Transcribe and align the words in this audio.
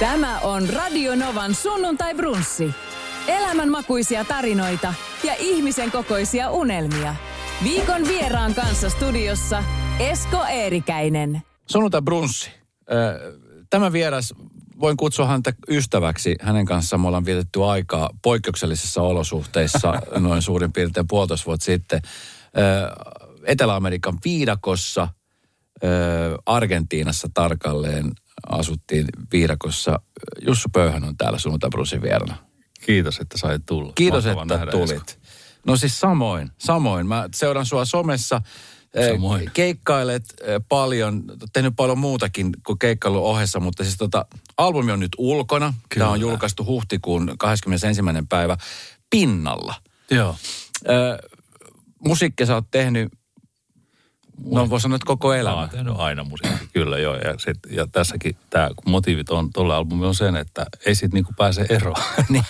Tämä 0.00 0.38
on 0.40 0.68
Radio 0.68 1.14
Novan 1.14 1.54
sunnuntai 1.54 2.14
brunssi. 2.14 2.70
Elämänmakuisia 3.28 4.24
tarinoita 4.24 4.94
ja 5.24 5.34
ihmisen 5.38 5.90
kokoisia 5.90 6.50
unelmia. 6.50 7.14
Viikon 7.64 8.08
vieraan 8.08 8.54
kanssa 8.54 8.90
studiossa 8.90 9.64
Esko 9.98 10.44
Eerikäinen. 10.44 11.42
Sunnuntai 11.66 12.02
brunssi. 12.02 12.50
Tämä 13.70 13.92
vieras, 13.92 14.34
voin 14.80 14.96
kutsua 14.96 15.26
häntä 15.26 15.52
ystäväksi. 15.68 16.34
Hänen 16.40 16.66
kanssaan 16.66 17.00
me 17.00 17.06
ollaan 17.06 17.24
vietetty 17.24 17.64
aikaa 17.64 18.10
poikkeuksellisissa 18.22 19.02
olosuhteissa 19.02 19.92
noin 20.20 20.42
suurin 20.42 20.72
piirtein 20.72 21.06
puolitoista 21.08 21.46
vuotta 21.46 21.64
sitten. 21.64 22.00
Etelä-Amerikan 23.44 24.18
viidakossa, 24.24 25.08
Argentiinassa 26.46 27.28
tarkalleen 27.34 28.12
asuttiin 28.48 29.06
viidakossa. 29.32 30.00
Jussu 30.46 30.68
Pöyhän 30.72 31.04
on 31.04 31.16
täällä 31.16 31.38
sunnuntai 31.38 31.70
brunssin 31.70 32.02
vierana. 32.02 32.36
Kiitos, 32.86 33.18
että 33.18 33.38
sait 33.38 33.66
tulla. 33.66 33.92
Kiitos, 33.94 34.24
Mahtava 34.24 34.62
että 34.62 34.70
tulit. 34.70 34.90
Esko. 34.90 35.20
No 35.66 35.76
siis 35.76 36.00
samoin, 36.00 36.50
samoin. 36.58 37.06
Mä 37.06 37.28
seuran 37.34 37.66
sua 37.66 37.84
somessa. 37.84 38.42
Samoin. 39.12 39.50
Keikkailet 39.54 40.24
paljon, 40.68 41.24
tehnyt 41.52 41.72
paljon 41.76 41.98
muutakin 41.98 42.52
kuin 42.66 42.78
keikkailun 42.78 43.22
ohessa, 43.22 43.60
mutta 43.60 43.84
siis 43.84 43.96
tota, 43.96 44.26
albumi 44.56 44.92
on 44.92 45.00
nyt 45.00 45.16
ulkona. 45.18 45.74
Kyllä. 45.88 46.04
Tämä 46.04 46.12
on 46.12 46.20
julkaistu 46.20 46.64
huhtikuun 46.64 47.34
21. 47.38 48.02
päivä 48.28 48.56
Pinnalla. 49.10 49.74
Joo. 50.10 50.36
Ö, 50.88 51.28
musiikkia 52.04 52.46
sä 52.46 52.54
oot 52.54 52.70
tehnyt 52.70 53.08
No 54.44 54.70
voi 54.70 54.80
sanoa, 54.80 54.96
että 54.96 55.06
koko 55.06 55.34
elämä. 55.34 55.60
Mä 55.60 55.68
tehnyt 55.68 55.94
aina 55.96 56.24
musiikki, 56.24 56.66
kyllä 56.72 56.98
joo. 56.98 57.16
Ja, 57.16 57.38
sit, 57.38 57.58
ja 57.70 57.86
tässäkin 57.86 58.36
tämä 58.50 58.70
motiivit 58.86 59.30
on 59.30 59.52
tuolla 59.52 59.76
albumilla 59.76 60.08
on 60.08 60.14
sen, 60.14 60.36
että 60.36 60.66
ei 60.86 60.94
siitä 60.94 61.14
niinku 61.14 61.32
pääse 61.36 61.66
eroon. 61.68 62.02
niin. 62.28 62.44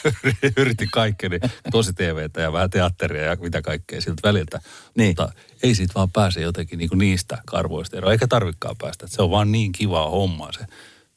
Yritin 0.56 0.88
kaikkeni, 0.92 1.38
tosi 1.70 1.92
TVtä 1.92 2.40
ja 2.40 2.52
vähän 2.52 2.70
teatteria 2.70 3.22
ja 3.22 3.36
mitä 3.36 3.62
kaikkea 3.62 4.00
siltä 4.00 4.28
väliltä. 4.28 4.60
Niin. 4.96 5.08
Mutta 5.08 5.32
ei 5.62 5.74
siitä 5.74 5.94
vaan 5.94 6.10
pääse 6.10 6.40
jotenkin 6.40 6.78
niinku 6.78 6.96
niistä 6.96 7.38
karvoista 7.46 7.96
eroon, 7.96 8.12
eikä 8.12 8.26
tarvikaan 8.26 8.76
päästä. 8.78 9.06
Et 9.06 9.12
se 9.12 9.22
on 9.22 9.30
vaan 9.30 9.52
niin 9.52 9.72
kivaa 9.72 10.10
hommaa 10.10 10.52
se 10.52 10.66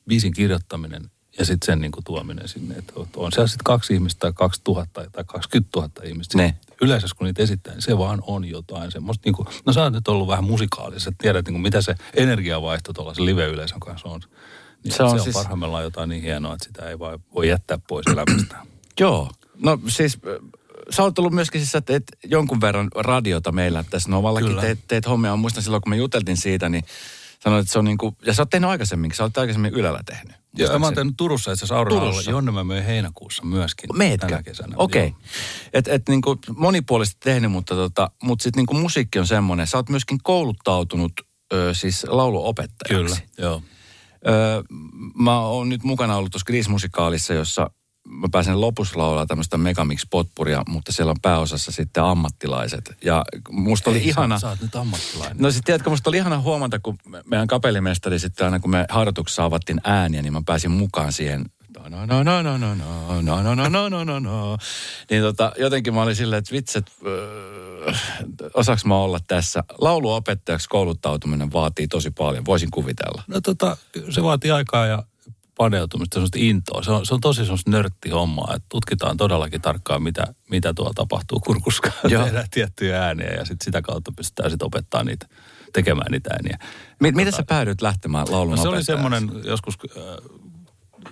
biisin 0.08 0.34
kirjoittaminen 0.34 1.12
ja 1.42 1.46
sitten 1.46 1.66
sen 1.66 1.82
niinku 1.82 2.02
tuominen 2.06 2.48
sinne. 2.48 2.76
Että 2.76 2.94
on 3.16 3.32
siellä 3.32 3.48
sitten 3.48 3.64
kaksi 3.64 3.94
ihmistä 3.94 4.20
tai 4.20 4.34
2000 4.34 5.10
tai 5.12 5.24
20 5.28 5.80
000 5.80 5.92
ihmistä. 6.04 6.38
Ne 6.38 6.56
yleensä 6.82 7.08
kun 7.18 7.26
niitä 7.26 7.44
esittää, 7.44 7.74
niin 7.74 7.82
se 7.82 7.98
vaan 7.98 8.24
on 8.28 8.46
jotain 8.46 8.92
semmoista, 8.92 9.22
niin 9.26 9.36
kuin, 9.36 9.48
no 9.66 9.74
sä 9.74 9.84
oot 9.84 9.94
nyt 9.94 10.08
ollut 10.08 10.28
vähän 10.28 10.44
musikaalissa, 10.44 11.12
tiedät 11.18 11.46
niin 11.46 11.54
kuin, 11.54 11.62
mitä 11.62 11.82
se 11.82 11.96
energiavaihto 12.14 12.94
tuolla 12.94 13.14
se 13.14 13.26
live-yleisön 13.26 13.80
kanssa 13.80 14.10
on. 14.10 14.22
Niin 14.84 14.94
se 14.94 15.04
on, 15.04 15.10
se 15.10 15.16
on 15.16 15.24
siis... 15.24 15.36
parhaimmillaan 15.36 15.84
jotain 15.84 16.10
niin 16.10 16.22
hienoa, 16.22 16.54
että 16.54 16.66
sitä 16.66 16.90
ei 16.90 17.00
vaan 17.00 17.20
voi 17.36 17.48
jättää 17.48 17.80
pois 17.88 18.06
elämästä. 18.08 18.56
Joo, 19.00 19.32
no 19.64 19.80
siis 19.88 20.20
sä 20.90 21.04
oot 21.04 21.20
ollut 21.20 21.34
myöskin 21.34 21.62
siis, 21.62 21.76
että 21.76 22.00
jonkun 22.24 22.62
verran 22.62 22.88
radiota 22.96 23.52
meillä 23.52 23.84
tässä 23.90 24.10
Novallakin 24.10 24.58
teet, 24.58 24.80
teet 24.88 25.08
hommia. 25.08 25.36
Muistan 25.36 25.64
silloin, 25.64 25.82
kun 25.82 25.90
me 25.90 25.98
juteltiin 25.98 26.38
siitä, 26.38 26.70
niin 26.70 26.84
sanoit, 27.44 27.62
että 27.62 27.74
se 27.74 27.80
on 27.80 27.86
niin 27.86 27.98
kuin, 27.98 28.16
ja 28.26 28.34
sä 28.34 28.42
oot 28.42 28.50
tehnyt 28.50 28.70
aikaisemmin, 28.70 29.12
sä 29.14 29.24
oot 29.24 29.38
aikaisemmin 29.38 29.74
Ylellä 29.74 30.00
tehnyt. 30.06 30.36
Joo, 30.58 30.80
mä 30.80 30.86
oon 30.86 30.96
tehnyt 30.96 31.14
Turussa 31.18 31.52
itse 31.52 31.60
asiassa 31.66 31.78
Auroralla, 31.78 32.22
jonne 32.30 32.52
mä 32.52 32.64
möin 32.64 32.84
heinäkuussa 32.84 33.46
myöskin. 33.46 33.90
Meetkö? 33.98 34.28
Tänä 34.28 34.44
kesänä. 34.44 34.76
Okei. 34.78 35.08
Okay. 35.08 35.20
Et, 35.74 35.88
et 35.88 36.10
niin 36.10 36.22
kuin 36.22 36.40
monipuolisesti 36.56 37.20
tehnyt, 37.24 37.52
mutta, 37.52 37.76
tota, 37.76 38.12
mutta 38.24 38.44
sitten 38.44 38.66
niin 38.70 38.82
musiikki 38.82 39.20
on 39.20 39.28
semmoinen. 39.28 39.68
Sä 39.68 39.78
oot 39.78 39.90
myöskin 39.90 40.18
kouluttautunut 40.24 41.12
ö, 41.54 41.74
siis 41.74 42.06
lauluopettajaksi. 42.08 43.16
Kyllä, 43.16 43.18
joo. 43.38 43.62
Ö, 44.28 44.64
mä 45.16 45.40
oon 45.40 45.70
nyt 45.70 45.84
mukana 45.84 46.16
ollut 46.16 46.32
tuossa 46.32 46.46
Gris-musikaalissa, 46.46 47.34
jossa 47.34 47.70
mä 48.12 48.28
pääsen 48.32 48.62
lopussa 48.62 49.00
laulaa 49.00 49.26
tämmöistä 49.26 49.58
Megamix 49.58 50.06
potpuria, 50.10 50.64
mutta 50.70 50.92
siellä 50.92 51.10
on 51.12 51.22
pääosassa 51.22 51.72
sitten 51.72 52.04
ammattilaiset. 52.04 52.98
Ja 53.04 53.26
musta 53.52 53.90
oli 53.90 53.98
Ei, 53.98 54.08
ihana... 54.08 54.38
Sä, 54.38 54.42
sä 54.42 54.50
oot 54.50 54.62
nyt 54.62 54.76
ammattilainen. 54.76 55.38
No 55.40 55.52
sitten 55.52 55.66
tiedätkö, 55.66 55.90
musta 55.90 56.10
oli 56.10 56.18
ihana 56.18 56.42
huomata, 56.42 56.80
kun 56.80 56.98
meidän 57.26 57.48
kapellimestari 57.48 58.20
sitten 58.20 58.46
aina, 58.46 58.60
kun 58.60 58.72
me 58.72 58.86
harjoituksessa 58.90 59.46
avattiin 59.46 59.82
ääniä, 59.84 60.22
niin 60.22 60.34
mä 60.34 60.42
pääsin 60.46 60.72
mukaan 60.72 61.14
siihen 61.14 61.46
no 61.80 61.90
no 61.90 62.06
no 62.06 62.24
no 62.24 62.42
no 62.42 62.58
no 62.58 62.76
no 62.76 63.22
no 63.22 63.56
no 63.56 63.70
no 63.70 63.90
no 63.90 64.04
no 64.04 64.20
no 64.20 64.58
Niin 65.10 65.22
tota, 65.22 65.52
jotenkin 65.58 65.94
mä 65.94 66.02
olin 66.02 66.16
silleen, 66.16 66.40
että 66.40 66.52
vitset, 66.52 66.92
öö, 67.06 67.94
osaks 68.54 68.86
mä 68.86 68.96
olla 68.96 69.20
tässä. 69.28 69.64
Lauluopettajaksi 69.78 70.70
kouluttautuminen 70.70 71.54
vaatii 71.54 71.88
tosi 71.88 72.12
paljon, 72.12 72.46
voisin 72.46 72.72
kuvitella. 72.72 73.24
No 73.28 73.42
tota, 73.42 73.78
se 74.10 74.24
vaatii 74.24 74.52
aikaa 74.52 74.86
ja 74.86 75.04
paneutumista, 75.62 76.14
semmoista 76.14 76.38
intoa. 76.42 76.84
Se 76.84 76.92
on, 76.92 77.06
se 77.06 77.14
on 77.14 77.22
tosi 77.22 77.42
semmoista 77.42 77.72
nörttihommaa, 77.72 78.54
että 78.56 78.66
tutkitaan 78.70 79.18
todellakin 79.18 79.62
tarkkaan, 79.62 80.04
mitä, 80.04 80.34
mitä 80.50 80.74
tuolla 80.74 80.94
tapahtuu 80.96 81.40
kurkuska. 81.40 81.92
Tehdään 82.02 82.48
tiettyjä 82.52 83.04
ääniä 83.04 83.30
ja 83.30 83.46
sit 83.46 83.62
sitä 83.62 83.82
kautta 83.82 84.12
pystytään 84.16 84.50
sitten 84.50 84.66
opettaa 84.66 85.04
niitä, 85.04 85.26
tekemään 85.74 86.12
niitä 86.12 86.30
ääniä. 86.30 86.58
Miten 87.00 87.26
tota, 87.26 87.38
sä 87.38 87.44
päädyit 87.48 87.82
lähtemään 87.82 88.28
laulun 88.30 88.56
no, 88.56 88.62
Se 88.62 88.68
oli 88.68 88.84
semmoinen 88.84 89.30
joskus 89.46 89.78
äh, 89.98 90.04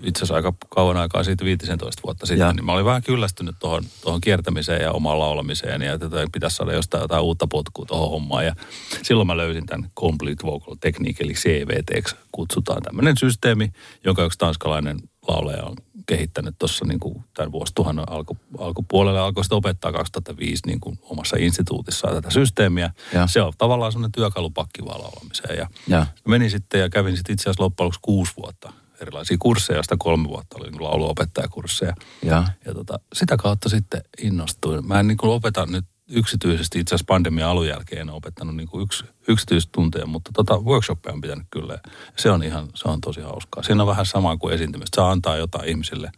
itse 0.04 0.20
asiassa 0.20 0.36
aika 0.36 0.54
kauan 0.70 0.98
aikaa 0.98 1.24
siitä 1.24 1.46
15 1.46 2.02
vuotta 2.04 2.26
sitten, 2.26 2.48
ja. 2.48 2.54
niin 2.54 2.66
mä 2.66 2.74
olin 2.74 2.86
vähän 2.86 3.04
kyllästynyt 3.04 3.56
tuohon, 3.60 3.84
tuohon 4.02 4.22
kiertämiseen 4.22 4.82
ja 4.82 4.92
omaan 4.92 5.20
laulamiseen 5.20 5.82
ja 5.82 6.00
tätä 6.00 6.26
pitäisi 6.32 6.56
saada 6.56 6.74
jostain 6.74 7.02
jotain 7.02 7.24
uutta 7.24 7.48
potkua 7.48 7.86
tuohon 7.86 8.10
hommaan. 8.10 8.46
Ja 8.46 8.56
silloin 9.04 9.28
mä 9.28 9.38
löysin 9.38 9.66
tämän 9.66 9.92
Complete 9.96 10.46
Vocal 10.46 10.76
Technique, 10.80 11.26
eli 11.26 11.34
CVT 11.34 12.16
kutsutaan 12.32 12.82
tämmöinen 12.82 13.18
systeemi, 13.18 13.74
jonka 14.04 14.24
yksi 14.24 14.40
tanskalainen 14.40 15.00
laulaja 15.28 15.64
on 15.64 15.76
kehittänyt 16.10 16.56
tuossa 16.60 16.86
niin 16.86 17.00
kuin 17.00 17.24
tämän 17.34 17.52
vuosituhannen 17.52 18.10
alku, 18.10 18.38
alkupuolelle. 18.58 19.20
Alkoi 19.20 19.44
sitä 19.44 19.56
opettaa 19.56 19.92
2005 19.92 20.64
niin 20.66 20.80
kuin 20.80 21.00
omassa 21.02 21.38
instituutissaan 21.40 22.16
tätä 22.16 22.30
systeemiä. 22.30 22.94
Ja. 23.14 23.28
Se 23.28 23.42
on 23.42 23.54
tavallaan 23.58 23.92
semmoinen 23.92 24.12
työkalupakki 24.12 24.86
vaan 24.86 25.02
laulamiseen. 25.02 25.58
Ja, 25.58 25.68
ja. 25.88 26.06
menin 26.28 26.50
sitten 26.50 26.80
ja 26.80 26.90
kävin 26.90 27.16
sitten 27.18 27.34
itse 27.34 27.44
asiassa 27.44 27.64
loppujen 27.64 27.86
lopuksi 27.86 28.00
kuusi 28.02 28.34
vuotta 28.38 28.74
erilaisia 29.02 29.38
kursseja, 29.40 29.78
joista 29.78 29.96
kolme 30.00 30.28
vuotta 30.28 30.58
oli 30.60 30.72
niin 30.72 30.84
lauluopettajakursseja. 30.84 31.94
Ja, 32.24 32.44
ja 32.66 32.74
tota, 32.74 33.00
sitä 33.14 33.38
kautta 33.38 33.70
sitten 33.70 34.02
innostuin. 34.22 34.88
Mä 34.88 35.00
en 35.00 35.08
niin 35.08 35.18
kuin 35.18 35.32
opeta 35.32 35.66
nyt 35.66 35.86
yksityisesti, 36.10 36.80
itse 36.80 36.96
asiassa 36.96 37.06
pandemian 37.08 37.50
alun 37.50 37.68
jälkeen 37.68 38.02
en 38.02 38.10
opettanut 38.10 38.56
niin 38.56 38.68
kuin 38.68 38.84
yksi, 38.84 39.06
yksityistunteja, 39.28 40.06
mutta 40.06 40.32
tota 40.34 40.58
workshoppeja 40.58 41.14
on 41.14 41.22
pitänyt 41.22 41.48
kyllä. 41.52 41.80
Se 42.18 42.32
on 42.32 42.44
ihan, 42.44 42.70
se 42.76 42.90
on 42.90 43.02
tosi 43.02 43.22
hauskaa. 43.22 43.64
Siinä 43.64 43.84
on 43.84 43.88
vähän 43.88 44.06
sama 44.06 44.38
kuin 44.38 44.54
esiintymistä. 44.54 44.96
Saa 44.96 45.12
antaa 45.12 45.38
jotain 45.38 45.70
ihmisille 45.70 46.12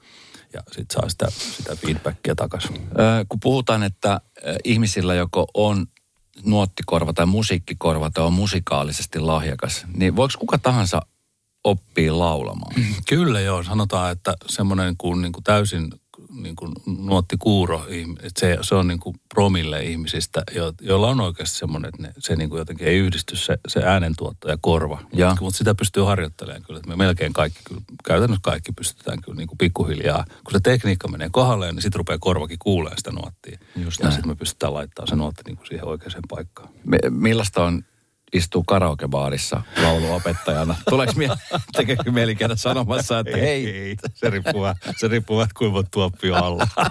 ja 0.54 0.62
sitten 0.72 0.94
saa 0.94 1.10
sitä, 1.10 1.28
sitä 1.30 1.76
feedbackia 1.76 2.36
takaisin. 2.36 2.88
Öö, 3.00 3.26
kun 3.30 3.40
puhutaan, 3.40 3.84
että 3.84 4.22
ihmisillä 4.64 5.14
joko 5.14 5.48
on 5.54 5.86
nuottikorva 6.44 7.14
tai 7.14 7.26
musiikkikorva 7.26 8.10
tai 8.10 8.26
on 8.26 8.34
musikaalisesti 8.34 9.20
lahjakas, 9.20 9.86
niin 9.94 10.16
voiko 10.16 10.34
kuka 10.40 10.58
tahansa 10.58 11.02
oppii 11.64 12.12
laulamaan. 12.12 12.76
Kyllä 13.10 13.40
joo, 13.40 13.64
sanotaan, 13.64 14.12
että 14.12 14.34
semmoinen 14.48 14.96
kuin, 14.98 15.22
niin 15.22 15.32
kuin 15.32 15.44
täysin 15.44 15.90
niin 16.42 16.56
kuin 16.56 16.72
nuottikuuro, 16.86 17.86
että 18.24 18.40
se, 18.40 18.58
se 18.62 18.76
on 18.76 18.88
niin 18.88 19.00
kuin 19.00 19.16
promille 19.34 19.84
ihmisistä, 19.84 20.44
jo, 20.56 20.74
joilla 20.82 21.10
on 21.10 21.22
oikeasti 21.22 21.58
semmoinen, 21.58 21.90
että 21.90 22.02
ne, 22.02 22.14
se 22.20 22.36
niin 22.36 22.50
kuin 22.50 22.60
jotenkin 22.60 22.88
ei 22.88 22.98
yhdisty 22.98 23.36
se, 23.36 23.58
se 23.68 23.84
äänentuotto 23.84 24.50
ja 24.50 24.58
korva. 24.62 25.02
Ja. 25.14 25.28
Mutta, 25.30 25.44
mutta 25.44 25.58
sitä 25.58 25.76
pystyy 25.76 26.04
harjoittelemaan 26.04 26.64
kyllä, 26.64 26.78
että 26.78 26.90
me 26.90 26.96
melkein 26.96 27.34
kaikki, 27.34 27.60
kyllä, 27.64 27.82
käytännössä 28.06 28.42
kaikki 28.44 28.72
pystytään 28.72 29.22
kyllä 29.22 29.38
niin 29.38 29.48
kuin 29.48 29.58
pikkuhiljaa. 29.58 30.26
Kun 30.44 30.52
se 30.52 30.60
tekniikka 30.64 31.08
menee 31.08 31.30
kohdalleen, 31.32 31.76
niin 31.76 31.84
sitten 31.84 32.00
rupeaa 32.00 32.20
korvakin 32.20 32.60
kuulemaan 32.60 32.98
sitä 32.98 33.12
nuottia. 33.12 33.60
Just 33.76 34.00
ja 34.00 34.12
sitten 34.12 34.28
me 34.28 34.36
pystytään 34.36 34.74
laittamaan 34.74 35.08
se 35.08 35.16
nuotti 35.16 35.42
niin 35.46 35.58
kuin 35.58 35.68
siihen 35.68 35.88
oikeaan 35.88 36.22
paikkaan. 36.30 36.70
Me, 36.86 36.98
millaista 37.10 37.64
on 37.64 37.84
istuu 38.34 38.64
karaokebaarissa 38.64 39.62
lauluopettajana. 39.84 40.76
Tuleeko 40.90 41.14
mie- 41.16 41.30
tekeekö 41.78 42.12
mieli 42.12 42.36
käydä 42.36 42.56
sanomassa, 42.56 43.20
että 43.20 43.38
ei, 43.38 43.42
hei. 43.42 43.68
Ei, 43.68 43.96
se 44.14 44.30
riippuu, 44.30 44.64
se 44.98 45.08
riippuu 45.08 45.38
vähän 45.38 45.50
kuinka 45.58 45.84
tuoppio 45.92 46.36
alla. 46.36 46.68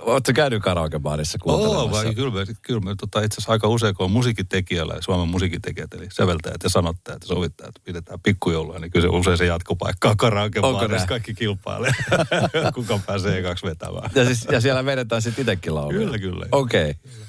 Oletko 0.00 0.32
käynyt 0.34 0.62
karaokebaarissa 0.62 1.38
kuuntelemassa? 1.38 1.90
vai, 1.90 2.14
kyllä, 2.14 2.46
kyllä 2.62 2.80
me 2.80 2.94
tota, 3.00 3.22
itse 3.22 3.34
asiassa 3.34 3.52
aika 3.52 3.68
usein, 3.68 3.94
kun 3.94 4.04
on 4.04 4.10
musiikitekijällä, 4.10 4.96
Suomen 5.00 5.28
musiikitekijät, 5.28 5.94
eli 5.94 6.06
säveltäjät 6.12 6.62
ja 6.62 6.68
sanottajat 6.68 7.22
ja 7.22 7.28
sovittajat, 7.28 7.74
pidetään 7.84 8.20
pikkujoulua, 8.20 8.78
niin 8.78 8.90
kyllä 8.90 9.04
se 9.04 9.08
usein 9.08 9.38
se 9.38 9.46
jatkopaikka 9.46 10.08
on 10.10 10.16
karaokebaarissa, 10.16 11.06
kaikki 11.06 11.34
kilpailee. 11.34 11.92
Kuka 12.74 13.00
pääsee 13.06 13.42
kaksi 13.42 13.66
vetämään. 13.66 14.10
Ja, 14.14 14.24
siis, 14.24 14.46
ja 14.50 14.60
siellä 14.60 14.84
vedetään 14.84 15.22
sitten 15.22 15.42
itsekin 15.42 15.74
lauluja? 15.74 15.98
Kyllä, 15.98 16.18
kyllä. 16.18 16.46
Okei. 16.52 16.90
Okay. 16.90 17.24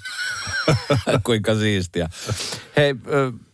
Kuinka 1.24 1.56
siistiä. 1.56 2.10
Hei, 2.78 2.96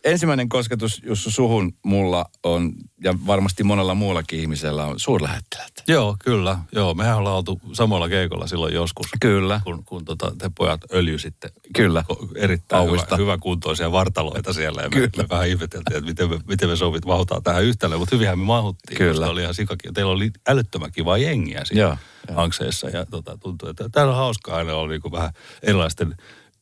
ensimmäinen 0.04 0.48
kosketus 0.48 1.02
Jussu 1.04 1.30
suhun 1.30 1.74
mulla 1.84 2.24
on, 2.42 2.72
ja 3.04 3.14
varmasti 3.26 3.64
monella 3.64 3.94
muullakin 3.94 4.40
ihmisellä 4.40 4.84
on 4.84 5.00
suurlähettilät. 5.00 5.72
Joo, 5.88 6.16
kyllä. 6.24 6.58
Joo, 6.72 6.94
mehän 6.94 7.16
ollaan 7.16 7.36
oltu 7.36 7.60
samalla 7.72 8.08
keikolla 8.08 8.46
silloin 8.46 8.74
joskus. 8.74 9.06
Kyllä. 9.20 9.60
Kun, 9.64 9.84
kun 9.84 10.04
tota, 10.04 10.32
te 10.38 10.50
pojat 10.58 10.80
öljy 10.92 11.18
sitten. 11.18 11.50
Kyllä. 11.76 12.04
Erittäin 12.34 12.88
Auista. 12.88 13.16
hyvä, 13.16 13.24
hyväkuntoisia 13.24 13.92
vartaloita 13.92 14.52
siellä. 14.52 14.82
Ja 14.82 14.88
me, 14.88 14.94
Kyllä. 14.94 15.10
me 15.16 15.28
vähän 15.28 15.48
ihmeteltiin, 15.48 15.96
että 15.96 16.08
miten 16.10 16.30
me, 16.30 16.38
miten 16.48 16.68
me 16.68 16.76
sovit 16.76 17.06
vauhtaa 17.06 17.40
tähän 17.40 17.64
yhtälöön. 17.64 18.00
Mutta 18.00 18.16
hyvinhän 18.16 18.38
me 18.38 18.44
mahuttiin. 18.44 18.98
Kyllä. 18.98 19.26
Oli 19.26 19.42
ihan 19.42 19.54
sikakin. 19.54 19.94
Teillä 19.94 20.12
oli 20.12 20.30
älyttömän 20.48 20.92
kiva 20.92 21.18
jengiä 21.18 21.64
siinä 21.64 21.82
Joo. 21.82 21.96
Ankseessa. 22.34 22.88
Ja 22.88 23.06
tota, 23.06 23.38
tuntui, 23.38 23.70
että 23.70 23.88
täällä 23.88 24.10
on 24.10 24.16
hauskaa 24.18 24.56
aina 24.56 24.74
olla 24.74 24.90
niinku 24.90 25.12
vähän 25.12 25.30
erilaisten 25.62 26.16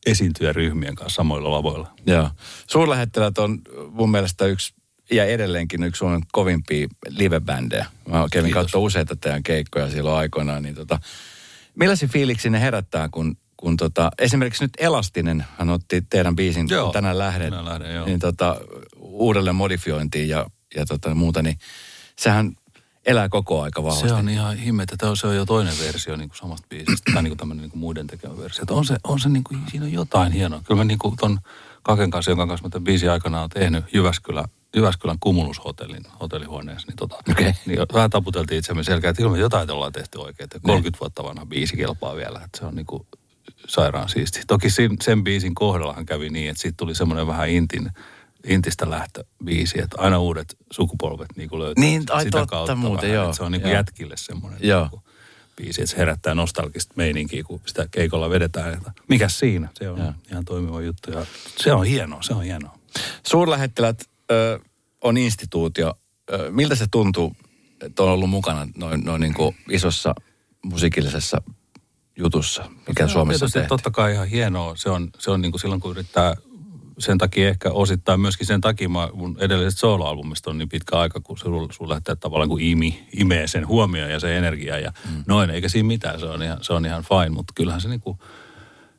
esiintyjäryhmien 0.06 0.94
kanssa 0.94 1.17
samoilla 1.17 1.50
lavoilla. 1.50 1.88
Joo. 2.06 2.31
Suurlähettilät 2.67 3.38
on 3.38 3.58
mun 3.91 4.11
mielestä 4.11 4.47
yksi, 4.47 4.75
ja 5.11 5.25
edelleenkin 5.25 5.82
yksi 5.82 5.99
Suomen 5.99 6.20
kovimpia 6.32 6.88
livebändejä. 7.08 7.87
Mä 8.08 8.26
kävin 8.32 8.52
katsoa 8.52 8.81
useita 8.81 9.17
teidän 9.17 9.43
keikkoja 9.43 9.91
silloin 9.91 10.17
aikoinaan. 10.17 10.62
Niin 10.62 10.75
tota, 10.75 10.99
millaisia 11.75 12.08
fiiliksi 12.08 12.50
ne 12.50 12.61
herättää, 12.61 13.08
kun, 13.08 13.37
kun 13.56 13.76
tota, 13.76 14.11
esimerkiksi 14.19 14.64
nyt 14.64 14.73
Elastinen, 14.79 15.44
hän 15.58 15.70
otti 15.70 16.02
teidän 16.11 16.37
biisin 16.37 16.67
Joo, 16.70 16.93
tänään 16.93 17.19
lähden, 17.19 17.50
tänään 17.50 17.64
lähden, 17.64 17.94
joo. 17.94 18.06
niin 18.06 18.19
tota, 18.19 18.56
uudelleen 18.97 19.56
modifiointiin 19.56 20.29
ja, 20.29 20.47
ja 20.76 20.87
tota, 20.87 21.14
muuta, 21.14 21.43
niin 21.43 21.58
sehän 22.19 22.52
elää 23.11 23.29
koko 23.29 23.62
aika 23.62 23.83
vahvasti. 23.83 24.09
Se 24.09 24.15
on 24.15 24.29
ihan 24.29 24.57
himmetä. 24.57 24.97
Tämä 24.97 25.11
on, 25.11 25.17
se 25.17 25.27
on 25.27 25.37
jo 25.37 25.47
toinen 25.47 25.75
versio 25.85 26.17
niin 26.17 26.29
kuin 26.29 26.39
samasta 26.39 26.67
biisistä, 26.71 27.12
tai 27.15 27.23
niin 27.23 27.31
kuin 27.31 27.39
tämmöinen 27.39 27.62
niin 27.62 27.71
kuin 27.71 27.81
muiden 27.81 28.07
tekemä 28.07 28.39
versio. 28.39 28.62
Että 28.62 28.75
on 28.75 28.85
se, 28.85 28.97
on 29.05 29.21
se 29.21 29.29
niin 29.29 29.45
kuin, 29.45 29.61
siinä 29.71 29.87
on 29.87 29.93
jotain 29.93 30.33
hienoa. 30.33 30.61
Kyllä 30.65 30.81
mä 30.81 30.85
niin 30.85 30.99
kuin 30.99 31.17
ton 31.17 31.39
Kaken 31.83 32.11
kanssa, 32.11 32.31
jonka 32.31 32.47
kanssa 32.47 32.67
mä 32.67 32.71
tämän 32.71 32.85
biisin 32.85 33.11
aikana 33.11 33.39
olen 33.41 33.51
tehnyt 33.51 33.85
Jyväskylä, 33.95 34.45
Jyväskylän 34.77 35.17
Kumulushotellin 35.21 36.03
hotellihuoneessa, 36.21 36.89
niin, 36.89 36.97
tota, 36.97 37.17
Okei. 37.31 37.53
niin 37.67 37.79
vähän 37.95 38.11
taputeltiin 38.11 38.59
itsemme 38.59 38.83
selkeä, 38.83 39.11
että 39.11 39.23
ilman 39.23 39.41
jotain 39.41 39.71
ollaan 39.71 39.93
tehty 39.93 40.19
oikein. 40.19 40.45
Että 40.45 40.61
30 40.61 41.01
vuotta 41.01 41.25
vanha 41.25 41.47
biisi 41.47 41.77
kelpaa 41.77 42.17
vielä, 42.17 42.41
että 42.45 42.59
se 42.59 42.65
on 42.65 42.75
niin 42.75 42.87
kuin 42.87 43.07
sairaan 43.69 44.09
siisti. 44.09 44.41
Toki 44.47 44.71
sen, 44.71 44.97
sen 45.03 45.25
biisin 45.25 45.55
kohdallahan 45.55 46.07
kävi 46.07 46.31
niin, 46.31 46.51
että 46.51 46.62
siitä 46.62 46.77
tuli 46.77 46.95
semmoinen 46.95 47.27
vähän 47.27 47.49
intin, 47.49 47.91
intistä 48.46 48.90
lähtöbiisi, 48.90 49.81
että 49.81 49.96
aina 50.00 50.19
uudet 50.19 50.56
sukupolvet 50.70 51.28
niin 51.37 51.48
kuin 51.48 51.62
löytää 51.62 51.84
Niin, 51.84 52.04
ai 52.10 52.25
sitä 52.25 52.38
totta 52.38 52.50
kautta 52.50 52.75
muuten, 52.75 53.02
vähän, 53.10 53.14
joo, 53.14 53.25
että 53.25 53.37
se 53.37 53.42
on 53.42 53.52
niin 53.52 53.62
kuin 53.62 53.70
joo. 53.70 53.78
jätkille 53.78 54.16
semmoinen 54.16 54.58
Joo. 54.62 54.81
niin 54.81 54.90
kuin 54.90 55.02
biisi, 55.56 55.82
että 55.82 55.90
se 55.90 55.96
herättää 55.96 56.34
nostalgista 56.34 56.94
meininkiä, 56.96 57.42
kun 57.42 57.60
sitä 57.66 57.87
keikolla 57.90 58.31
vedetään. 58.31 58.75
Että 58.75 58.92
mikäs 59.08 59.38
siinä? 59.38 59.69
Se 59.78 59.90
on 59.90 59.98
Joo. 59.98 60.12
ihan 60.31 60.44
toimiva 60.44 60.81
juttu 60.81 61.10
ja 61.10 61.26
se 61.56 61.72
on 61.72 61.84
hienoa, 61.87 62.22
se 62.22 62.34
on 62.34 62.42
hienoa. 62.42 62.78
Suurlähettilät 63.26 64.02
ö, 64.31 64.60
on 65.00 65.16
instituutio. 65.19 65.94
Ö, 66.32 66.50
miltä 66.50 66.75
se 66.75 66.87
tuntuu, 66.90 67.37
että 67.81 68.02
on 68.02 68.08
ollut 68.08 68.31
mukana 68.31 68.69
noin, 68.76 69.04
noin 69.04 69.20
niin 69.20 69.34
kuin 69.34 69.56
isossa 69.70 70.14
musiikillisessa 70.64 71.42
jutussa, 72.19 72.70
mikä 72.88 73.06
Se 73.06 73.12
Suomessa 73.12 73.44
on 73.44 73.50
tehty? 73.52 73.69
Totta 73.69 73.90
kai 73.90 74.12
ihan 74.12 74.28
hienoa. 74.28 74.76
Se 74.76 74.90
on, 74.90 75.10
se 75.19 75.31
on 75.31 75.42
niin 75.42 75.52
kuin 75.52 75.60
silloin, 75.60 75.81
kun 75.81 75.90
yrittää 75.90 76.37
sen 77.00 77.19
takia 77.19 77.49
ehkä 77.49 77.70
osittain 77.70 78.20
myöskin 78.20 78.47
sen 78.47 78.61
takia 78.61 78.88
mä, 78.88 79.08
mun 79.12 79.37
edellisestä 79.41 79.81
soloalbumista 79.81 80.50
on 80.50 80.58
niin 80.58 80.69
pitkä 80.69 80.99
aika, 80.99 81.20
kun 81.20 81.38
sun, 81.38 81.69
sun 81.73 81.88
lähtee 81.88 82.17
tavallaan 82.17 82.49
kuin 82.49 82.64
imi, 82.64 83.06
imee 83.17 83.47
sen 83.47 83.69
huomioon 83.69 84.11
ja 84.11 84.20
sen 84.20 84.31
energiaa 84.31 84.79
ja 84.79 84.93
mm. 85.11 85.25
noin, 85.26 85.50
eikä 85.50 85.69
siinä 85.69 85.87
mitään, 85.87 86.20
se 86.20 86.26
on 86.26 86.43
ihan, 86.43 86.58
se 86.61 86.73
on 86.73 86.87
ihan 86.87 87.02
fine, 87.02 87.29
mutta 87.29 87.52
kyllähän 87.56 87.81
se 87.81 87.88
niin 87.88 88.00
kuin, 88.00 88.19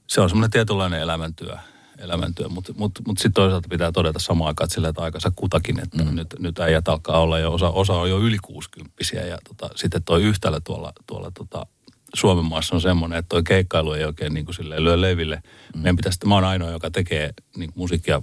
se 0.07 0.21
on 0.21 0.29
semmoinen 0.29 0.51
tietynlainen 0.51 1.01
elämäntyö, 1.01 1.57
elämäntyö. 1.97 2.49
mutta 2.49 2.73
mut, 2.77 2.91
mut 3.07 3.17
sitten 3.17 3.33
toisaalta 3.33 3.69
pitää 3.69 3.91
todeta 3.91 4.19
samaan 4.19 4.47
aikaan, 4.47 4.65
että 4.65 4.73
sillä 4.73 4.89
että 4.89 5.01
aikansa 5.01 5.31
kutakin, 5.35 5.79
että 5.79 6.03
mm. 6.03 6.15
nyt, 6.15 6.35
nyt 6.39 6.59
äijät 6.59 6.87
alkaa 6.87 7.19
olla 7.19 7.39
jo, 7.39 7.53
osa, 7.53 7.69
osa 7.69 7.93
on 7.93 8.09
jo 8.09 8.19
yli 8.19 8.37
60 8.41 8.93
ja 9.27 9.37
tota, 9.47 9.73
sitten 9.75 10.03
toi 10.03 10.23
yhtälö 10.23 10.59
tuolla, 10.63 10.93
tuolla 11.07 11.31
tota, 11.31 11.65
Suomen 12.13 12.45
maassa 12.45 12.75
on 12.75 12.81
semmoinen, 12.81 13.19
että 13.19 13.29
toi 13.29 13.43
keikkailu 13.43 13.93
ei 13.93 14.05
oikein 14.05 14.33
niin 14.33 14.45
kuin 14.45 14.69
lyö 14.83 15.01
leville. 15.01 15.35
Mm. 15.75 15.81
Meidän 15.81 15.95
pitäisi, 15.95 16.19
mä 16.25 16.35
oon 16.35 16.43
ainoa, 16.43 16.69
joka 16.69 16.91
tekee 16.91 17.33
niin 17.57 17.71
musiikkia 17.75 18.21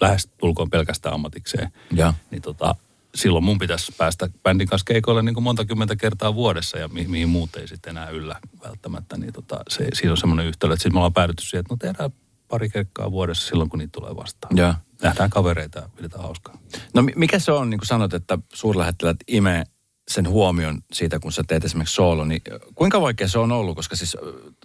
lähes 0.00 0.28
tulkoon 0.38 0.70
pelkästään 0.70 1.14
ammatikseen. 1.14 1.72
Joo. 1.92 2.14
Niin 2.30 2.42
tota, 2.42 2.74
silloin 3.14 3.44
mun 3.44 3.58
pitäisi 3.58 3.92
päästä 3.98 4.28
bändin 4.42 4.68
kanssa 4.68 4.84
keikoille 4.84 5.22
niin 5.22 5.34
kuin 5.34 5.44
monta 5.44 5.64
kymmentä 5.64 5.96
kertaa 5.96 6.34
vuodessa 6.34 6.78
ja 6.78 6.88
mi- 6.88 7.08
mihin 7.08 7.28
muut 7.28 7.56
ei 7.56 7.68
sitten 7.68 7.90
enää 7.90 8.10
yllä 8.10 8.36
välttämättä. 8.64 9.16
Niin 9.16 9.32
tota, 9.32 9.60
se, 9.68 9.88
siinä 9.92 10.10
on 10.10 10.16
semmoinen 10.16 10.46
yhtälö, 10.46 10.72
että 10.72 10.82
sitten 10.82 10.94
me 10.94 10.98
ollaan 10.98 11.12
päädytty 11.12 11.42
siihen, 11.42 11.60
että 11.60 11.74
no 11.74 11.76
tehdään 11.76 12.10
pari 12.48 12.68
kertaa 12.68 13.10
vuodessa 13.10 13.48
silloin, 13.48 13.70
kun 13.70 13.78
niitä 13.78 13.92
tulee 13.92 14.16
vastaan. 14.16 14.56
Joo. 14.56 14.74
Nähdään 15.02 15.30
kavereita 15.30 15.78
ja 15.78 15.88
pidetään 15.96 16.22
hauskaa. 16.22 16.58
No 16.94 17.02
mi- 17.02 17.12
mikä 17.16 17.38
se 17.38 17.52
on, 17.52 17.70
niin 17.70 17.78
kuin 17.78 17.86
sanot, 17.86 18.14
että 18.14 18.38
suurlähettilät 18.54 19.16
imee 19.28 19.64
sen 20.08 20.28
huomion 20.28 20.78
siitä, 20.92 21.18
kun 21.18 21.32
sä 21.32 21.44
teet 21.48 21.64
esimerkiksi 21.64 21.94
soolo, 21.94 22.24
niin 22.24 22.42
kuinka 22.74 23.00
vaikea 23.00 23.28
se 23.28 23.38
on 23.38 23.52
ollut? 23.52 23.76
Koska 23.76 23.96
siis 23.96 24.16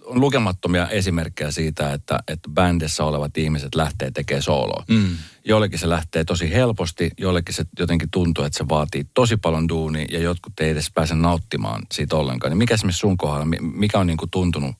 on 0.04 0.20
lukemattomia 0.20 0.88
esimerkkejä 0.88 1.50
siitä, 1.50 1.92
että, 1.92 2.18
että 2.28 2.50
bändissä 2.50 3.04
olevat 3.04 3.38
ihmiset 3.38 3.74
lähtee 3.74 4.10
tekemään 4.10 4.42
sooloa. 4.42 4.84
Mm. 4.88 5.16
Joillekin 5.44 5.78
se 5.78 5.88
lähtee 5.88 6.24
tosi 6.24 6.50
helposti, 6.50 7.10
joillekin 7.18 7.54
se 7.54 7.64
jotenkin 7.78 8.10
tuntuu, 8.10 8.44
että 8.44 8.58
se 8.58 8.68
vaatii 8.68 9.06
tosi 9.14 9.36
paljon 9.36 9.68
duunia 9.68 10.06
ja 10.10 10.18
jotkut 10.18 10.60
ei 10.60 10.70
edes 10.70 10.90
pääse 10.94 11.14
nauttimaan 11.14 11.82
siitä 11.92 12.16
ollenkaan. 12.16 12.50
Niin 12.50 12.58
mikä 12.58 12.74
esimerkiksi 12.74 13.00
sun 13.00 13.16
kohdalla, 13.16 13.44
mi- 13.44 13.60
mikä 13.60 13.98
on 13.98 14.06
niin 14.06 14.16
kuin 14.16 14.30
tuntunut 14.30 14.74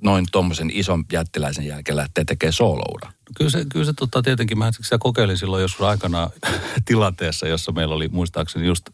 noin 0.00 0.26
tuommoisen 0.32 0.70
ison 0.72 1.04
jättiläisen 1.12 1.66
jälkeen 1.66 1.96
lähtee 1.96 2.24
tekemään 2.24 2.52
sooloura? 2.52 3.12
Kyllä 3.36 3.50
se, 3.50 3.66
kyllä 3.72 3.84
se 3.84 3.92
tota, 3.92 4.22
tietenkin, 4.22 4.58
mä 4.58 4.70
sitä 4.72 4.98
kokeilin 4.98 5.38
silloin 5.38 5.62
joskus 5.62 5.86
aikana 5.86 6.30
tilanteessa, 6.84 7.48
jossa 7.48 7.72
meillä 7.72 7.94
oli 7.94 8.08
muistaakseni 8.08 8.66
just 8.66 8.90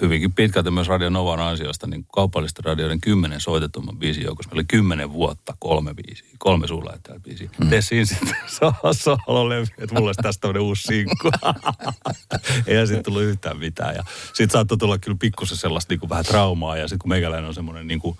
hyvinkin 0.00 0.32
pitkälti 0.32 0.70
myös 0.70 0.88
Radio 0.88 1.10
Novan 1.10 1.40
ansiosta, 1.40 1.86
niin 1.86 2.06
kaupallisten 2.14 2.64
radioiden 2.64 3.00
kymmenen 3.00 3.40
soitetumman 3.40 3.98
biisin 3.98 4.24
joukossa. 4.24 4.48
Meillä 4.48 4.60
oli 4.60 4.64
kymmenen 4.68 5.12
vuotta 5.12 5.54
kolme 5.58 5.94
biisiä, 5.94 6.28
kolme 6.38 6.66
suunnittelua 6.66 7.20
biisiä. 7.20 7.50
Mm. 7.60 7.68
Tee 7.68 7.82
siinä 7.82 8.04
sitten 8.04 8.36
solo-levy, 8.92 9.66
että 9.78 9.94
mulla 9.94 10.08
olisi 10.08 10.22
tästä 10.22 10.40
tämmöinen 10.40 10.62
uusi 10.62 10.82
sinkku. 10.82 11.30
Eihän 12.66 12.86
siitä 12.86 13.02
tullut 13.02 13.22
yhtään 13.22 13.58
mitään. 13.58 13.94
Ja 13.94 14.04
sitten 14.26 14.50
saattoi 14.50 14.78
tulla 14.78 14.98
kyllä 14.98 15.16
pikkusen 15.20 15.56
sellaista 15.58 15.92
niin 15.92 16.00
kuin 16.00 16.10
vähän 16.10 16.24
traumaa. 16.24 16.76
Ja 16.76 16.88
sitten 16.88 16.98
kun 16.98 17.08
meikäläinen 17.08 17.48
on 17.48 17.54
semmoinen, 17.54 17.86
niin 17.86 18.00
kuin, 18.00 18.18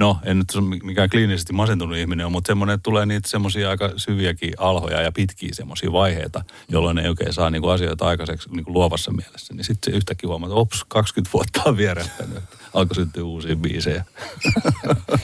no 0.00 0.18
en 0.22 0.38
nyt 0.38 0.54
ole 0.54 0.76
mikään 0.82 1.10
kliinisesti 1.10 1.52
masentunut 1.52 1.96
ihminen, 1.96 2.32
mutta 2.32 2.48
semmoinen, 2.48 2.74
että 2.74 2.82
tulee 2.82 3.06
niitä 3.06 3.30
semmoisia 3.30 3.70
aika 3.70 3.92
syviäkin 3.96 4.52
alhoja 4.58 5.02
ja 5.02 5.12
pitkiä 5.12 5.48
semmoisia 5.52 5.92
vaiheita, 5.92 6.44
jolloin 6.68 6.98
ei 6.98 7.08
oikein 7.08 7.32
saa 7.32 7.50
niin 7.50 7.62
kuin 7.62 7.74
asioita 7.74 8.06
aikaiseksi 8.06 8.48
niin 8.50 8.64
kuin 8.64 8.74
luovassa 8.74 9.12
mielessä. 9.12 9.54
Niin 9.54 9.64
sitten 9.64 9.92
se 9.92 9.96
yhtäkkiä 9.96 10.28
huomaa, 10.28 10.48
että 10.48 10.60
ops, 10.60 10.84
20 10.88 11.32
vuotta 11.32 11.62
on 11.64 11.76
vierähtänyt. 11.76 12.42
Alkoi 12.74 12.94
syntyä 12.94 13.24
uusia 13.24 13.56
biisejä. 13.56 14.04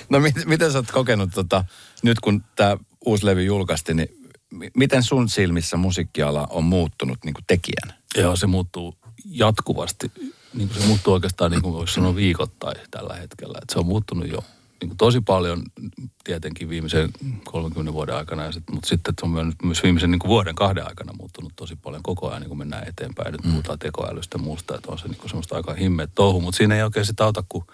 No 0.08 0.20
mit, 0.20 0.34
miten 0.44 0.72
sä 0.72 0.78
oot 0.78 0.90
kokenut, 0.90 1.30
tota, 1.34 1.64
nyt 2.02 2.20
kun 2.20 2.44
tämä 2.56 2.76
uusi 3.06 3.26
levy 3.26 3.42
julkaistiin, 3.44 3.96
niin 3.96 4.08
mi- 4.50 4.70
miten 4.76 5.02
sun 5.02 5.28
silmissä 5.28 5.76
musiikkiala 5.76 6.46
on 6.50 6.64
muuttunut 6.64 7.18
niin 7.24 7.34
kuin 7.34 7.44
tekijänä? 7.46 7.94
Joo, 8.16 8.36
se 8.36 8.46
muuttuu 8.46 8.94
jatkuvasti. 9.24 10.12
Niin 10.54 10.68
kuin 10.68 10.80
se 10.80 10.86
muuttuu 10.86 11.14
oikeastaan, 11.14 11.50
niin 11.50 11.62
kuin 11.62 11.74
voisi 11.74 11.94
sanoa 11.94 12.16
viikoittain 12.16 12.76
tällä 12.90 13.14
hetkellä. 13.14 13.58
Että 13.62 13.72
se 13.72 13.78
on 13.78 13.86
muuttunut 13.86 14.28
jo 14.28 14.44
niin 14.82 14.88
kuin 14.88 14.98
tosi 14.98 15.20
paljon 15.20 15.62
tietenkin 16.24 16.68
viimeisen 16.68 17.10
30 17.44 17.92
vuoden 17.92 18.16
aikana, 18.16 18.44
ja 18.44 18.52
sit, 18.52 18.62
mutta 18.72 18.88
sitten 18.88 19.14
se 19.20 19.26
on 19.26 19.54
myös- 19.62 19.82
viimeisen 19.82 20.10
niin 20.10 20.18
kuin 20.18 20.28
vuoden 20.28 20.54
kahden 20.54 20.86
aikana 20.86 21.12
muuttunut 21.12 21.52
tosi 21.56 21.76
paljon 21.76 22.02
koko 22.02 22.28
ajan, 22.28 22.40
niin 22.40 22.48
kuin 22.48 22.58
mennään 22.58 22.88
eteenpäin. 22.88 23.32
Nyt 23.32 23.42
puhutaan 23.42 23.78
tekoälystä 23.78 24.38
ja 24.38 24.42
muusta, 24.42 24.74
että 24.74 24.92
on 24.92 24.98
se 24.98 25.08
niin 25.08 25.16
kuin 25.16 25.30
semmoista 25.30 25.56
aika 25.56 25.74
himmeä 25.74 26.08
touhu, 26.14 26.40
mutta 26.40 26.56
siinä 26.56 26.76
ei 26.76 26.82
oikein 26.82 27.06
sitä 27.06 27.24
auta, 27.24 27.44
kun 27.48 27.64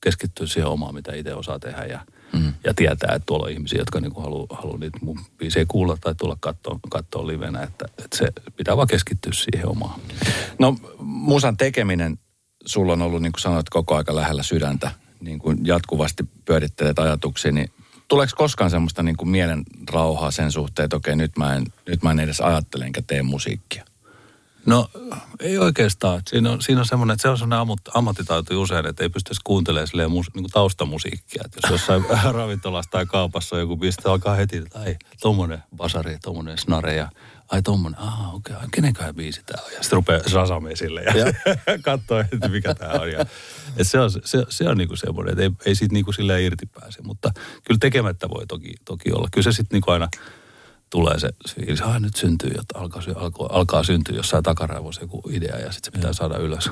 keskittyä 0.00 0.46
siihen 0.46 0.68
omaan, 0.68 0.94
mitä 0.94 1.14
itse 1.14 1.34
osaa 1.34 1.58
tehdä 1.58 1.84
ja, 1.84 2.00
mm. 2.32 2.52
ja 2.64 2.74
tietää, 2.74 3.14
että 3.14 3.26
tuolla 3.26 3.46
on 3.46 3.52
ihmisiä, 3.52 3.78
jotka 3.78 4.00
niin 4.00 4.12
haluaa 4.16 4.46
halu 4.50 4.76
niitä 4.76 4.98
mun 5.02 5.20
biisejä 5.36 5.64
kuulla 5.68 5.96
tai 6.00 6.14
tulla 6.14 6.36
katsoa, 6.40 6.78
katsoa 6.90 7.26
livenä, 7.26 7.62
että, 7.62 7.84
että 8.04 8.16
se 8.16 8.28
pitää 8.56 8.76
vaan 8.76 8.88
keskittyä 8.88 9.32
siihen 9.32 9.68
omaan. 9.68 10.00
No 10.58 10.76
musan 10.98 11.56
tekeminen, 11.56 12.18
sulla 12.66 12.92
on 12.92 13.02
ollut 13.02 13.22
niin 13.22 13.32
kuin 13.32 13.40
sanoit 13.40 13.68
koko 13.70 13.96
aika 13.96 14.16
lähellä 14.16 14.42
sydäntä, 14.42 14.90
niin 15.20 15.38
kuin 15.38 15.58
jatkuvasti 15.66 16.24
pyörittelet 16.44 16.98
ajatuksia, 16.98 17.52
niin 17.52 17.70
tuleeko 18.08 18.32
koskaan 18.36 18.70
semmoista 18.70 19.02
niin 19.02 19.16
kuin 19.16 19.28
mielen 19.28 19.62
rauhaa 19.92 20.30
sen 20.30 20.52
suhteen, 20.52 20.84
että 20.84 20.96
okei 20.96 21.16
nyt 21.16 21.36
mä 21.36 21.54
en, 21.54 21.64
nyt 21.88 22.02
mä 22.02 22.10
en 22.10 22.20
edes 22.20 22.40
ajattele 22.40 22.84
enkä 22.84 23.02
tee 23.02 23.22
musiikkia? 23.22 23.84
No 24.66 24.90
ei 25.40 25.58
oikeastaan. 25.58 26.22
Siinä 26.28 26.50
on, 26.50 26.62
siinä 26.62 26.80
on 26.80 26.86
semmoinen, 26.86 27.14
että 27.14 27.22
se 27.22 27.28
on 27.28 27.38
semmoinen 27.38 27.58
ammut, 27.58 27.80
ammattitaito 27.94 28.60
usein, 28.60 28.86
että 28.86 29.02
ei 29.02 29.08
pystyisi 29.08 29.40
kuuntelemaan 29.44 29.86
silleen 29.86 30.10
mus, 30.10 30.34
niin 30.34 30.46
taustamusiikkia. 30.52 31.42
Että 31.44 31.58
jos 31.62 31.70
jossain 31.70 32.04
ravintolassa 32.34 32.90
tai 32.90 33.06
kaupassa 33.06 33.58
joku 33.58 33.76
piste, 33.76 34.08
alkaa 34.08 34.34
heti, 34.34 34.56
että 34.56 34.78
ai, 34.78 34.96
tommonen 35.20 35.62
basari, 35.76 36.18
tommonen 36.18 36.58
snare 36.58 36.94
ja 36.94 37.10
ai 37.48 37.62
tommonen, 37.62 38.00
aha 38.00 38.32
okei, 38.32 38.56
okay, 38.56 38.68
kenenköhän 38.72 39.14
biisi 39.14 39.42
tää 39.46 39.62
on. 39.66 39.72
Ja 39.72 39.82
sitten 39.82 39.96
rupeaa 39.96 40.28
Shazam 40.28 40.66
esille 40.66 41.02
ja, 41.02 41.16
ja. 41.16 41.26
katsoo, 41.82 42.20
että 42.20 42.48
mikä 42.48 42.74
tää 42.74 42.92
on. 42.92 43.10
Ja, 43.10 43.26
et 43.76 43.88
se 43.88 44.00
on, 44.00 44.10
se, 44.10 44.44
se 44.48 44.68
on 44.68 44.78
niinku 44.78 44.96
semmoinen, 44.96 45.32
että 45.32 45.42
ei, 45.42 45.50
ei 45.66 45.74
siitä 45.74 45.92
niinku 45.94 46.12
silleen 46.12 46.44
irti 46.44 46.66
pääse. 46.66 47.02
Mutta 47.02 47.30
kyllä 47.64 47.78
tekemättä 47.80 48.28
voi 48.28 48.46
toki, 48.46 48.74
toki 48.84 49.12
olla. 49.12 49.28
Kyllä 49.32 49.44
se 49.44 49.52
sitten 49.52 49.76
niinku 49.76 49.90
aina 49.90 50.08
tulee 50.90 51.18
se 51.18 51.28
fiilis, 51.54 51.80
että 51.80 52.00
nyt 52.00 52.16
syntyy, 52.16 52.50
että 52.50 52.78
alkaa, 52.78 53.02
alkaa, 53.14 53.48
alkaa 53.50 53.82
syntyä 53.82 54.16
jossain 54.16 54.42
takaraivossa 54.42 55.00
joku 55.00 55.22
idea 55.30 55.58
ja 55.58 55.72
sitten 55.72 55.92
se 55.92 55.98
pitää 55.98 56.12
saada 56.12 56.38
ylös. 56.38 56.70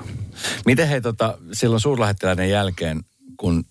Miten 0.66 0.88
hei 0.88 1.00
tota, 1.00 1.38
silloin 1.52 1.80
suurlähettiläiden 1.80 2.50
jälkeen, 2.50 3.04
kun 3.36 3.64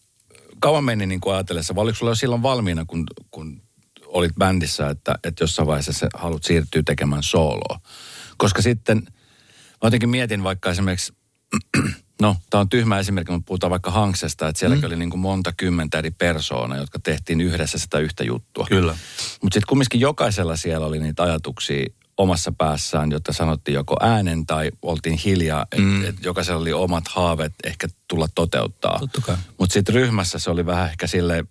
kauan 0.60 0.84
meni 0.84 1.06
niin 1.06 1.22
kuin 1.22 1.34
ajatellessa, 1.34 1.76
vai 1.76 1.84
oliko 1.84 1.98
sulla 1.98 2.12
jo 2.12 2.16
silloin 2.16 2.44
valmiina, 2.44 2.86
kun, 2.88 3.08
kun 3.32 3.62
olit 4.16 4.36
bändissä, 4.36 4.90
että, 4.90 5.16
että 5.24 5.44
jossain 5.44 5.68
vaiheessa 5.68 5.94
sä 5.94 6.08
haluat 6.14 6.44
siirtyä 6.44 6.84
tekemään 6.86 7.24
sooloa? 7.24 7.80
Koska 8.38 8.62
sitten, 8.62 8.98
mä 9.08 9.84
jotenkin 9.84 10.10
mietin 10.10 10.44
vaikka 10.44 10.70
esimerkiksi, 10.70 11.14
no 12.22 12.36
tämä 12.50 12.62
on 12.62 12.70
tyhmä 12.70 13.00
esimerkki, 13.00 13.32
mutta 13.32 13.48
puhutaan 13.48 13.72
vaikka 13.72 13.92
Hanksesta, 13.92 14.48
että 14.48 14.60
sielläkin 14.60 14.84
mm. 14.84 14.88
oli 14.88 14.96
niin 14.96 15.10
kuin 15.10 15.20
monta 15.22 15.54
kymmentä 15.58 15.98
eri 15.98 16.12
persoonaa, 16.12 16.78
jotka 16.78 17.00
tehtiin 17.00 17.42
yhdessä 17.42 17.78
sitä 17.78 18.00
yhtä 18.00 18.24
juttua. 18.24 18.66
Kyllä. 18.70 18.98
Mutta 19.42 19.56
sitten 19.56 19.68
kumminkin 19.70 20.02
jokaisella 20.02 20.56
siellä 20.56 20.86
oli 20.88 21.00
niitä 21.00 21.24
ajatuksia 21.24 21.86
omassa 22.18 22.54
päässään, 22.58 23.12
jotta 23.12 23.34
sanottiin 23.34 23.76
joko 23.76 23.98
äänen 24.02 24.46
tai 24.46 24.72
oltiin 24.82 25.18
hiljaa, 25.18 25.66
että 25.72 25.82
mm. 25.82 26.06
et 26.06 26.16
jokaisella 26.24 26.62
oli 26.62 26.74
omat 26.74 27.08
haaveet 27.08 27.54
ehkä 27.64 27.88
tulla 28.08 28.28
toteuttaa. 28.36 29.00
Mutta 29.60 29.74
sitten 29.74 29.96
ryhmässä 29.96 30.40
se 30.40 30.50
oli 30.50 30.66
vähän 30.66 30.90
ehkä 30.90 31.08
silleen, 31.08 31.48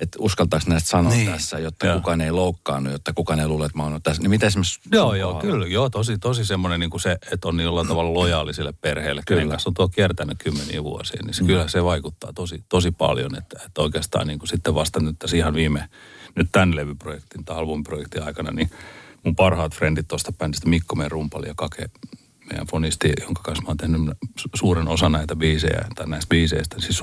että 0.00 0.18
uskaltaako 0.20 0.64
näistä 0.68 0.88
sanoa 0.88 1.12
niin. 1.12 1.32
tässä, 1.32 1.58
jotta 1.58 1.86
joo. 1.86 1.96
kukaan 1.96 2.20
ei 2.20 2.30
loukkaannut, 2.30 2.92
jotta 2.92 3.12
kukaan 3.12 3.40
ei 3.40 3.48
luule, 3.48 3.66
että 3.66 3.78
mä 3.78 3.84
oon 3.84 4.02
tässä. 4.02 4.22
Niin 4.22 4.30
mitä 4.30 4.46
esimerkiksi 4.46 4.80
Joo, 4.92 5.14
joo, 5.14 5.34
kyllä. 5.34 5.66
Joo, 5.66 5.90
tosi, 5.90 6.18
tosi 6.18 6.44
semmoinen 6.44 6.80
niin 6.80 6.90
kuin 6.90 7.00
se, 7.00 7.18
että 7.32 7.48
on 7.48 7.60
jollain 7.60 7.88
tavalla 7.88 8.14
lojaali 8.14 8.54
sille 8.54 8.74
perheelle. 8.80 9.22
Kyllä. 9.26 9.38
Kenen 9.38 9.50
kanssa 9.50 9.70
on 9.70 9.74
tuo 9.74 9.88
kiertänyt 9.88 10.38
kymmeniä 10.38 10.84
vuosia, 10.84 11.22
niin 11.24 11.34
se, 11.34 11.42
mm. 11.42 11.46
kyllä 11.46 11.68
se 11.68 11.84
vaikuttaa 11.84 12.32
tosi, 12.32 12.64
tosi 12.68 12.90
paljon. 12.90 13.36
Että, 13.36 13.60
että 13.66 13.82
oikeastaan 13.82 14.26
niin 14.26 14.38
kuin 14.38 14.48
sitten 14.48 14.74
vasta 14.74 15.00
nyt 15.00 15.18
tässä 15.18 15.36
ihan 15.36 15.54
viime, 15.54 15.88
nyt 16.34 16.48
tämän 16.52 16.76
levyprojektin 16.76 17.44
tai 17.44 17.56
albumiprojektin 17.56 18.22
aikana, 18.22 18.50
niin 18.50 18.70
mun 19.24 19.36
parhaat 19.36 19.74
frendit 19.74 20.08
tuosta 20.08 20.32
bändistä, 20.32 20.68
Mikko, 20.68 20.96
meidän 20.96 21.10
rumpali 21.10 21.48
ja 21.48 21.54
Kake, 21.56 21.90
meidän 22.50 22.66
fonisti, 22.66 23.12
jonka 23.20 23.42
kanssa 23.42 23.62
mä 23.62 23.68
oon 23.68 23.76
tehnyt 23.76 24.00
suuren 24.54 24.88
osa 24.88 25.08
näitä 25.08 25.36
biisejä, 25.36 25.84
tai 25.94 26.06
näistä 26.06 26.28
biiseistä, 26.28 26.76
siis 26.80 27.00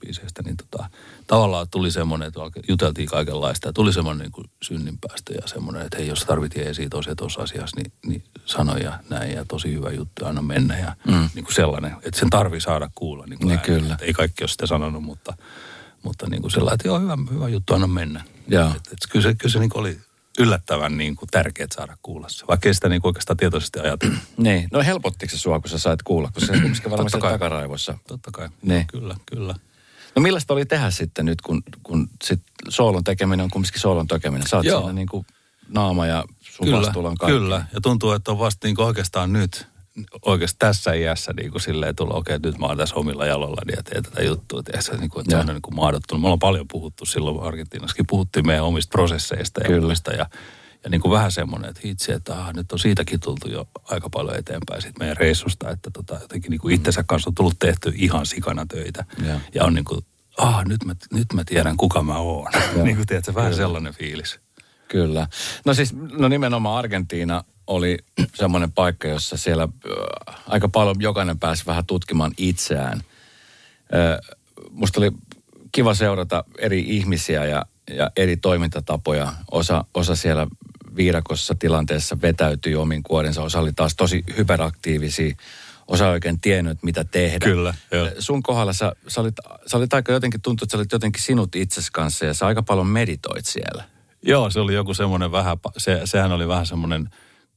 biiseistä, 0.00 0.42
niin 0.42 0.56
tota, 0.56 0.90
tavallaan 1.26 1.66
tuli 1.70 1.90
semmoinen, 1.90 2.28
että 2.28 2.40
juteltiin 2.68 3.08
kaikenlaista 3.08 3.68
ja 3.68 3.72
tuli 3.72 3.92
semmoinen 3.92 4.22
niin 4.22 4.32
kuin 4.32 4.50
synninpäästö 4.62 5.34
ja 5.34 5.48
semmoinen, 5.48 5.82
että 5.82 5.96
hei, 5.98 6.06
jos 6.06 6.24
tarvittiin 6.24 6.66
esiin 6.66 6.90
tosiaan 6.90 7.16
tuossa 7.16 7.42
asiassa, 7.42 7.76
niin, 7.76 7.92
niin 8.06 8.24
sanoja 8.44 8.98
näin 9.10 9.32
ja 9.32 9.44
tosi 9.44 9.72
hyvä 9.72 9.90
juttu, 9.90 10.26
aina 10.26 10.42
mennä 10.42 10.78
ja 10.78 10.96
mm. 11.06 11.28
niin 11.34 11.44
kuin 11.44 11.54
sellainen, 11.54 11.92
että 12.02 12.20
sen 12.20 12.30
tarvii 12.30 12.60
saada 12.60 12.90
kuulla. 12.94 13.26
Niin, 13.26 13.38
kuin 13.38 13.48
niin 13.48 13.60
kyllä. 13.60 13.96
Ei 14.00 14.12
kaikki 14.12 14.42
ole 14.44 14.48
sitä 14.48 14.66
sanonut, 14.66 15.02
mutta, 15.02 15.34
mutta 16.02 16.26
niin 16.30 16.42
kuin 16.42 16.50
sellainen, 16.50 16.74
että 16.74 16.88
joo, 16.88 17.00
hyvä, 17.00 17.18
hyvä 17.32 17.48
juttu, 17.48 17.74
aina 17.74 17.86
mennä. 17.86 18.24
Ja. 18.48 18.66
Et, 18.76 18.92
et, 18.92 18.98
kyllä 19.10 19.22
se, 19.22 19.34
kyllä 19.34 19.52
se 19.52 19.58
niin 19.58 19.70
oli 19.74 19.98
yllättävän 20.40 20.96
niin 20.96 21.16
kuin 21.16 21.28
tärkeää 21.30 21.68
saada 21.74 21.96
kuulla 22.02 22.28
se, 22.28 22.46
vaikka 22.48 22.68
ei 22.68 22.74
sitä 22.74 22.88
niin 22.88 23.02
kuin 23.02 23.08
oikeastaan 23.08 23.36
tietoisesti 23.36 23.80
ajatella. 23.80 24.16
niin, 24.36 24.68
no 24.72 24.82
helpottiko 24.82 25.30
se 25.30 25.38
sua, 25.38 25.60
kun 25.60 25.70
sä 25.70 25.78
sait 25.78 26.02
kuulla, 26.02 26.30
kun 26.32 26.46
se 26.46 26.52
on 26.52 26.60
kumminkin 26.60 26.90
siellä 26.90 27.30
takaraivossa. 27.30 27.98
Totta 28.08 28.30
kai, 28.30 28.48
niin. 28.62 28.86
kyllä, 28.86 29.16
kyllä. 29.26 29.54
No 30.16 30.22
millaista 30.22 30.54
oli 30.54 30.66
tehdä 30.66 30.90
sitten 30.90 31.26
nyt, 31.26 31.40
kun, 31.40 31.62
kun 31.82 32.10
sit 32.24 32.40
soolon 32.68 33.04
tekeminen 33.04 33.44
on 33.44 33.50
kumminkin 33.50 33.80
soolon 33.80 34.06
tekeminen? 34.06 34.46
Sä 34.46 34.56
oot 34.56 34.66
Joo. 34.66 34.80
siinä 34.80 34.92
niin 34.92 35.08
kuin 35.08 35.26
naama 35.68 36.06
ja 36.06 36.24
sun 36.40 36.66
kyllä, 36.66 36.80
vastuulla 36.80 37.08
on 37.08 37.16
kaikki. 37.16 37.38
Kyllä, 37.38 37.64
ja 37.74 37.80
tuntuu, 37.80 38.12
että 38.12 38.30
on 38.30 38.38
vasta 38.38 38.66
niin 38.66 38.76
kuin 38.76 38.86
oikeastaan 38.86 39.32
nyt, 39.32 39.66
oikeasti 40.22 40.56
tässä 40.58 40.92
iässä 40.92 41.32
niin 41.32 41.50
kuin 41.50 41.60
silleen 41.60 41.96
tulla, 41.96 42.14
okei, 42.14 42.36
okay, 42.36 42.50
nyt 42.50 42.60
mä 42.60 42.66
oon 42.66 42.76
tässä 42.76 42.94
omilla 42.94 43.26
jaloilla 43.26 43.62
ja 43.76 43.82
teen 43.82 44.02
tätä 44.02 44.22
juttua. 44.22 44.62
Tiedä, 44.62 44.80
se, 44.80 44.96
niin 44.96 45.10
kuin, 45.10 45.20
että 45.20 45.30
se 45.30 45.40
on 45.40 45.46
niin 45.46 45.62
kuin 45.62 45.74
mahdottunut. 45.74 46.22
Me 46.22 46.26
ollaan 46.26 46.38
paljon 46.38 46.68
puhuttu 46.68 47.06
silloin 47.06 47.42
Argentiinassakin, 47.42 48.06
puhuttiin 48.06 48.46
meidän 48.46 48.64
omista 48.64 48.90
prosesseista 48.90 49.60
ja 49.60 49.66
Kyllä. 49.66 49.94
ja 50.18 50.26
ja 50.84 50.90
niin 50.90 51.00
kuin 51.00 51.12
vähän 51.12 51.32
semmoinen, 51.32 51.70
että 51.70 51.80
hitsi, 51.84 52.12
että 52.12 52.38
ah, 52.38 52.54
nyt 52.54 52.72
on 52.72 52.78
siitäkin 52.78 53.20
tultu 53.20 53.48
jo 53.48 53.68
aika 53.84 54.10
paljon 54.10 54.36
eteenpäin 54.36 54.82
siitä 54.82 54.98
meidän 54.98 55.16
reissusta, 55.16 55.70
että 55.70 55.90
tota, 55.90 56.18
jotenkin 56.20 56.50
niin 56.50 56.60
kuin 56.60 56.74
itsensä 56.74 57.04
kanssa 57.06 57.30
on 57.30 57.34
tullut 57.34 57.58
tehty 57.58 57.92
ihan 57.94 58.26
sikana 58.26 58.66
töitä. 58.66 59.04
Ja, 59.26 59.40
ja 59.54 59.64
on 59.64 59.74
niin 59.74 59.84
kuin, 59.84 60.06
ah, 60.38 60.64
nyt 60.64 60.84
mä, 60.84 60.94
nyt 61.12 61.32
mä 61.32 61.44
tiedän 61.44 61.76
kuka 61.76 62.02
mä 62.02 62.18
oon. 62.18 62.52
niin 62.84 62.96
kuin 62.96 63.06
tiedät, 63.06 63.24
se 63.24 63.34
vähän 63.34 63.50
Kyllä. 63.50 63.62
sellainen 63.62 63.94
fiilis. 63.94 64.40
Kyllä. 64.90 65.26
No 65.64 65.74
siis, 65.74 65.94
no 65.94 66.28
nimenomaan 66.28 66.78
Argentiina 66.78 67.44
oli 67.66 67.98
semmoinen 68.34 68.72
paikka, 68.72 69.08
jossa 69.08 69.36
siellä 69.36 69.68
aika 70.46 70.68
paljon 70.68 70.96
jokainen 70.98 71.38
pääsi 71.38 71.66
vähän 71.66 71.86
tutkimaan 71.86 72.32
itseään. 72.38 73.00
Musta 74.70 75.00
oli 75.00 75.10
kiva 75.72 75.94
seurata 75.94 76.44
eri 76.58 76.84
ihmisiä 76.86 77.44
ja, 77.44 77.66
ja 77.90 78.10
eri 78.16 78.36
toimintatapoja. 78.36 79.32
Osa, 79.50 79.84
osa 79.94 80.16
siellä 80.16 80.46
viidakossa 80.96 81.54
tilanteessa 81.54 82.16
vetäytyi 82.22 82.74
omin 82.74 83.02
kuorensa. 83.02 83.42
Osa 83.42 83.60
oli 83.60 83.72
taas 83.72 83.96
tosi 83.96 84.24
hyperaktiivisia. 84.36 85.34
Osa 85.88 86.08
oikein 86.08 86.40
tiennyt, 86.40 86.82
mitä 86.82 87.04
tehdä. 87.04 87.44
Kyllä, 87.44 87.74
joo. 87.92 88.08
Sun 88.18 88.42
kohdalla 88.42 88.72
sä, 88.72 88.92
sä, 89.08 89.20
olit, 89.20 89.34
sä 89.66 89.76
olit 89.76 89.94
aika 89.94 90.12
jotenkin, 90.12 90.40
tuntui, 90.40 90.64
että 90.64 90.72
sä 90.72 90.78
olit 90.78 90.92
jotenkin 90.92 91.22
sinut 91.22 91.56
itses 91.56 91.90
kanssa 91.90 92.24
ja 92.24 92.34
sä 92.34 92.46
aika 92.46 92.62
paljon 92.62 92.86
meditoit 92.86 93.46
siellä. 93.46 93.84
Joo, 94.22 94.50
se 94.50 94.60
oli 94.60 94.74
joku 94.74 94.94
semmoinen 94.94 95.32
vähän, 95.32 95.58
se, 95.76 96.00
sehän 96.04 96.32
oli 96.32 96.48
vähän 96.48 96.66
semmoinen 96.66 97.08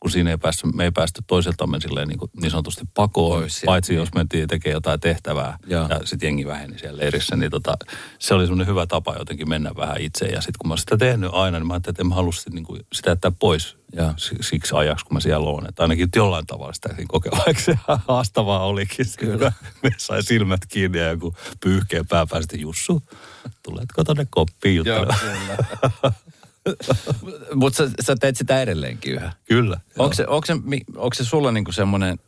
kun 0.04 0.12
siinä 0.12 0.30
ei 0.30 0.38
päästy, 0.38 0.68
me 0.74 0.84
ei 0.84 0.92
päästy 0.92 1.22
toiseltamme 1.28 1.80
silleen 1.80 2.08
niin, 2.08 2.20
kuin 2.20 2.32
niin 2.42 2.52
sanotusti 2.52 2.86
pakoon, 2.94 3.40
Pois, 3.40 3.62
paitsi 3.66 3.92
niin. 3.92 4.00
jos 4.00 4.14
mentiin 4.16 4.48
tekemään 4.48 4.74
jotain 4.74 5.00
tehtävää 5.00 5.58
ja, 5.68 5.88
ja 5.90 6.00
sitten 6.04 6.28
jengi 6.28 6.48
väheni 6.48 6.80
siellä 6.80 7.00
leirissä, 7.00 7.36
niin 7.36 7.52
tota, 7.52 7.78
se 8.20 8.34
oli 8.34 8.44
semmoinen 8.46 8.68
hyvä 8.68 8.86
tapa 8.86 9.16
jotenkin 9.20 9.50
mennä 9.50 9.72
vähän 9.76 10.02
itse. 10.02 10.26
Ja 10.26 10.42
sitten 10.42 10.58
kun 10.60 10.70
mä 10.70 10.78
sitä 10.78 10.98
tehnyt 10.98 11.30
aina, 11.34 11.60
niin 11.60 11.68
mä 11.68 11.74
ajattelin, 11.74 11.94
että 11.94 12.04
en 12.04 12.08
mä 12.08 12.16
halua 12.16 12.32
sitä, 12.32 12.50
niin 12.50 12.64
kuin, 12.64 12.82
sitä 12.94 13.10
jättää 13.10 13.32
pois 13.40 13.78
ja. 13.96 14.14
siksi 14.42 14.76
ajaksi, 14.76 15.06
kun 15.06 15.18
mä 15.18 15.20
siellä 15.20 15.50
olen. 15.50 15.70
Että 15.70 15.82
ainakin 15.82 16.10
jollain 16.16 16.46
tavalla 16.46 16.74
sitä 16.74 16.90
kokea, 17.08 17.32
vaikka 17.46 17.64
se 17.64 17.80
haastavaa 18.08 18.66
olikin. 18.66 19.06
Kyllä. 19.20 19.52
Me 19.84 19.90
sai 19.98 20.24
silmät 20.24 20.62
kiinni 20.68 20.98
ja 20.98 21.10
joku 21.10 21.36
pyyhkeä 21.64 22.04
pää 22.10 22.26
päästi, 22.26 22.62
Jussu, 22.62 23.04
tuletko 23.64 24.04
tonne 24.04 24.28
koppiin 24.30 24.76
juttelemaan? 24.76 25.20
Mutta 27.56 27.78
sä, 27.78 27.92
sä 28.02 28.16
teet 28.16 28.38
sitä 28.38 28.62
edelleenkin 28.62 29.14
yhä. 29.14 29.32
Kyllä. 29.46 29.80
Onko 29.98 30.14
se, 30.14 30.28
onko 30.28 30.46
se, 30.46 30.54
onko 30.96 31.14
se 31.14 31.26
sulla 31.26 31.52
niinku 31.52 31.72
semmoinen 31.72 32.20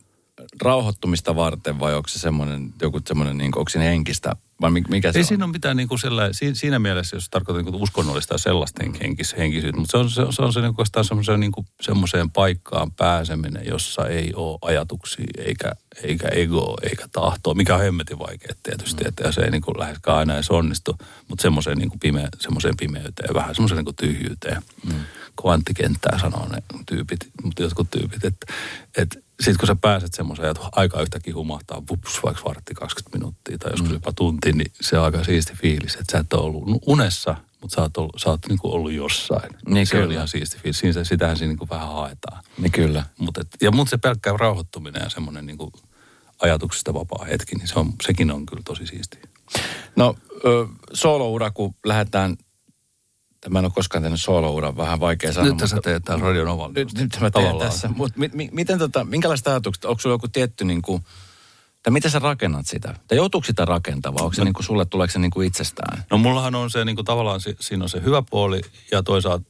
rauhoittumista 0.62 1.36
varten 1.36 1.80
vai 1.80 1.96
onko 1.96 2.08
se 2.08 2.20
semmoinen, 2.20 2.74
joku 2.82 3.02
semmoinen, 3.08 3.38
niinku, 3.38 3.60
onko 3.60 3.70
se 3.70 3.80
henkistä 3.80 4.36
vai 4.62 4.72
mikä 4.72 5.12
se 5.12 5.20
Ei 5.20 5.22
on? 5.22 5.28
siinä 5.28 5.46
ole 5.46 5.52
mitään 5.52 5.78
niin 5.78 5.88
kuin 5.88 6.00
sellainen, 6.00 6.34
siinä, 6.34 6.56
siinä 6.56 6.80
mielessä, 6.80 7.16
jos 7.16 7.30
tarkoitan 7.30 7.66
niin 7.66 7.82
uskonnollista 7.82 8.34
ja 8.34 8.38
sellaista 8.38 8.84
henkis, 9.04 9.36
henkisyyttä, 9.38 9.80
mutta 9.80 9.92
se 9.92 9.98
on 9.98 10.10
se, 10.10 10.22
se, 10.32 10.42
on 10.42 10.54
se 10.54 10.62
niin 10.62 10.76
kuin 10.76 10.86
semmoiseen, 11.02 11.40
niin 11.40 11.52
kuin, 11.52 11.68
semmoiseen 11.82 12.32
paikkaan 12.32 12.92
pääseminen, 12.92 13.66
jossa 13.68 14.08
ei 14.08 14.34
ole 14.36 14.58
ajatuksia 14.62 15.26
eikä, 15.38 15.72
eikä 16.04 16.28
egoa 16.28 16.78
eikä 16.84 17.08
tahtoa, 17.12 17.54
mikä 17.54 17.76
on 17.76 17.82
hemmetin 17.82 18.20
vaikea 18.20 18.56
tietysti, 18.64 19.04
mm. 19.04 19.08
että 19.08 19.32
se 19.32 19.42
ei 19.42 19.52
niin 19.52 19.62
kuin 19.62 19.80
läheskään 19.80 20.18
aina 20.18 20.34
edes 20.34 20.52
onnistu, 20.52 20.98
mutta 21.28 21.42
semmoiseen, 21.42 21.78
niin 21.78 21.90
kuin 21.90 22.00
pime, 22.00 22.30
semmoiseen 22.40 22.78
pimeyteen, 22.78 23.34
vähän 23.34 23.56
semmoiseen 23.56 23.78
niin 23.78 23.86
kuin 23.86 23.96
tyhjyyteen. 23.96 24.62
Mm. 24.86 25.00
Kvanttikenttää 25.42 26.20
sanoo 26.20 26.48
ne 26.50 26.64
tyypit, 26.86 27.20
mutta 27.44 27.64
jotkut 27.64 27.92
tyypit, 27.92 28.26
että, 28.26 28.54
että 28.98 29.20
sitten 29.40 29.58
kun 29.60 29.68
sä 29.68 29.76
pääset 29.82 30.14
semmoiseen, 30.14 30.50
että 30.50 30.64
aika 30.72 31.02
yhtäkkiä 31.02 31.34
humahtaa 31.34 31.84
vups, 31.90 32.20
vaikka 32.24 32.44
vartti 32.46 32.74
20 32.74 33.18
minuuttia 33.18 33.58
tai 33.58 33.72
joskus 33.72 33.90
mm. 33.90 33.94
jopa 33.94 34.12
tunti, 34.14 34.52
niin 34.52 34.72
se 34.82 34.98
on 34.98 35.06
aika 35.06 35.24
siisti 35.24 35.54
fiilis, 35.54 35.96
että 35.96 36.12
sä 36.12 36.18
et 36.18 36.34
ole 36.34 36.44
ollut 36.44 36.84
unessa, 36.86 37.36
mutta 37.62 37.76
sä 37.76 37.82
oot, 37.82 37.98
ollut, 37.98 38.16
sä 38.18 38.30
oot 38.30 38.48
niin 38.50 38.60
kuin 38.60 38.74
ollut 38.74 38.92
jossain. 38.92 39.50
Niin 39.68 39.88
se 39.88 39.92
kyllä. 39.92 40.06
on 40.06 40.12
ihan 40.12 40.28
siisti 40.28 40.58
fiilis. 40.58 40.80
Siinä, 40.80 41.04
sitähän 41.04 41.38
siinä 41.38 41.50
niin 41.50 41.58
kuin 41.58 41.70
vähän 41.70 41.88
haetaan. 41.88 42.44
Niin 42.58 42.72
kyllä. 42.72 43.06
Mut 43.18 43.38
et, 43.38 43.48
ja 43.62 43.72
mutta 43.72 43.90
se 43.90 43.98
pelkkä 43.98 44.34
rauhoittuminen 44.38 45.04
ja 45.04 45.10
semmoinen 45.10 45.46
niin 45.46 45.58
kuin 45.58 45.72
ajatuksesta 46.42 46.94
vapaa 46.94 47.26
hetki, 47.26 47.56
niin 47.56 47.68
se 47.68 47.80
on, 47.80 47.94
sekin 48.04 48.32
on 48.32 48.46
kyllä 48.46 48.62
tosi 48.66 48.88
siistiä. 48.88 49.22
No, 49.96 50.16
solo-ura, 50.94 51.52
kun 51.52 51.76
lähdetään 51.86 52.38
Mä 53.50 53.60
en 53.60 53.66
ole 53.66 53.72
koskaan 53.76 54.02
tehnyt 54.02 54.22
solo 54.22 54.78
vähän 54.78 55.00
vaikea 55.00 55.34
sanoa. 55.34 55.56
Nyt 55.56 55.70
sä 55.70 55.78
teet 55.84 56.04
täällä 56.04 56.26
Radio 56.26 56.46
Novalla. 56.46 56.74
Nyt, 56.76 56.94
nyt 56.94 57.12
mä 57.14 57.20
teen 57.20 57.32
Tavallaan. 57.32 57.72
tässä. 57.72 57.90
Mutta 57.96 58.20
mi, 58.20 58.30
mi, 58.34 58.50
miten 58.52 58.80
tota, 58.80 59.04
minkälaista 59.04 59.50
ajatukset, 59.50 59.86
onko 59.86 60.02
sulla 60.02 60.14
joku 60.14 60.28
tietty 60.28 60.66
niin 60.66 60.82
kuin, 60.82 61.04
tai 61.84 61.92
miten 61.92 62.12
sä 62.12 62.20
rakennat 62.20 62.68
sitä? 62.68 62.96
Tai 63.08 63.18
joutuuko 63.18 63.46
sitä 63.46 63.66
rakentavaa? 63.66 64.24
Onko 64.24 64.34
se 64.34 64.42
no, 64.42 64.46
niin 64.46 64.54
kuin 64.54 64.66
sulle, 64.66 64.86
tuleeko 64.86 65.12
se 65.12 65.20
niin 65.20 65.32
kuin 65.32 65.48
itsestään? 65.48 66.04
No 66.12 66.18
mullahan 66.18 66.56
on 66.56 66.70
se 66.70 66.86
niin 66.86 66.96
kuin 66.96 67.06
tavallaan, 67.06 67.40
siinä 67.60 67.84
on 67.84 67.90
se 67.90 68.02
hyvä 68.04 68.24
puoli 68.30 68.62
ja 68.92 69.04
toisaalta 69.04 69.46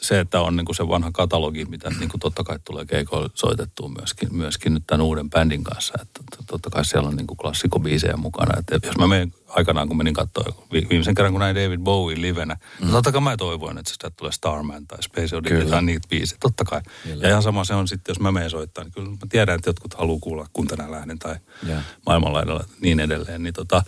se, 0.00 0.20
että 0.20 0.40
on 0.40 0.56
niin 0.56 0.64
kuin 0.64 0.76
se 0.76 0.88
vanha 0.88 1.10
katalogi, 1.12 1.64
mitä 1.64 1.90
niin 1.90 2.08
kuin 2.08 2.20
totta 2.20 2.44
kai 2.44 2.58
tulee 2.64 2.84
keikoille 2.84 3.30
soitettua 3.34 3.88
myöskin, 3.88 4.28
myöskin 4.32 4.74
nyt 4.74 4.82
tämän 4.86 5.06
uuden 5.06 5.30
bändin 5.30 5.64
kanssa. 5.64 5.94
Että 6.02 6.20
totta 6.46 6.70
kai 6.70 6.84
siellä 6.84 7.08
on 7.08 7.16
niin 7.16 7.26
kuin 7.26 7.36
klassikobiisejä 7.36 8.16
mukana. 8.16 8.58
Että 8.58 8.86
jos 8.86 8.98
mä 8.98 9.06
menen 9.06 9.32
aikanaan, 9.48 9.88
kun 9.88 9.96
menin 9.96 10.14
katsoa 10.14 10.66
vi- 10.72 10.86
viimeisen 10.90 11.14
kerran, 11.14 11.32
kun 11.32 11.40
näin 11.40 11.56
David 11.56 11.80
Bowie 11.80 12.20
livenä, 12.20 12.54
mm. 12.54 12.84
niin 12.84 12.92
totta 12.92 13.12
kai 13.12 13.20
mä 13.20 13.36
toivoin, 13.36 13.78
että 13.78 13.92
sitä 13.92 14.10
tulee 14.10 14.32
Starman 14.32 14.86
tai 14.86 15.02
Space 15.02 15.36
Oddity 15.36 15.64
tai 15.64 15.82
niitä 15.82 16.08
biisejä, 16.08 16.38
totta 16.40 16.64
kai. 16.64 16.80
Kyllä. 17.02 17.24
Ja 17.24 17.28
ihan 17.28 17.42
sama 17.42 17.64
se 17.64 17.74
on 17.74 17.88
sitten, 17.88 18.12
jos 18.12 18.20
mä 18.20 18.32
menen 18.32 18.50
soittaa, 18.50 18.84
niin 18.84 18.92
kyllä 18.92 19.10
mä 19.10 19.16
tiedän, 19.28 19.54
että 19.54 19.68
jotkut 19.68 19.94
haluaa 19.94 20.18
kuulla 20.20 20.46
kun 20.52 20.66
tänään 20.66 20.90
lähden 20.90 21.18
tai 21.18 21.36
Joo. 21.68 21.78
maailmanlaidalla 22.06 22.64
niin 22.80 23.00
edelleen. 23.00 23.42
Niin 23.42 23.54
tota, 23.54 23.82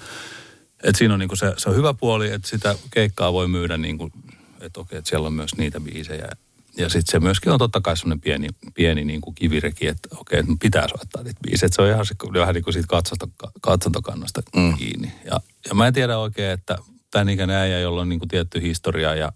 et 0.83 0.97
siinä 0.97 1.15
on 1.15 1.21
niinku 1.21 1.37
se, 1.37 1.55
se 1.57 1.69
on 1.69 1.77
hyvä 1.77 1.95
puoli, 1.95 2.33
että 2.33 2.49
sitä 2.49 2.75
keikkaa 2.91 3.33
voi 3.33 3.49
myydä 3.49 3.77
niin 3.77 3.99
kuin, 3.99 4.13
että 4.61 4.81
okei, 4.81 4.99
että 4.99 5.09
siellä 5.09 5.27
on 5.27 5.33
myös 5.33 5.57
niitä 5.57 5.81
biisejä. 5.81 6.29
Ja 6.77 6.89
sitten 6.89 7.13
se 7.13 7.21
myöskin 7.21 7.53
on 7.53 7.59
totta 7.59 7.81
kai 7.81 7.97
semmoinen 7.97 8.21
pieni, 8.21 8.49
pieni 8.75 9.05
niin 9.05 9.21
kuin 9.21 9.35
kivireki, 9.35 9.87
että 9.87 10.09
okei, 10.17 10.39
että 10.39 10.53
pitää 10.61 10.89
soittaa 10.89 11.23
niitä 11.23 11.41
biisejä. 11.43 11.67
Et 11.67 11.73
se 11.73 11.83
on 11.83 11.89
ihan 11.89 12.07
se, 12.07 12.15
vähän 12.35 12.55
niin 12.55 12.65
kuin 12.65 12.75
siitä 12.75 12.89
katsanto, 12.89 13.27
katsantokannasta 13.61 14.43
mm. 14.57 14.77
kiinni. 14.77 15.13
Ja, 15.25 15.41
ja 15.69 15.75
mä 15.75 15.87
en 15.87 15.95
tiedä 15.95 16.19
oikein, 16.19 16.51
että 16.51 16.79
tämän 17.11 17.29
ikäinen 17.29 17.57
äijä, 17.57 17.81
jolla 17.81 18.01
on 18.01 18.09
niin 18.09 18.19
kuin 18.19 18.29
tietty 18.29 18.63
historia 18.63 19.15
ja 19.15 19.33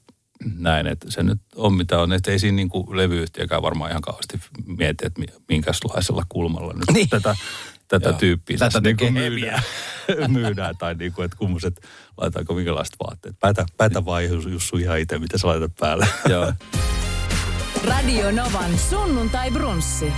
näin, 0.57 0.87
että 0.87 1.11
se 1.11 1.23
nyt 1.23 1.41
on 1.57 1.75
mitä 1.75 2.01
on. 2.01 2.13
Että 2.13 2.31
ei 2.31 2.39
siinä 2.39 2.57
niin 2.57 2.69
kuin 2.69 2.97
levyyhtiökään 2.97 3.63
varmaan 3.63 3.91
ihan 3.91 4.03
kauheasti 4.03 4.41
mieti, 4.67 5.07
että 5.07 5.21
mi- 5.21 5.43
minkälaisella 5.49 6.27
kulmalla 6.29 6.73
nyt 6.73 6.91
niin. 6.93 7.09
tätä, 7.09 7.37
tätä 7.89 8.09
Joo. 8.09 8.19
tyyppiä 8.19 8.57
Tätä 8.57 8.67
tässä 8.67 8.81
niin 8.81 8.97
tekee 8.97 9.13
kuin 9.13 9.23
myydään, 9.23 9.63
myydään. 10.33 10.77
Tai 10.77 10.95
niin 10.95 11.13
kuin, 11.13 11.25
että 11.25 11.37
kummoset, 11.37 11.81
laitaanko 12.17 12.55
minkälaiset 12.55 12.95
vaatteet. 13.07 13.37
Päätä, 13.41 13.67
päätä 13.77 14.05
vaan 14.05 14.25
Jussu 14.53 14.77
ihan 14.77 14.99
itse, 14.99 15.19
mitä 15.19 15.39
sä 15.39 15.47
laitat 15.49 15.73
päälle. 15.81 16.09
Joo. 16.31 16.53
Radio 17.85 18.31
Novan 18.33 18.79
sunnuntai 18.79 19.51
brunssi. 19.51 20.13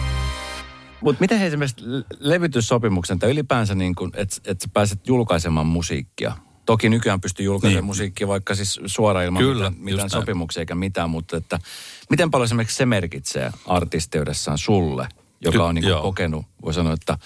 Mutta 1.00 1.20
miten 1.20 1.38
he 1.38 1.46
esimerkiksi 1.46 1.76
le- 1.90 2.04
levytyssopimuksen 2.20 3.18
tai 3.18 3.30
ylipäänsä, 3.30 3.74
niin 3.74 3.94
että 4.14 4.36
et 4.44 4.60
sä 4.60 4.68
pääset 4.72 5.08
julkaisemaan 5.08 5.66
musiikkia? 5.66 6.32
Toki 6.66 6.88
nykyään 6.88 7.20
pystyy 7.20 7.44
julkaisemaan 7.46 7.82
Niin. 7.82 7.84
musiikkia 7.86 8.28
vaikka 8.28 8.54
siis 8.54 8.80
suoraan 8.86 9.24
ilman 9.26 9.42
Kyllä, 9.42 9.70
mitään, 9.70 9.84
mitään 9.84 10.10
sopimuksia 10.10 10.60
eikä 10.60 10.74
mitään, 10.74 11.10
mutta 11.10 11.36
että 11.36 11.58
miten 12.10 12.30
paljon 12.30 12.44
esimerkiksi 12.44 12.76
se 12.76 12.86
merkitsee 12.86 13.50
artisteudessaan 13.66 14.58
sulle, 14.58 15.08
joka 15.40 15.58
Ky- 15.58 15.62
on 15.62 15.74
niin 15.74 15.84
kuin 15.84 16.02
kokenut, 16.02 16.46
voi 16.64 16.74
sanoa, 16.74 16.92
että 16.92 17.18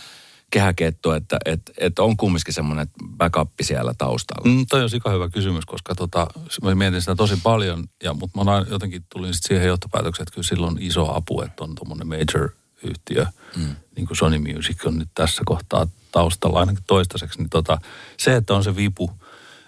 kehäkettu, 0.51 1.11
että 1.11 1.39
et, 1.45 1.61
et 1.79 1.99
on 1.99 2.17
kumminkin 2.17 2.55
semmoinen 2.55 2.87
backup 3.17 3.51
siellä 3.63 3.95
taustalla. 3.99 4.51
Mm, 4.51 4.67
toi 4.71 4.83
on 4.83 4.91
sika 4.91 5.11
hyvä 5.11 5.29
kysymys, 5.29 5.67
koska 5.67 5.95
tota, 5.95 6.27
mä 6.63 6.75
mietin 6.75 7.01
sitä 7.01 7.17
tosi 7.17 7.35
paljon, 7.43 7.85
ja, 8.03 8.15
mutta 8.15 8.45
mä 8.45 8.53
oon 8.53 8.67
jotenkin 8.71 9.05
tulin 9.13 9.35
sit 9.35 9.43
siihen 9.45 9.67
johtopäätökseen, 9.67 10.23
että 10.23 10.35
kyllä 10.35 10.49
silloin 10.49 10.77
iso 10.81 11.17
apu, 11.17 11.43
että 11.43 11.65
on 11.65 11.75
tuommoinen 11.75 12.07
major-yhtiö, 12.07 13.27
mm. 13.57 13.77
niin 13.97 14.07
kuin 14.07 14.17
Sony 14.17 14.39
Music 14.39 14.87
on 14.87 14.99
nyt 14.99 15.09
tässä 15.15 15.43
kohtaa 15.47 15.87
taustalla 16.13 16.61
ainakin 16.61 16.85
toistaiseksi, 16.87 17.39
niin 17.39 17.51
tota, 17.51 17.79
se, 18.17 18.37
että 18.37 18.55
on 18.55 18.65
se 18.65 18.77
vipu, 18.77 19.11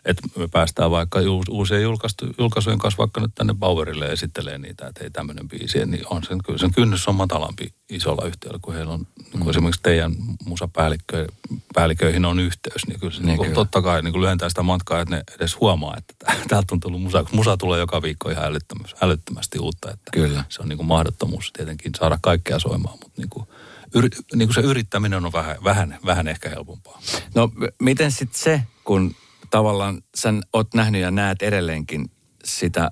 että 0.05 0.23
me 0.37 0.49
päästään 0.49 0.91
vaikka 0.91 1.19
uus- 1.21 1.49
uusien 1.51 1.83
julkaistu, 1.83 2.27
julkaisujen 2.39 2.79
kanssa 2.79 2.99
vaikka 2.99 3.21
nyt 3.21 3.31
tänne 3.35 3.55
Bauerille 3.55 4.07
esittelee 4.07 4.59
niitä, 4.59 4.87
että 4.87 5.05
ei 5.05 5.11
tämmöinen 5.11 5.49
biisi, 5.49 5.87
niin 5.87 6.03
on 6.11 6.25
sen, 6.25 6.39
kyllä 6.45 6.59
sen 6.59 6.75
kynnys 6.75 7.09
on 7.09 7.15
matalampi 7.15 7.75
isolla 7.91 8.27
yhtiöllä, 8.27 8.59
kun 8.63 8.75
heillä 8.75 8.93
on, 8.93 9.07
niin 9.33 9.41
kuin 9.41 9.51
esimerkiksi 9.51 9.83
teidän 9.83 10.13
musapäälliköihin 10.45 12.25
on 12.25 12.41
yhteys, 12.41 12.87
niin 12.87 13.01
kyllä 13.01 13.13
se 13.13 13.19
Niin 13.19 13.27
niin 13.27 13.39
kyllä. 13.41 13.55
totta 13.55 13.83
kai 13.83 14.03
niin 14.03 14.13
kuin 14.13 14.23
lyhentää 14.23 14.49
sitä 14.49 14.63
matkaa, 14.63 15.01
että 15.01 15.17
ne 15.17 15.23
edes 15.37 15.61
huomaa, 15.61 15.95
että 15.99 16.15
tä- 16.19 16.37
täältä 16.49 16.75
on 16.75 16.81
tullut 16.81 17.03
musa. 17.03 17.25
Musa 17.33 17.57
tulee 17.57 17.81
joka 17.81 18.03
viikko 18.03 18.31
ihan 18.31 18.45
älyttömästi, 18.45 18.97
älyttömästi 19.03 19.59
uutta. 19.59 19.91
Että 19.91 20.11
Kyllä. 20.13 20.45
Se 20.49 20.63
on 20.63 20.69
niin 20.69 20.77
kuin 20.77 20.87
mahdottomuus 20.87 21.51
tietenkin 21.53 21.93
saada 21.99 22.19
kaikkea 22.23 22.59
soimaan, 22.59 22.99
mutta 23.03 23.17
niin 23.17 23.29
kuin, 23.31 23.47
yri, 23.95 24.09
niin 24.35 24.49
kuin 24.49 24.55
se 24.55 24.61
yrittäminen 24.61 25.25
on 25.27 25.33
vähän, 25.33 25.57
vähän, 25.65 25.99
vähän 26.07 26.29
ehkä 26.29 26.49
helpompaa. 26.49 27.01
No 27.35 27.51
miten 27.83 28.13
sitten 28.13 28.41
se, 28.41 28.63
kun 28.85 29.15
tavallaan 29.53 30.03
sen 30.15 30.43
oot 30.53 30.75
nähnyt 30.75 31.01
ja 31.01 31.11
näet 31.11 31.43
edelleenkin 31.43 32.11
sitä, 32.45 32.91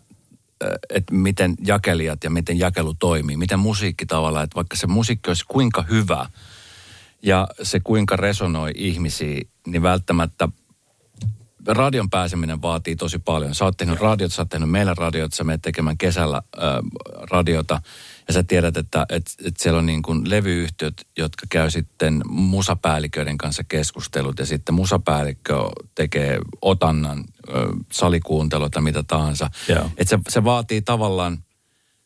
että 0.91 1.15
miten 1.15 1.55
jakelijat 1.67 2.25
ja 2.25 2.31
miten 2.31 2.59
jakelu 2.59 2.95
toimii, 2.95 3.37
miten 3.37 3.59
musiikki 3.59 4.07
tavallaan, 4.07 4.45
että 4.45 4.55
vaikka 4.55 4.77
se 4.77 4.87
musiikki 4.87 5.31
olisi 5.31 5.45
kuinka 5.49 5.83
hyvä 5.83 6.27
ja 7.23 7.49
se 7.63 7.81
kuinka 7.81 8.17
resonoi 8.17 8.71
ihmisiä, 8.75 9.41
niin 9.67 9.83
välttämättä 9.83 10.49
radion 11.67 12.11
pääseminen 12.11 12.63
vaatii 12.63 12.97
tosi 12.97 13.19
paljon. 13.19 13.55
Sä 13.55 13.65
oot 13.65 13.77
tehnyt 13.77 14.01
radiot, 14.01 14.33
sä 14.33 14.43
oot 14.43 14.49
tehnyt 14.49 14.71
meidän 14.71 14.97
radiot, 14.97 15.33
sä 15.33 15.45
menet 15.45 15.63
tekemään 15.63 15.99
kesällä 15.99 16.43
ö, 16.57 16.61
radiota 17.31 17.83
ja 18.31 18.35
sä 18.35 18.43
tiedät, 18.43 18.77
että 18.77 19.07
et, 19.09 19.27
et 19.45 19.57
siellä 19.57 19.79
on 19.79 19.87
niin 19.87 20.03
kuin 20.03 20.31
levyyhtiöt, 20.31 21.07
jotka 21.19 21.47
käy 21.49 21.71
sitten 21.71 22.21
musapäälliköiden 22.29 23.39
kanssa 23.39 23.65
keskustelut 23.65 24.39
ja 24.39 24.47
sitten 24.47 24.75
musapäällikkö 24.75 25.55
tekee 25.95 26.39
otannan, 26.63 27.25
salikuuntelua 27.93 28.71
tai 28.71 28.83
mitä 28.83 29.03
tahansa. 29.03 29.51
Joo. 29.69 29.91
Et 29.97 30.09
se, 30.09 30.19
se 30.29 30.45
vaatii 30.45 30.83
tavallaan 30.83 31.39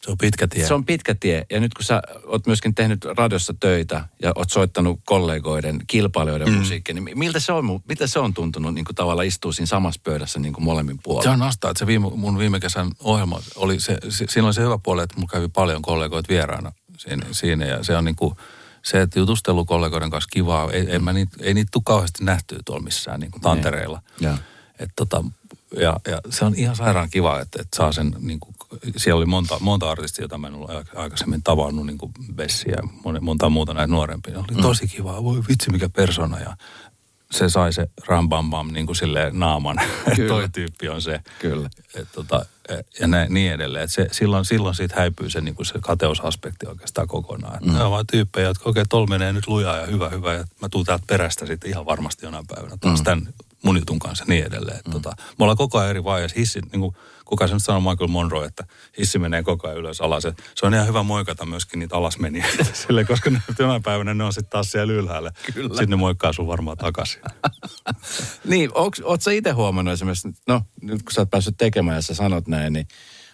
Se 0.05 0.11
on 0.11 0.19
pitkä 0.19 0.49
tie. 0.49 0.67
se 0.67 0.75
on 0.75 0.85
pitkä 0.85 1.15
tie. 1.15 1.47
Ja 1.51 1.61
nyt 1.61 1.75
kun 1.75 1.85
sä 1.85 2.03
oot 2.27 2.47
myöskin 2.47 2.75
tehnyt 2.75 3.05
radiossa 3.05 3.55
töitä 3.61 4.05
ja 4.23 4.33
oot 4.35 4.51
soittanut 4.51 5.01
kollegoiden, 5.05 5.81
kilpailijoiden 5.87 6.49
mm. 6.49 6.55
musiikkia, 6.55 6.95
niin 6.95 7.19
miltä 7.19 7.41
se 7.41 7.53
on, 7.53 7.81
mitä 7.89 8.07
se 8.07 8.19
on 8.19 8.35
tuntunut 8.35 8.75
niin 8.75 8.85
kuin 8.85 8.97
tavallaan 8.97 9.27
istua 9.27 9.53
siinä 9.53 9.67
samassa 9.67 10.01
pöydässä 10.05 10.39
niin 10.39 10.53
kuin 10.53 10.65
molemmin 10.65 10.97
Se 10.97 11.03
puolin? 11.03 11.29
on 11.29 11.39
nastaa, 11.39 11.71
että 11.71 11.79
se 11.79 11.87
viime, 11.87 12.11
mun 12.15 12.39
viime 12.39 12.61
kesän 12.61 12.91
ohjelma 13.01 13.41
oli 13.57 13.81
se, 13.81 13.99
se, 14.09 14.25
siinä 14.29 14.47
oli 14.47 14.55
se 14.55 14.63
hyvä 14.63 14.79
puoli, 14.79 15.03
että 15.03 15.17
mulla 15.17 15.33
kävi 15.33 15.49
paljon 15.49 15.83
kollegoita 15.83 16.29
vieraana 16.29 16.73
siinä, 16.97 17.27
siinä 17.33 17.65
ja 17.65 17.85
se 17.85 17.97
on 17.97 18.05
niin 18.05 18.17
kuin, 18.17 18.35
se, 18.83 19.01
että 19.01 19.19
jutustelu 19.19 19.65
kollegoiden 19.65 20.11
kanssa 20.11 20.31
kivaa, 20.33 20.71
ei, 20.73 20.91
ei, 20.91 20.99
mä 20.99 21.13
niitä, 21.13 21.37
ei 21.41 21.55
niitä 21.55 21.69
tule 21.73 21.83
kauheasti 21.87 22.25
nähtyä 22.25 22.59
tuolla 22.65 22.83
missään 22.83 23.21
niin 23.21 23.31
kuin 23.31 23.43
tantereilla. 23.43 24.03
Joo. 24.21 24.37
Et 24.79 24.91
tota, 24.97 25.25
ja, 25.77 25.97
ja, 26.09 26.21
se 26.31 26.45
on 26.45 26.55
ihan 26.57 26.77
sairaan 26.77 27.11
kiva, 27.11 27.41
että, 27.41 27.63
että 27.63 27.77
saa 27.77 27.93
sen, 27.93 28.17
niin 28.21 28.41
kuin, 28.41 28.55
siellä 28.97 29.19
oli 29.19 29.27
monta, 29.27 29.59
monta 29.61 29.91
artistia, 29.91 30.25
jota 30.25 30.39
mä 30.39 30.47
en 30.47 30.55
ollut 30.55 30.71
aik- 30.71 30.99
aikaisemmin 30.99 31.43
tavannut, 31.43 31.87
niin 31.87 31.99
kuin 31.99 32.13
Bessi 32.35 32.71
ja 32.71 32.77
mon- 32.83 33.21
monta 33.21 33.49
muuta 33.49 33.75
näitä 33.75 33.93
nuorempia. 33.93 34.39
Oli 34.39 34.63
tosi 34.63 34.87
kiva, 34.87 35.25
voi 35.25 35.43
vitsi 35.49 35.71
mikä 35.71 35.89
persona 35.89 36.41
ja 36.41 36.57
se 37.31 37.49
sai 37.49 37.73
se 37.73 37.87
rambambam 38.07 38.73
niin 38.73 38.87
kuin 38.87 38.97
silleen 38.97 39.39
naaman, 39.39 39.77
Kyllä. 40.17 40.29
toi 40.29 40.49
tyyppi 40.53 40.89
on 40.89 41.03
se. 41.03 41.21
Kyllä. 41.39 41.71
Et 41.95 42.09
tota, 42.13 42.47
e- 42.69 42.85
ja 43.01 43.07
näin, 43.07 43.35
niin 43.35 43.53
edelleen. 43.53 43.85
Et 43.85 43.93
se, 43.93 44.09
silloin, 44.13 44.45
silloin 44.45 44.75
siitä 44.75 44.95
häipyy 44.99 45.31
se, 45.31 45.41
niin 45.41 45.55
kuin 45.55 45.67
se 45.67 45.75
kateusaspekti 45.81 46.67
oikeastaan 46.67 47.09
kokonaan. 47.09 47.59
Mm. 47.65 47.73
Ne 47.73 47.83
on 47.83 47.91
vaan 47.91 48.07
tyyppejä, 48.07 48.49
jotka 48.49 48.65
oikein 48.67 48.89
tol 48.89 49.07
menee 49.07 49.33
nyt 49.33 49.47
lujaa 49.47 49.77
ja 49.77 49.87
hyvä, 49.87 50.09
hyvä. 50.09 50.35
Ja 50.35 50.45
mä 50.63 50.69
tuun 50.69 50.85
täältä 50.85 51.05
perästä 51.07 51.47
sitten 51.47 51.71
ihan 51.71 51.87
varmasti 51.87 52.27
jonain 52.27 52.47
päivänä 52.47 52.77
taas 52.81 52.99
mm. 53.01 53.05
tämän 53.05 53.29
mun 53.65 53.77
jutun 53.79 53.99
kanssa 53.99 54.25
ja 54.25 54.29
niin 54.29 54.45
edelleen. 54.45 54.77
Et 54.77 54.93
Tota, 54.93 55.13
me 55.39 55.43
ollaan 55.45 55.57
koko 55.57 55.79
ajan 55.79 55.91
eri 55.91 56.05
vaiheessa. 56.05 56.39
Hissi, 56.39 56.61
niin 56.73 56.81
kuin, 56.81 56.95
kuka 57.25 57.47
se 57.47 57.55
nyt 57.55 57.65
sanoo 57.65 57.81
Michael 57.81 58.09
Monroe, 58.09 58.47
että 58.47 58.65
hissi 58.99 59.19
menee 59.19 59.43
koko 59.43 59.69
ajan 59.69 59.79
ylös 59.79 60.01
alas. 60.01 60.25
Et 60.25 60.43
Se 60.55 60.67
on 60.67 60.75
ihan 60.75 60.87
hyvä 60.87 61.03
moikata 61.03 61.47
myöskin 61.47 61.79
niitä 61.79 61.97
alasmenijöitä 61.97 62.65
sille, 62.87 63.05
koska 63.05 63.31
ne, 63.31 63.43
jonain 63.59 63.83
päivänä 63.83 64.15
ne 64.15 64.25
on 64.25 64.33
sitten 64.33 64.51
taas 64.51 64.71
siellä 64.71 64.93
ylhäällä. 64.93 65.33
Kyllä. 65.55 65.69
Sitten 65.69 65.91
ne 65.91 65.97
moikkaa 65.97 66.33
sun 66.33 66.47
varmaan 66.47 66.77
takaisin. 66.77 67.23
Niin, 68.45 68.71
oot 69.05 69.23
sä 69.23 69.31
itse 69.31 69.51
huomannut 69.51 69.95
esimerkiksi, 69.95 70.29
no 70.49 70.61
nyt 70.83 71.03
kun 71.03 71.13
sä 71.13 71.21
oot 71.21 71.31
päässyt 71.31 71.57
tekemään 71.59 71.97
ja 71.97 72.03
sä 72.03 72.15
sanot 72.15 72.47
näin, 72.47 72.73
niin, 72.73 72.87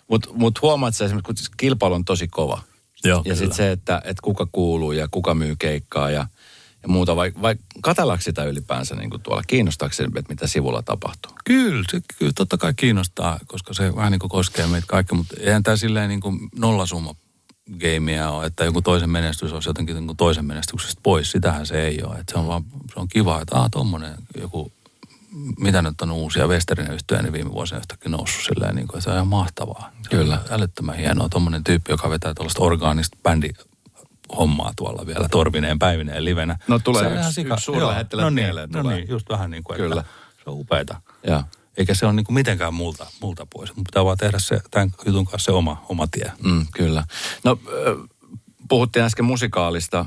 mutta 0.09 0.29
mut 0.33 0.63
huomaat 0.63 0.97
sä 0.97 1.05
esimerkiksi, 1.05 1.27
kun 1.27 1.37
siis 1.37 1.51
kilpailu 1.57 1.95
on 1.95 2.05
tosi 2.05 2.29
kova. 2.29 2.63
Joo, 3.05 3.23
ja 3.25 3.37
sitten 3.37 3.57
se, 3.57 3.71
että, 3.71 4.03
että 4.05 4.23
kuka 4.23 4.47
kuuluu 4.53 4.93
ja 4.93 5.09
kuka 5.11 5.35
myy 5.35 5.57
keikkaa 5.59 6.11
ja, 6.11 6.27
ja 6.83 6.89
muuta, 6.89 7.17
vai, 7.17 7.33
vai 7.43 7.57
katellaanko 7.81 8.23
sitä 8.23 8.45
ylipäänsä 8.45 8.95
niin 8.95 9.11
kuin 9.11 9.23
tuolla, 9.23 9.43
kiinnostaako 9.47 9.95
se, 9.95 10.05
että 10.05 10.23
mitä 10.29 10.47
sivulla 10.47 10.83
tapahtuu? 10.83 11.33
Kyllä, 11.45 11.85
se 11.91 12.01
kyllä 12.19 12.33
totta 12.37 12.59
kai 12.59 12.75
kiinnostaa, 12.75 13.39
koska 13.47 13.75
se 13.75 13.97
vähän 13.97 14.13
niin 14.13 14.19
kuin 14.21 14.31
koskee 14.31 14.67
meitä 14.67 14.87
kaikki, 14.87 15.15
mutta 15.15 15.35
eihän 15.41 15.63
tämä 15.63 15.77
silleen 15.77 16.09
niin 16.09 16.21
kuin 16.21 16.49
nollasumma 16.57 17.15
gameia 17.79 18.31
ole, 18.31 18.47
että 18.47 18.65
joku 18.65 18.83
toisen 18.83 19.11
menestys 19.11 19.53
olisi 19.53 19.69
jotenkin 19.69 19.95
niin 19.95 20.07
kuin 20.07 20.17
toisen 20.17 20.45
menestyksestä 20.45 21.01
pois. 21.03 21.31
Sitähän 21.31 21.67
se 21.67 21.83
ei 21.83 22.03
ole. 22.03 22.19
Että 22.19 22.33
se 22.33 22.39
on 22.39 22.47
vaan, 22.47 22.65
se 22.95 23.01
on 23.01 23.09
kiva, 23.09 23.41
että 23.41 23.57
aah, 23.57 23.71
tommonen 23.71 24.15
joku, 24.41 24.73
mitä 25.59 25.83
nyt 25.83 26.01
on 26.01 26.11
uusia 26.11 26.47
Westerinen 26.47 26.95
yhtyjä, 26.95 27.23
niin 27.23 27.33
viime 27.33 27.53
vuosina 27.53 27.79
yhtäkkiä 27.79 28.11
noussut 28.11 28.45
silleen, 28.45 28.77
niin 28.77 28.89
kuin, 28.89 28.99
että 28.99 29.05
se 29.05 29.11
on 29.11 29.17
ihan 29.17 29.29
mahtavaa. 29.29 29.91
Se 30.03 30.11
Kyllä. 30.11 30.35
On 30.35 30.55
älyttömän 30.55 30.97
hienoa. 30.97 31.29
Tommonen 31.29 31.65
tyyppi, 31.65 31.93
joka 31.93 32.11
vetää 32.11 32.35
tuollaista 32.35 32.63
orgaanista 32.63 33.19
bändi 33.23 33.49
hommaa 34.39 34.73
tuolla 34.77 35.07
vielä 35.07 35.29
Torvineen 35.31 35.79
päivineen 35.79 36.25
livenä. 36.25 36.57
No, 36.69 36.79
tulee 36.79 37.03
Se 37.09 37.15
yksi- 37.15 37.33
sika- 37.33 37.55
yksi 37.55 37.65
suurlähettilä 37.65 38.23
no 38.23 38.31
niin, 38.31 38.45
mieleen 38.45 38.71
No 38.71 38.83
tulee. 38.83 38.97
niin, 38.97 39.09
just 39.09 39.29
vähän 39.29 39.51
niin 39.51 39.65
kuin, 39.65 39.77
Kyllä. 39.77 40.01
että 40.01 40.13
se 40.45 40.51
on 40.51 40.59
upeeta. 40.59 41.01
Joo. 41.27 41.43
Eikä 41.77 41.95
se 41.95 42.07
ole 42.07 42.13
niin 42.15 42.25
kuin 42.27 42.35
mitenkään 42.35 42.75
multa, 42.75 43.07
multa 43.23 43.47
pois. 43.53 43.77
Mun 43.77 43.85
pitää 43.85 44.05
vaan 44.05 44.19
tehdä 44.19 44.39
se, 44.39 44.61
tämän 44.71 44.91
jutun 45.07 45.25
kanssa 45.27 45.45
se 45.45 45.53
oma, 45.53 45.85
oma 45.89 46.07
tie. 46.07 46.33
Mm, 46.45 46.67
kyllä. 46.75 47.05
No, 47.45 47.59
puhuttiin 48.69 49.05
äsken 49.05 49.25
musikaalista. 49.25 50.07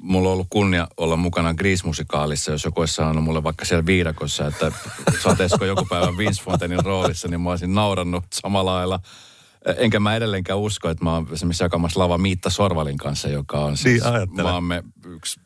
Mulla 0.00 0.28
on 0.28 0.32
ollut 0.32 0.46
kunnia 0.50 0.88
olla 0.96 1.16
mukana 1.16 1.54
Grease-musikaalissa. 1.54 2.50
Jos 2.52 2.64
joku 2.64 2.80
olisi 2.80 2.94
sanonut 2.94 3.24
mulle 3.24 3.42
vaikka 3.42 3.64
siellä 3.64 3.86
viidakossa, 3.86 4.46
että 4.46 4.72
saateisiko 5.22 5.64
joku 5.64 5.84
päivä 5.90 6.16
Vince 6.18 6.42
Fontainin 6.42 6.84
roolissa, 6.84 7.28
niin 7.28 7.40
mä 7.40 7.50
olisin 7.50 7.74
naurannut 7.74 8.24
samalla 8.32 8.74
lailla. 8.74 9.00
Enkä 9.76 10.00
mä 10.00 10.16
edelleenkään 10.16 10.58
usko, 10.58 10.88
että 10.90 11.04
mä 11.04 11.12
oon 11.14 11.28
esimerkiksi 11.32 11.64
jakamassa 11.64 12.00
lava 12.00 12.18
Miitta 12.18 12.50
Sorvalin 12.50 12.98
kanssa, 12.98 13.28
joka 13.28 13.60
on 13.64 13.76
siis 13.76 14.02
Niin, 14.04 14.42
maamme 14.42 14.82
yksi 15.06 15.40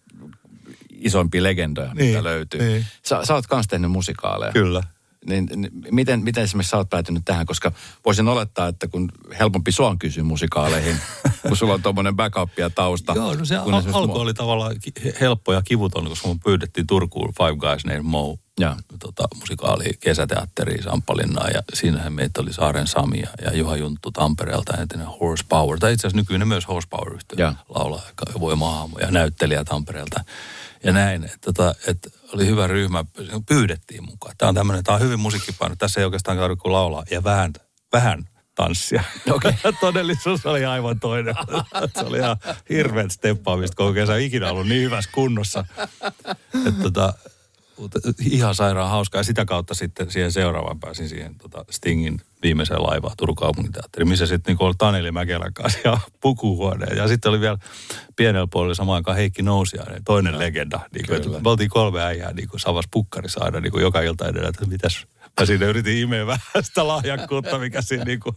isoimpia 0.91 1.43
legendoja, 1.43 1.95
Niin, 1.95 2.07
mitä 2.09 2.25
löytyy. 2.25 2.61
niin. 2.63 2.87
Sä, 3.07 3.25
sä 3.25 3.35
oot 3.35 3.47
kans 3.47 3.67
tehnyt 3.67 3.91
musikaaleja. 3.91 4.53
Kyllä. 4.53 4.83
Niin, 5.29 5.49
niin 5.57 5.71
miten, 5.91 6.25
miten 6.25 6.45
esimerkiksi 6.45 6.71
sä 6.71 6.77
oot 6.77 6.91
päätynyt 6.91 7.23
tähän? 7.25 7.47
Koska 7.47 7.73
voisin 8.05 8.29
olettaa, 8.29 8.69
että 8.69 8.89
kun 8.89 9.13
helpompi 9.41 9.73
sua 9.73 9.89
on 9.89 9.99
kysyä 9.99 10.25
musikaaleihin, 10.25 10.97
kun 11.49 11.57
sulla 11.57 11.75
on 11.75 11.83
tuommoinen 11.83 12.17
backup 12.17 12.51
ja 12.59 12.71
tausta. 12.71 13.13
Joo, 13.17 13.35
no 13.35 13.45
se 13.45 13.57
al- 13.57 13.73
alku 13.93 14.07
mua- 14.07 14.17
oli 14.23 14.35
tavallaan 14.35 14.77
helppo 15.21 15.53
ja 15.53 15.63
kivuton, 15.63 16.09
koska 16.09 16.29
mun 16.29 16.41
pyydettiin 16.41 16.87
Turkuun 16.87 17.33
Five 17.39 17.57
Guys 17.57 17.85
Named 17.85 18.03
Mo 18.03 18.39
Joo. 18.61 18.75
tota, 19.01 19.29
musikaali 19.41 19.85
kesäteatteriin 20.01 20.83
Samppalinnaan 20.83 21.51
ja 21.55 21.63
siinähän 21.75 22.13
meitä 22.13 22.41
oli 22.41 22.53
Saaren 22.53 22.87
Sami 22.87 23.21
ja, 23.21 23.29
ja 23.43 23.57
Juha 23.57 23.77
Junttu 23.77 24.11
Tampereelta 24.11 24.77
entinen 24.77 25.07
Horsepower, 25.07 25.79
tai 25.79 25.93
itse 25.93 26.07
asiassa 26.07 26.21
nykyinen 26.21 26.49
myös 26.49 26.69
Horsepower 26.69 27.15
yhtiö 27.15 27.53
laulaa 27.69 28.03
ja 28.35 28.41
voimahahmo 28.41 28.99
ja 28.99 29.11
näyttelijä 29.11 29.65
Tampereelta 29.65 30.25
ja 30.85 30.93
näin, 30.93 31.25
että 31.25 31.39
tota, 31.41 31.75
et 31.87 32.15
oli 32.35 32.47
hyvä 32.47 32.67
ryhmä, 32.67 33.05
pyydettiin 33.49 34.05
mukaan. 34.05 34.35
Tämä 34.39 34.49
on 34.49 34.55
tämmöinen, 34.55 34.85
tämä 34.85 34.97
on 34.97 35.03
hyvin 35.03 35.21
musiikkipaino, 35.21 35.77
tässä 35.77 36.01
ei 36.01 36.05
oikeastaan 36.05 36.39
käy 36.39 36.57
kuin 36.57 36.73
laulaa 36.73 37.05
ja 37.11 37.25
vähän, 37.25 37.53
vähän 37.93 38.29
tanssia. 38.55 39.05
Okei. 39.31 39.53
Todellisuus 39.81 40.47
oli 40.47 40.65
aivan 40.65 41.01
toinen. 41.01 41.35
Se 41.99 42.05
oli 42.05 42.19
ihan 42.19 42.37
hirveät 42.69 43.11
steppaamista 43.11 43.77
koko 43.77 43.93
kesä. 43.93 44.17
Ikinä 44.17 44.51
ollut 44.51 44.69
niin 44.69 44.83
hyvässä 44.83 45.11
kunnossa. 45.15 45.65
Että 46.67 46.83
tota, 46.83 47.15
mutta 47.79 47.99
ihan 48.31 48.55
sairaan 48.55 48.91
hauskaa. 48.91 49.19
Ja 49.19 49.25
sitä 49.25 49.45
kautta 49.45 49.75
sitten 49.75 50.11
siihen 50.11 50.33
seuraavaan 50.33 50.81
pääsin 50.81 51.09
siihen 51.09 51.35
tota 51.35 51.65
Stingin 51.71 52.21
viimeiseen 52.43 52.83
laivaan 52.83 53.17
Turun 53.17 53.37
kaupunginteatteriin, 53.37 54.09
missä 54.09 54.27
sitten 54.27 54.51
niinku 54.51 54.65
oli 54.65 54.75
Taneli 54.79 55.13
Mäkelän 55.13 55.55
kanssa 55.55 55.79
ja 55.85 55.99
pukuhuoneen. 56.21 56.97
Ja 56.97 57.09
sitten 57.09 57.31
oli 57.31 57.41
vielä 57.41 57.59
pienellä 58.17 58.49
puolella 58.51 58.75
samaan 58.75 58.97
aikaan 58.97 59.17
Heikki 59.17 59.43
Nousiainen, 59.43 60.05
toinen 60.05 60.39
legenda. 60.39 60.81
Että 60.97 61.21
Kyllä. 61.21 61.41
me 61.41 61.51
oltiin 61.51 61.71
kolme 61.71 62.03
äijää 62.03 62.33
niinku 62.33 62.59
samassa 62.59 62.89
pukkarissa 62.93 63.45
aina 63.45 63.61
niinku 63.61 63.79
joka 63.79 64.01
ilta 64.01 64.29
edellä, 64.29 64.49
että 64.49 64.67
mitäs 64.67 65.07
Mä 65.41 65.47
siinä 65.47 65.67
yritin 65.67 65.97
imeä 65.97 66.27
vähän 66.27 66.63
sitä 66.63 66.89
lahjakkuutta, 66.89 67.59
mikä 67.59 67.83
siinä, 67.83 68.05
niinku, 68.05 68.35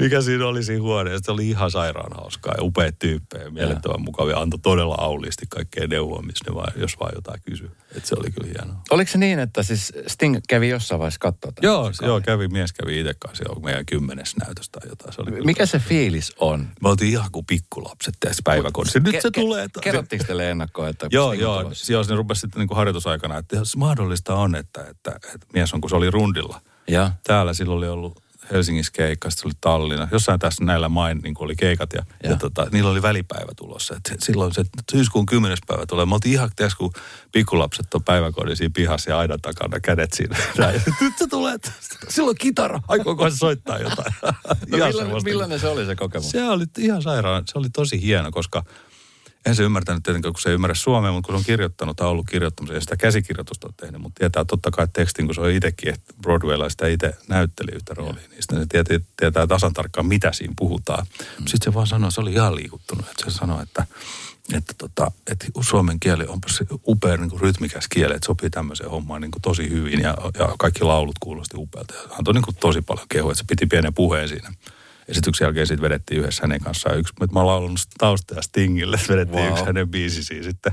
mikä 0.00 0.20
siinä 0.22 0.46
oli 0.46 0.62
siinä 0.62 0.82
huoneessa. 0.82 1.24
Se 1.24 1.30
oli 1.32 1.48
ihan 1.48 1.70
sairaan 1.70 2.12
hauskaa 2.16 2.54
ja 2.56 2.62
upea 2.62 2.92
tyyppejä, 2.92 3.50
mielettömän 3.50 4.00
mukavia. 4.00 4.38
Antoi 4.38 4.60
todella 4.62 4.94
auliisti 4.98 5.46
kaikkea 5.48 5.86
neuvoa, 5.86 6.22
missä 6.22 6.44
ne 6.48 6.54
vaan, 6.54 6.72
jos 6.76 7.00
vaan 7.00 7.12
jotain 7.14 7.40
kysyy. 7.44 7.70
Et 7.96 8.04
se 8.04 8.14
oli 8.18 8.30
kyllä 8.30 8.46
hienoa. 8.46 8.80
Oliko 8.90 9.10
se 9.10 9.18
niin, 9.18 9.38
että 9.38 9.62
siis 9.62 9.92
Sting 10.06 10.36
kävi 10.48 10.68
jossain 10.68 10.98
vaiheessa 10.98 11.18
katsoa 11.20 11.52
tätä 11.52 11.66
Joo, 11.66 11.92
joo, 12.02 12.20
kävi, 12.20 12.48
mies 12.48 12.72
kävi 12.72 13.00
itse 13.00 13.14
kanssa 13.18 13.44
jo 13.48 13.54
meidän 13.60 13.86
kymmenes 13.86 14.36
näytös 14.36 14.68
tai 14.68 14.88
jotain. 14.88 15.12
Se 15.12 15.20
oli 15.22 15.30
kyllä 15.30 15.44
Mikä 15.44 15.66
se 15.66 15.78
fiilis 15.78 16.32
on? 16.38 16.68
Me 16.82 16.88
oltiin 16.88 17.10
ihan 17.10 17.30
kuin 17.32 17.46
pikkulapset 17.46 18.14
tässä 18.20 18.42
päiväkodissa. 18.44 18.98
Nyt 18.98 19.20
se 19.20 19.28
Ke- 19.28 19.40
tulee. 19.40 19.66
ke- 19.66 19.80
Kerrottiinko 19.80 20.24
teille 20.26 20.50
ennakkoon, 20.50 20.88
että 20.88 21.08
Joo, 21.10 21.28
Sting 21.28 21.42
joo. 21.42 21.72
Joo, 21.88 22.04
se 22.04 22.14
rupesi 22.14 22.40
sitten 22.40 22.60
niin 22.60 22.68
kuin 22.68 22.76
harjoitusaikana, 22.76 23.38
että 23.38 23.56
jos 23.56 23.76
mahdollista 23.76 24.34
on, 24.34 24.54
että, 24.54 24.80
että, 24.80 25.10
että 25.16 25.46
mies 25.52 25.74
on, 25.74 25.80
kun 25.80 25.90
se 25.90 25.96
oli 25.96 26.05
rundilla. 26.10 26.60
Ja. 26.88 27.10
Täällä 27.24 27.54
silloin 27.54 27.78
oli 27.78 27.88
ollut 27.88 28.22
Helsingissä 28.52 28.92
keikka, 28.92 29.30
sitten 29.30 29.42
se 29.42 29.48
oli 29.48 29.58
Tallinna. 29.60 30.08
Jossain 30.12 30.40
tässä 30.40 30.64
näillä 30.64 30.88
main 30.88 31.18
niin 31.18 31.34
oli 31.38 31.56
keikat 31.56 31.92
ja, 31.92 32.02
ja. 32.22 32.30
Ja. 32.30 32.36
tota, 32.36 32.66
niillä 32.72 32.90
oli 32.90 33.02
välipäivä 33.02 33.52
tulossa. 33.56 33.94
Et 33.96 34.16
silloin 34.20 34.54
se 34.54 34.64
syyskuun 34.92 35.26
kymmenes 35.26 35.58
päivä 35.66 35.86
tulee. 35.86 36.06
Me 36.06 36.14
oltiin 36.14 36.32
ihan, 36.32 36.50
tiedätkö, 36.56 36.78
kun 36.78 36.92
pikkulapset 37.32 37.94
on 37.94 38.04
päiväkodin 38.04 38.56
siinä 38.56 38.72
pihassa 38.74 39.10
ja 39.10 39.18
aidan 39.18 39.40
takana 39.40 39.80
kädet 39.80 40.12
siinä. 40.12 40.36
Näin. 40.58 40.82
Nyt 41.00 41.18
se 41.18 41.26
tulee, 41.26 41.56
silloin 42.08 42.36
kitara, 42.40 42.80
aikooko 42.88 43.30
se 43.30 43.36
soittaa 43.36 43.78
jotain. 43.78 44.14
No, 44.68 44.78
millainen, 44.78 45.24
millainen 45.24 45.60
se 45.60 45.68
oli 45.68 45.86
se 45.86 45.96
kokemus? 45.96 46.30
Se 46.30 46.48
oli 46.48 46.64
ihan 46.78 47.02
sairaan, 47.02 47.42
se 47.46 47.58
oli 47.58 47.70
tosi 47.70 48.02
hieno, 48.02 48.30
koska 48.30 48.64
en 49.46 49.54
se 49.54 49.62
ymmärtänyt 49.62 50.02
tietenkään, 50.02 50.32
kun 50.32 50.40
se 50.40 50.48
ei 50.48 50.54
ymmärrä 50.54 50.74
suomea, 50.74 51.12
mutta 51.12 51.26
kun 51.26 51.34
se 51.34 51.38
on 51.38 51.44
kirjoittanut 51.44 51.96
tai 51.96 52.08
ollut 52.08 52.26
kirjoittamassa 52.30 52.74
ja 52.74 52.80
sitä 52.80 52.96
käsikirjoitusta 52.96 53.66
on 53.66 53.74
tehnyt, 53.80 54.00
mutta 54.00 54.18
tietää 54.18 54.44
totta 54.44 54.70
kai 54.70 54.88
tekstin, 54.92 55.26
kun 55.26 55.34
se 55.34 55.40
on 55.40 55.50
itsekin, 55.50 55.94
Broadwaylla 56.22 56.68
sitä 56.68 56.86
itse 56.86 57.14
näytteli 57.28 57.70
yhtä 57.74 57.94
roolia, 57.94 58.28
niin 58.30 58.42
sitten 58.42 58.58
se 58.58 58.66
tietää, 58.66 58.98
tietää 59.16 59.46
tasan 59.46 59.72
tarkkaan, 59.72 60.06
mitä 60.06 60.32
siinä 60.32 60.54
puhutaan. 60.58 61.06
Mm. 61.20 61.46
Sitten 61.46 61.64
se 61.64 61.74
vaan 61.74 61.86
sanoi, 61.86 62.12
se 62.12 62.20
oli 62.20 62.32
ihan 62.32 62.56
liikuttunut, 62.56 63.08
että 63.10 63.30
se 63.30 63.36
sanoi, 63.36 63.62
että 63.62 63.86
että, 64.52 64.74
tota, 64.78 65.12
että 65.30 65.46
suomen 65.60 66.00
kieli 66.00 66.24
se 66.46 66.66
upea 66.86 67.16
niin 67.16 67.30
kuin 67.30 67.40
rytmikäs 67.40 67.88
kieli, 67.88 68.14
että 68.14 68.26
sopii 68.26 68.50
tämmöiseen 68.50 68.90
hommaan 68.90 69.20
niin 69.20 69.30
kuin 69.30 69.42
tosi 69.42 69.70
hyvin 69.70 70.00
ja, 70.00 70.16
ja 70.38 70.54
kaikki 70.58 70.84
laulut 70.84 71.18
kuulosti 71.20 71.56
upealta. 71.56 71.94
Ja 71.94 72.00
antoi 72.18 72.34
niin 72.34 72.42
kuin 72.42 72.56
tosi 72.56 72.82
paljon 72.82 73.06
kehuja, 73.08 73.32
että 73.32 73.42
se 73.42 73.46
piti 73.48 73.66
pienen 73.66 73.94
puheen 73.94 74.28
siinä 74.28 74.52
esityksen 75.08 75.44
jälkeen 75.44 75.66
sitten 75.66 75.82
vedettiin 75.82 76.20
yhdessä 76.20 76.42
hänen 76.42 76.60
kanssaan. 76.60 76.98
Yksi, 76.98 77.12
mä 77.32 77.40
oon 77.40 77.46
laulanut 77.46 77.78
tausta 77.98 78.34
ja 78.34 78.42
Stingille, 78.42 79.00
vedettiin 79.08 79.42
Wow. 79.42 79.52
yksi 79.52 79.64
hänen 79.64 79.88
biisi 79.88 80.24
siinä 80.24 80.42
sitten 80.44 80.72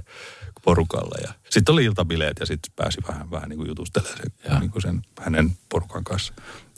porukalle. 0.64 1.22
Ja 1.22 1.34
sitten 1.50 1.74
oli 1.74 1.84
iltabileet 1.84 2.40
ja 2.40 2.46
sitten 2.46 2.74
pääsi 2.76 3.00
vähän, 3.08 3.32
vähän 3.32 3.50
niin 3.50 3.58
kuin 3.58 3.68
jutustelemaan 3.68 4.18
sen, 4.18 4.60
niin 4.60 4.72
kuin 4.72 4.82
sen 4.82 5.02
hänen 5.22 5.58
porukan 5.70 6.04
kanssa. 6.04 6.34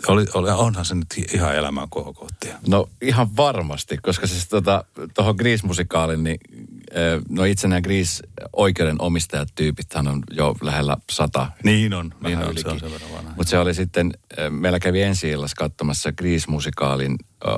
Oli, 0.07 0.25
oli, 0.33 0.49
onhan 0.49 0.85
se 0.85 0.95
nyt 0.95 1.07
ihan 1.33 1.55
elämän 1.55 1.89
kohokohtia. 1.89 2.57
No 2.67 2.89
ihan 3.01 3.35
varmasti, 3.35 3.97
koska 3.97 4.27
siis 4.27 4.47
tuohon 4.47 4.85
tota, 5.13 5.33
Grease-musikaalin, 5.33 6.23
niin 6.23 6.39
no 7.29 7.43
itse 7.43 7.67
nämä 7.67 7.81
Grease-oikeuden 7.81 9.01
omistajatyypithän 9.01 10.07
on 10.07 10.23
jo 10.31 10.55
lähellä 10.61 10.97
sata. 11.11 11.51
Niin 11.63 11.93
on, 11.93 12.11
Niin 12.23 12.37
on 12.37 12.57
se 12.57 12.67
on. 12.69 12.79
Mutta 13.37 13.49
se 13.49 13.59
oli 13.59 13.73
sitten, 13.73 14.13
meillä 14.49 14.79
kävi 14.79 15.01
ensi 15.01 15.29
illassa 15.29 15.55
katsomassa 15.55 16.11
Grease-musikaalin 16.11 17.15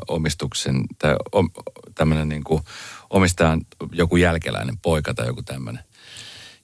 omistuksen, 0.08 0.84
tai 1.00 1.16
om, 1.32 1.50
tämmöinen 1.96 2.30
niin 2.30 2.44
kuin 2.44 2.64
omistajan 3.10 3.62
joku 3.92 4.18
jälkeläinen 4.18 4.78
poika 4.78 5.14
tai 5.14 5.28
joku 5.28 5.44
tämmöinen 5.44 5.84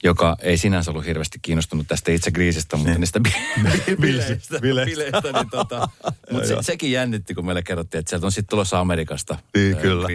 joka 0.04 0.36
ei 0.42 0.58
sinänsä 0.58 0.92
ollut 0.92 1.06
hirveästi 1.06 1.40
kiinnostunut 1.42 1.88
tästä 1.88 2.12
itse 2.12 2.32
Greasesta, 2.32 2.78
mutta 2.78 2.92
Niin. 2.92 3.00
niistä 3.00 3.20
bi- 3.28 3.62
bileistä. 4.02 4.60
bileistä. 4.60 4.96
bileistä 4.96 5.32
niin 5.40 5.50
tota, 5.50 5.90
mutta 6.32 6.48
se, 6.48 6.56
sekin 6.62 6.92
jännitti, 6.92 7.34
kun 7.36 7.46
meille 7.46 7.64
kerrottiin, 7.64 8.00
että 8.00 8.10
sieltä 8.10 8.26
on 8.26 8.32
sitten 8.32 8.50
tulossa 8.50 8.80
Amerikasta 8.80 9.38
Niin, 9.56 9.78
ö, 9.78 9.80
kyllä. 9.82 10.08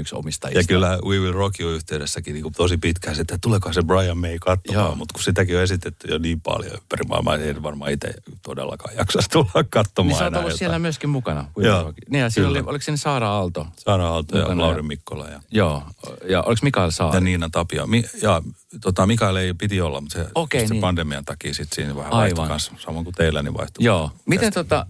Yksi 0.00 0.14
omistajista. 0.14 0.60
Ja 0.60 0.66
kyllä 0.66 0.98
We 1.06 1.18
Will 1.18 1.32
Rock 1.32 1.60
You 1.60 1.70
yhteydessäkin 1.70 2.34
niin 2.34 2.52
tosi 2.56 2.76
pitkään, 2.76 3.20
että 3.20 3.38
tuleeko 3.40 3.72
se 3.72 3.82
Brian 3.82 4.18
May 4.18 4.38
katsomaan, 4.40 4.98
mutta 4.98 5.12
kun 5.12 5.22
sitäkin 5.22 5.56
on 5.56 5.62
esitetty 5.62 6.08
jo 6.10 6.18
niin 6.18 6.40
paljon 6.40 6.72
ympäri 6.74 7.04
maailmaa, 7.08 7.36
ei 7.36 7.62
varmaan 7.62 7.90
itse 7.92 8.14
todellakaan 8.42 8.96
jaksaisi 8.96 9.30
tulla 9.30 9.64
katsomaan. 9.70 10.08
Niin 10.08 10.18
sä 10.18 10.24
oot 10.24 10.32
ollut 10.34 10.44
jotain. 10.44 10.58
siellä 10.58 10.78
myöskin 10.78 11.10
mukana. 11.10 11.48
Joo, 11.56 11.92
Niin 12.10 12.20
ja 12.20 12.30
siinä 12.30 12.48
oli, 12.50 12.62
oliko 12.66 12.82
siinä 12.82 12.96
Saara 12.96 13.28
Aalto? 13.30 13.66
Saara 13.76 14.08
Aalto 14.08 14.38
ja 14.38 14.58
Lauri 14.58 14.78
ja- 14.78 14.82
Mikkola 14.82 15.28
ja, 15.28 15.40
Joo, 15.50 15.82
ja 16.28 16.42
oliko 16.42 16.60
Mikael 16.62 16.86
ja 16.86 16.90
Saari? 16.90 17.20
Niina 17.20 17.48
Tapio. 17.52 17.86
Mi, 17.86 18.04
ja 18.22 18.42
tota, 18.80 19.06
Mikael 19.06 19.36
ei 19.36 19.54
piti 19.54 19.80
olla, 19.80 20.00
mutta 20.00 20.18
se, 20.18 20.26
Okei, 20.34 20.60
just 20.60 20.68
se 20.68 20.74
niin. 20.74 20.80
pandemian 20.80 21.24
takia 21.24 21.54
sitten 21.54 21.74
siinä 21.76 21.96
vähän 21.96 22.12
Aivan. 22.12 22.20
vaihtui 22.36 22.48
kanssa, 22.48 22.72
samoin 22.78 23.04
kuin 23.04 23.14
teillä, 23.14 23.42
niin 23.42 23.54
vaihtui. 23.54 23.84
Joo. 23.84 24.10
Miten, 24.26 24.52
tota, 24.52 24.86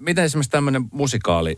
miten 0.00 0.24
esimerkiksi 0.24 0.50
tämmöinen 0.50 0.84
musikaali 0.92 1.56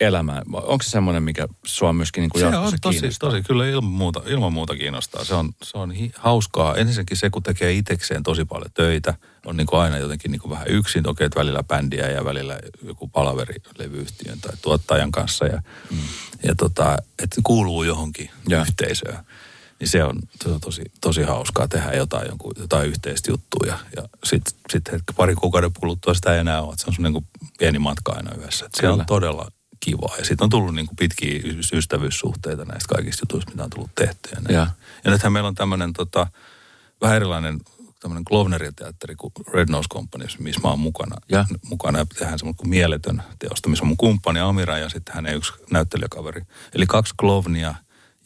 elämä, 0.00 0.42
onko 0.52 0.82
se 0.82 0.90
semmoinen, 0.90 1.22
mikä 1.22 1.48
sua 1.64 1.92
myöskin 1.92 2.20
niin 2.20 2.30
kuin 2.30 2.40
Se 2.40 2.46
on 2.46 2.52
jatkossa 2.52 2.76
tosi, 2.82 2.98
kiinnostaa? 3.00 3.30
tosi, 3.30 3.42
kyllä 3.42 3.66
ilman 3.68 3.90
muuta, 3.90 4.22
ilman 4.26 4.52
muuta 4.52 4.76
kiinnostaa. 4.76 5.24
Se 5.24 5.34
on, 5.34 5.52
se 5.62 5.78
on 5.78 5.90
hi, 5.90 6.12
hauskaa. 6.18 6.74
Ensinnäkin 6.76 7.16
se, 7.16 7.30
kun 7.30 7.42
tekee 7.42 7.72
itsekseen 7.72 8.22
tosi 8.22 8.44
paljon 8.44 8.70
töitä, 8.74 9.14
on 9.46 9.56
niin 9.56 9.66
kuin 9.66 9.80
aina 9.80 9.98
jotenkin 9.98 10.30
niin 10.30 10.40
kuin 10.40 10.50
vähän 10.50 10.68
yksin. 10.68 11.08
Okei, 11.08 11.24
että 11.24 11.40
välillä 11.40 11.62
bändiä 11.62 12.10
ja 12.10 12.24
välillä 12.24 12.58
joku 12.82 13.08
palaveri 13.08 13.54
levyyhtiön 13.78 14.40
tai 14.40 14.52
tuottajan 14.62 15.12
kanssa. 15.12 15.46
Ja, 15.46 15.62
mm. 15.90 15.98
ja 16.42 16.54
tota, 16.54 16.96
että 17.22 17.40
kuuluu 17.44 17.82
johonkin 17.82 18.30
Ja. 18.48 18.60
yhteisöön. 18.60 19.18
Niin 19.80 19.88
se 19.88 20.04
on, 20.04 20.18
se 20.42 20.48
on 20.48 20.60
tosi, 20.60 20.82
tosi 21.00 21.22
hauskaa 21.22 21.68
tehdä 21.68 21.92
jotain, 21.92 22.28
jonkun, 22.28 22.52
jotain 22.58 22.88
yhteistä 22.88 23.30
juttua. 23.30 23.66
Ja, 23.66 23.78
ja 23.96 24.08
sitten 24.24 24.58
sit 24.70 24.92
hetki 24.92 25.12
pari 25.16 25.34
kuukauden 25.34 25.70
kuluttua 25.80 26.14
sitä 26.14 26.34
ei 26.34 26.40
enää 26.40 26.62
ole. 26.62 26.74
Se 26.76 26.84
on 26.86 26.94
semmoinen 26.94 27.12
kuin 27.12 27.50
pieni 27.58 27.78
matka 27.78 28.12
aina 28.12 28.34
yhdessä. 28.34 28.66
Et 28.66 28.74
se 28.74 28.88
on 28.88 29.06
todella 29.06 29.48
kivaa. 29.80 30.14
Ja 30.18 30.24
sitten 30.24 30.44
on 30.44 30.50
tullut 30.50 30.74
niin 30.74 30.86
kuin 30.86 30.96
pitkiä 30.96 31.40
ystävyyssuhteita 31.72 32.64
näistä 32.64 32.94
kaikista 32.94 33.22
jutuista, 33.22 33.50
mitä 33.50 33.64
on 33.64 33.70
tullut 33.70 33.94
tehtyä. 33.94 34.38
Ja. 34.48 34.54
Ja. 34.54 34.66
ja 35.04 35.10
nythän 35.10 35.32
meillä 35.32 35.48
on 35.48 35.54
tämmöinen 35.54 35.92
tota, 35.92 36.26
vähän 37.00 37.16
erilainen 37.16 37.60
tämmöinen 38.04 38.24
Klovnerin-teatteri 38.24 39.14
kuin 39.16 39.32
Red 39.52 39.68
Nose 39.70 39.88
Company, 39.88 40.26
missä 40.38 40.60
mä 40.60 40.68
oon 40.68 40.78
mukana. 40.78 41.16
Ja. 41.28 41.44
mukana 41.68 41.98
ja 41.98 42.06
tehdään 42.18 42.38
semmoinen 42.38 42.56
kuin 42.56 42.68
mieletön 42.68 43.22
teosto, 43.38 43.68
missä 43.68 43.84
on 43.84 43.88
mun 43.88 43.96
kumppani 43.96 44.40
Amira 44.40 44.78
ja 44.78 44.88
sitten 44.88 45.14
hänen 45.14 45.36
yksi 45.36 45.52
näyttelijäkaveri. 45.70 46.42
Eli 46.74 46.86
kaksi 46.86 47.14
klovnia 47.20 47.74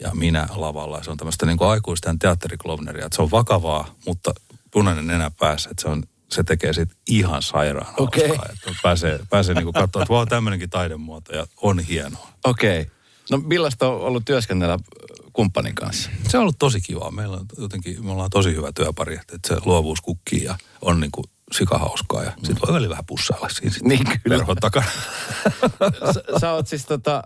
ja 0.01 0.11
minä 0.15 0.49
lavalla. 0.57 1.03
Se 1.03 1.11
on 1.11 1.17
tämmöistä 1.17 1.47
niin 1.47 1.59
kuin 1.59 1.69
aikuisten 1.69 2.19
teatteriklovneria. 2.19 3.07
Että 3.07 3.17
se 3.17 3.23
on 3.23 3.31
vakavaa, 3.31 3.95
mutta 4.07 4.33
punainen 4.71 5.07
nenä 5.07 5.31
päässä. 5.41 5.71
Että 5.71 5.83
se, 5.83 5.89
on, 5.89 6.03
se 6.31 6.43
tekee 6.45 6.73
siitä 6.73 6.95
ihan 7.09 7.43
sairaan 7.43 7.95
Okei. 7.97 8.29
hauskaa. 8.29 8.49
Että 8.53 8.71
pääsee, 8.83 9.21
pääsee 9.31 9.55
niin 9.55 9.65
kuin 9.65 9.75
katsoa, 9.75 10.03
että 10.03 10.15
wow, 10.15 10.29
tämmöinenkin 10.29 10.71
taidemuoto 10.71 11.33
ja 11.37 11.47
on 11.63 11.79
hienoa. 11.79 12.29
Okei. 12.45 12.81
Okay. 12.81 12.93
No 13.31 13.39
millaista 13.39 13.89
on 13.89 14.01
ollut 14.01 14.25
työskennellä 14.25 14.75
ö, 14.75 14.79
kumppanin 15.33 15.75
kanssa? 15.75 16.11
Se 16.29 16.37
on 16.37 16.41
ollut 16.41 16.59
tosi 16.59 16.81
kivaa. 16.81 17.11
Meillä 17.11 17.37
on 17.37 17.47
jotenkin, 17.59 18.05
me 18.05 18.13
ollaan 18.13 18.31
tosi 18.31 18.55
hyvä 18.55 18.73
työpari, 18.73 19.15
että 19.15 19.39
se 19.47 19.57
luovuus 19.65 20.01
kukkii 20.01 20.45
ja 20.45 20.59
on 20.83 21.01
niin 21.01 21.11
kuin 21.11 21.25
sikahauskaa 21.53 22.23
ja 22.25 22.33
sitten 22.37 22.61
voi 22.67 22.75
välillä 22.75 22.91
vähän 22.91 23.05
pussailla 23.07 23.49
siinä 23.49 23.71
sitten 23.71 23.89
Niin, 23.89 24.05
kyllä. 24.07 24.37
verhon 24.39 24.57
takana. 24.57 24.87
sä, 26.15 26.39
sä 26.41 26.53
oot 26.53 26.67
siis 26.67 26.87
tota, 26.87 27.17
äh, 27.17 27.23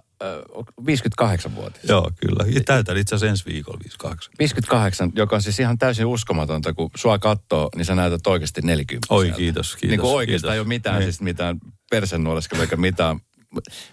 58-vuotias. 0.80 1.84
Joo, 1.88 2.10
kyllä. 2.20 2.44
Ja 2.54 2.60
täytän 2.66 2.96
itse 2.96 3.14
asiassa 3.14 3.30
ensi 3.30 3.44
viikolla 3.46 3.78
58. 3.78 4.32
58, 4.38 5.12
joka 5.14 5.36
on 5.36 5.42
siis 5.42 5.60
ihan 5.60 5.78
täysin 5.78 6.06
uskomatonta, 6.06 6.72
kun 6.72 6.90
sua 6.96 7.18
katsoo, 7.18 7.68
niin 7.76 7.84
sä 7.84 7.94
näytät 7.94 8.26
oikeasti 8.26 8.60
40. 8.64 9.14
Oi, 9.14 9.32
kiitos, 9.36 9.76
kiitos. 9.76 9.90
Niin 9.90 10.00
kuin 10.00 10.12
oikeastaan 10.14 10.50
kiitos. 10.50 10.54
ei 10.54 10.60
ole 10.60 10.68
mitään, 10.68 10.98
Niin. 10.98 11.06
siis 11.12 11.20
mitään 11.20 11.58
persennuoleskelu 11.90 12.60
eikä 12.60 12.76
mitään. 12.76 13.20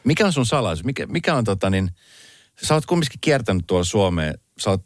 Mikä 0.04 0.26
on 0.26 0.34
sun 0.34 0.46
salaisuus? 0.46 0.86
Mikä, 0.86 1.06
mikä 1.06 1.36
on 1.36 1.44
tota 1.44 1.70
niin, 1.70 1.90
sä 2.64 2.74
oot 2.74 2.86
kumminkin 2.86 3.20
kiertänyt 3.22 3.64
tuolla 3.68 3.84
Suomeen, 3.84 4.34
sä 4.60 4.70
oot, 4.70 4.82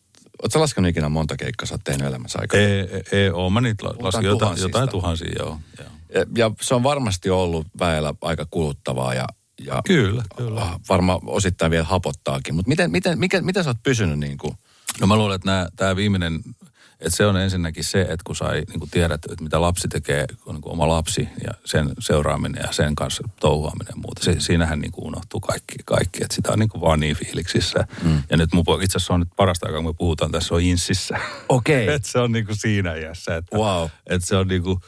sä 0.53 0.59
laskenut 0.59 0.89
ikinä 0.89 1.09
monta 1.09 1.35
keikkaa 1.37 1.65
sä 1.65 1.73
oot 1.73 1.81
tehnyt 1.83 2.07
elämässä 2.07 2.39
aikana? 2.39 2.63
Ei, 2.63 2.71
ei, 2.79 3.03
ei 3.11 3.29
oo. 3.29 3.49
Mä 3.49 3.61
niitä 3.61 3.85
laskin 3.85 4.23
jotain, 4.23 4.39
tuhansista. 4.39 4.67
jotain 4.67 4.89
tuhansia, 4.89 5.31
joo. 5.39 5.59
joo. 5.79 5.87
Ja, 6.13 6.25
ja 6.37 6.51
se 6.61 6.75
on 6.75 6.83
varmasti 6.83 7.29
ollut 7.29 7.67
väellä 7.79 8.13
aika 8.21 8.45
kuluttavaa 8.49 9.13
ja, 9.13 9.27
ja 9.59 9.81
Kyllä, 9.85 10.23
kyllä. 10.37 10.79
varmaan 10.89 11.19
osittain 11.25 11.71
vielä 11.71 11.85
hapottaakin. 11.85 12.55
Mutta 12.55 12.69
miten, 12.69 12.91
miten, 12.91 13.19
mikä, 13.19 13.41
miten 13.41 13.63
sä 13.63 13.69
oot 13.69 13.83
pysynyt 13.83 14.19
niin 14.19 14.37
kuin, 14.37 14.57
No 15.01 15.07
mä 15.07 15.15
luulen, 15.15 15.35
että 15.35 15.69
tämä 15.75 15.95
viimeinen, 15.95 16.39
että 16.99 17.17
se 17.17 17.25
on 17.25 17.37
ensinnäkin 17.37 17.83
se, 17.83 18.01
että 18.01 18.23
kun 18.23 18.35
sai 18.35 18.63
niin 18.69 18.79
kuin 18.79 18.89
tiedät, 18.91 19.25
että 19.31 19.43
mitä 19.43 19.61
lapsi 19.61 19.87
tekee, 19.87 20.25
kun 20.43 20.55
niin 20.55 20.61
kuin 20.61 20.73
oma 20.73 20.87
lapsi 20.87 21.29
ja 21.43 21.51
sen 21.65 21.89
seuraaminen 21.99 22.61
ja 22.65 22.71
sen 22.73 22.95
kanssa 22.95 23.23
touhuaminen 23.39 23.87
ja 23.89 23.95
muuta. 23.95 24.23
Se, 24.23 24.35
siinähän 24.39 24.79
niin 24.79 24.91
kuin 24.91 25.05
unohtuu 25.07 25.39
kaikki, 25.39 25.75
kaikki, 25.85 26.23
että 26.23 26.35
sitä 26.35 26.51
on 26.51 26.59
niin 26.59 26.69
kuin 26.69 26.81
vaan 26.81 26.99
niin 26.99 27.15
fiiliksissä. 27.15 27.87
Mm. 28.03 28.23
Ja 28.29 28.37
nyt 28.37 28.53
mun, 28.53 28.65
itse 28.81 28.97
asiassa 28.97 29.13
on 29.13 29.19
nyt 29.19 29.29
parasta 29.35 29.65
aikaa, 29.65 29.81
kun 29.81 29.89
me 29.89 29.97
puhutaan 29.97 30.31
tässä, 30.31 30.55
on 30.55 30.61
insissä. 30.61 31.19
Okei. 31.49 31.87
että 31.93 32.09
se 32.09 32.19
on 32.19 32.31
niin 32.31 32.45
kuin 32.45 32.57
siinä 32.57 32.95
iässä, 32.95 33.35
että, 33.35 33.57
Wow. 33.57 33.89
että 34.07 34.27
se 34.27 34.35
on 34.37 34.47
niin 34.47 34.63
kuin, 34.63 34.79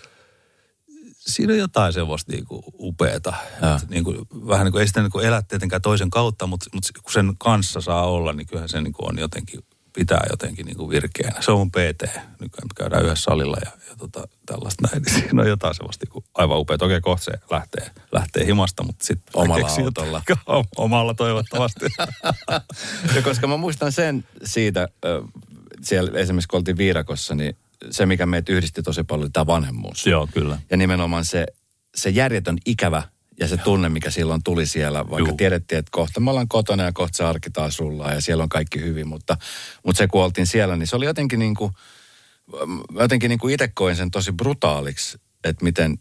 siinä 1.27 1.53
on 1.53 1.59
jotain 1.59 1.93
semmoista 1.93 2.31
niin 2.31 2.45
kuin 2.45 2.63
upeata. 2.79 3.33
Ja. 3.61 3.75
Että 3.75 3.87
niin 3.89 4.03
kuin, 4.03 4.17
vähän 4.47 4.65
niin 4.65 4.71
kuin, 4.71 4.81
ei 4.81 4.87
sitä 4.87 5.01
niin 5.01 5.11
kuin 5.11 5.25
elä 5.25 5.41
tietenkään 5.41 5.81
toisen 5.81 6.09
kautta, 6.09 6.47
mutta, 6.47 6.69
mutta 6.73 6.89
kun 7.03 7.13
sen 7.13 7.33
kanssa 7.37 7.81
saa 7.81 8.05
olla, 8.05 8.33
niin 8.33 8.47
kyllähän 8.47 8.69
se 8.69 8.81
niin 8.81 8.93
kuin 8.93 9.09
on 9.09 9.19
jotenkin, 9.19 9.59
pitää 9.93 10.25
jotenkin 10.29 10.65
niin 10.65 10.77
kuin 10.77 10.89
virkeänä. 10.89 11.41
Se 11.41 11.51
on 11.51 11.57
mun 11.57 11.71
PT. 11.71 12.01
Nykyään 12.39 12.67
käydään 12.75 13.05
yhdessä 13.05 13.23
salilla 13.23 13.57
ja, 13.65 13.71
ja 13.89 13.95
tota, 13.97 14.27
tällaista 14.45 14.87
näin. 14.87 15.03
Niin 15.03 15.15
siinä 15.19 15.41
on 15.41 15.47
jotain 15.47 15.75
semmoista 15.75 16.05
niin 16.05 16.11
kuin 16.11 16.25
aivan 16.33 16.59
upeaa. 16.59 16.77
Okei, 16.81 17.01
kohta 17.01 17.23
se 17.23 17.31
lähtee, 17.51 17.91
lähtee 18.11 18.45
himasta, 18.45 18.83
mutta 18.83 19.05
sitten 19.05 19.41
Omalla 19.41 19.67
autolla. 19.83 20.21
Omalla 20.77 21.13
toivottavasti. 21.13 21.85
ja 23.15 23.21
koska 23.23 23.47
mä 23.47 23.57
muistan 23.57 23.91
sen 23.91 24.25
siitä, 24.43 24.87
siellä 25.81 26.19
esimerkiksi 26.19 26.47
kun 26.47 26.57
oltiin 26.57 26.77
viidakossa, 26.77 27.35
niin 27.35 27.57
se 27.91 28.05
mikä 28.05 28.25
meitä 28.25 28.51
yhdisti 28.51 28.83
tosi 28.83 29.03
paljon 29.03 29.23
oli 29.23 29.29
tämä 29.29 29.45
vanhemmuus. 29.47 30.05
Joo, 30.07 30.27
kyllä. 30.33 30.59
Ja 30.71 30.77
nimenomaan 30.77 31.25
se, 31.25 31.45
se 31.95 32.09
järjetön 32.09 32.57
ikävä 32.65 33.03
ja 33.39 33.47
se 33.47 33.57
tunne, 33.57 33.89
mikä 33.89 34.11
silloin 34.11 34.43
tuli 34.43 34.65
siellä, 34.67 35.09
vaikka 35.09 35.29
Juu. 35.29 35.37
tiedettiin, 35.37 35.79
että 35.79 35.89
kohta 35.91 36.19
me 36.19 36.29
ollaan 36.29 36.47
kotona 36.47 36.83
ja 36.83 36.91
kohta 36.93 37.17
se 37.17 37.23
arki 37.23 37.49
taas 37.49 37.79
rullaa 37.79 38.13
ja 38.13 38.21
siellä 38.21 38.43
on 38.43 38.49
kaikki 38.49 38.79
hyvin, 38.81 39.07
mutta, 39.07 39.37
mutta 39.85 39.97
se 39.97 40.07
kun 40.07 40.23
oltiin 40.23 40.47
siellä, 40.47 40.75
niin 40.75 40.87
se 40.87 40.95
oli 40.95 41.05
jotenkin 41.05 41.39
niin 41.39 41.55
kuin, 41.55 41.71
jotenkin 42.99 43.29
niin 43.29 43.39
kuin 43.39 43.53
itse 43.53 43.67
koin 43.67 43.95
sen 43.95 44.11
tosi 44.11 44.31
brutaaliksi, 44.31 45.17
että 45.43 45.63
miten, 45.63 45.99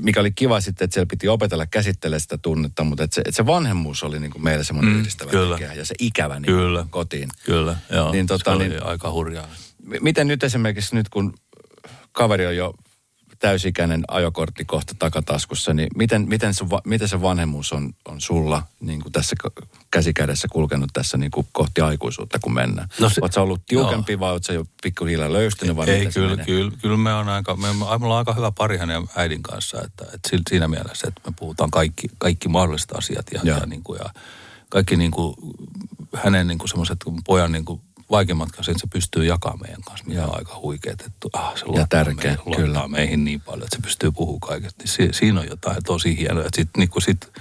mikä 0.00 0.20
oli 0.20 0.32
kiva 0.32 0.60
sitten, 0.60 0.84
että 0.84 0.94
siellä 0.94 1.08
piti 1.10 1.28
opetella 1.28 1.66
käsittelemään 1.66 2.20
sitä 2.20 2.38
tunnetta, 2.38 2.84
mutta 2.84 3.04
että 3.04 3.14
se, 3.14 3.20
että 3.20 3.32
se 3.36 3.46
vanhemmuus 3.46 4.02
oli 4.02 4.20
niin 4.20 4.30
kuin 4.30 4.42
meillä 4.44 4.64
semmoinen 4.64 4.92
Mm, 4.94 5.00
yhdistävä 5.00 5.30
kyllä. 5.30 5.56
tekijä 5.56 5.74
ja 5.74 5.84
se 5.84 5.94
ikävä 5.98 6.34
niin 6.40 6.46
Kyllä. 6.46 6.86
kotiin. 6.90 7.28
Kyllä, 7.44 7.76
joo. 7.90 8.12
Niin 8.12 8.26
tota, 8.26 8.50
se 8.50 8.56
oli 8.56 8.68
niin- 8.68 8.82
aika 8.82 9.10
hurjaa. 9.10 9.48
Miten 10.00 10.28
nyt 10.28 10.42
esimerkiksi 10.42 10.94
nyt, 10.94 11.08
kun 11.08 11.34
kaveri 12.12 12.46
on 12.46 12.56
jo 12.56 12.74
täysikäinen 13.38 14.04
ajokortti 14.08 14.64
kohta 14.64 14.94
takataskussa, 14.98 15.74
niin 15.74 15.88
miten, 15.96 16.28
miten, 16.28 16.52
va- 16.70 16.82
miten 16.86 17.08
se 17.08 17.20
vanhemmuus 17.22 17.72
on, 17.72 17.92
on 18.08 18.20
sulla 18.20 18.62
niin 18.80 19.02
kuin 19.02 19.12
tässä 19.12 19.36
käsikädessä 19.90 20.48
kulkenut 20.52 20.90
tässä 20.92 21.16
niin 21.16 21.30
kuin 21.30 21.46
kohti 21.52 21.80
aikuisuutta, 21.80 22.38
kun 22.38 22.54
mennään? 22.54 22.88
No 23.00 23.08
se- 23.08 23.14
se, 23.14 23.20
Oletko 23.22 23.40
ollut 23.42 23.66
tiukempi 23.66 24.20
vai 24.20 24.32
oletko 24.32 24.52
jo 24.52 24.64
pikkuhiljaa 24.82 25.32
löystynyt 25.32 25.76
vai 25.76 25.90
Ei, 25.90 26.04
se 26.12 26.20
kyllä, 26.20 26.44
kyllä, 26.44 26.72
kyllä 26.82 26.96
me 26.96 27.14
on 27.14 27.28
aika, 27.28 27.56
me, 27.56 27.72
me, 27.72 27.84
ollaan 27.84 28.18
aika 28.18 28.32
hyvä 28.32 28.52
pari 28.52 28.76
hänen 28.78 29.02
äidin 29.16 29.42
kanssa, 29.42 29.82
että, 29.82 30.04
että 30.04 30.28
si- 30.28 30.42
siinä 30.50 30.68
mielessä, 30.68 31.08
että 31.08 31.20
me 31.30 31.34
puhutaan 31.38 31.70
kaikki, 31.70 32.08
kaikki 32.18 32.48
mahdolliset 32.48 32.92
asiat 32.92 33.26
ja, 33.32 33.40
Joo. 33.44 33.58
ja, 33.58 33.66
niin 33.66 33.82
kuin, 33.82 33.98
ja 34.04 34.10
kaikki 34.70 34.96
niin 34.96 35.10
kuin, 35.10 35.34
hänen 36.14 36.46
niin 36.46 36.58
kuin 36.58 36.68
semmoiset 36.68 36.98
pojan 37.26 37.52
niin 37.52 37.64
kuin 37.64 37.80
vaikeimmat 38.14 38.48
että 38.48 38.62
se 38.76 38.86
pystyy 38.92 39.24
jakamaan 39.24 39.60
meidän 39.60 39.82
kanssa, 39.82 40.06
mikä 40.06 40.24
on 40.24 40.36
aika 40.36 40.60
huikeet, 40.62 41.00
että 41.00 41.28
ah, 41.32 41.56
se 41.56 41.66
luottaa, 41.66 41.86
tärkeä, 41.86 42.14
meihin, 42.24 42.38
luottaa 42.46 42.64
kyllä. 42.64 42.88
meihin 42.88 43.24
niin 43.24 43.40
paljon, 43.40 43.64
että 43.64 43.76
se 43.76 43.82
pystyy 43.82 44.10
puhumaan 44.12 44.40
kaikesta. 44.40 44.82
Niin 44.82 44.88
Si, 44.88 45.08
siinä 45.12 45.40
on 45.40 45.46
jotain 45.46 45.82
tosi 45.86 46.18
hienoa, 46.18 46.44
että 46.44 46.56
sit, 46.56 46.68
niin 46.76 46.88
kuin 46.88 47.02
sit, 47.02 47.32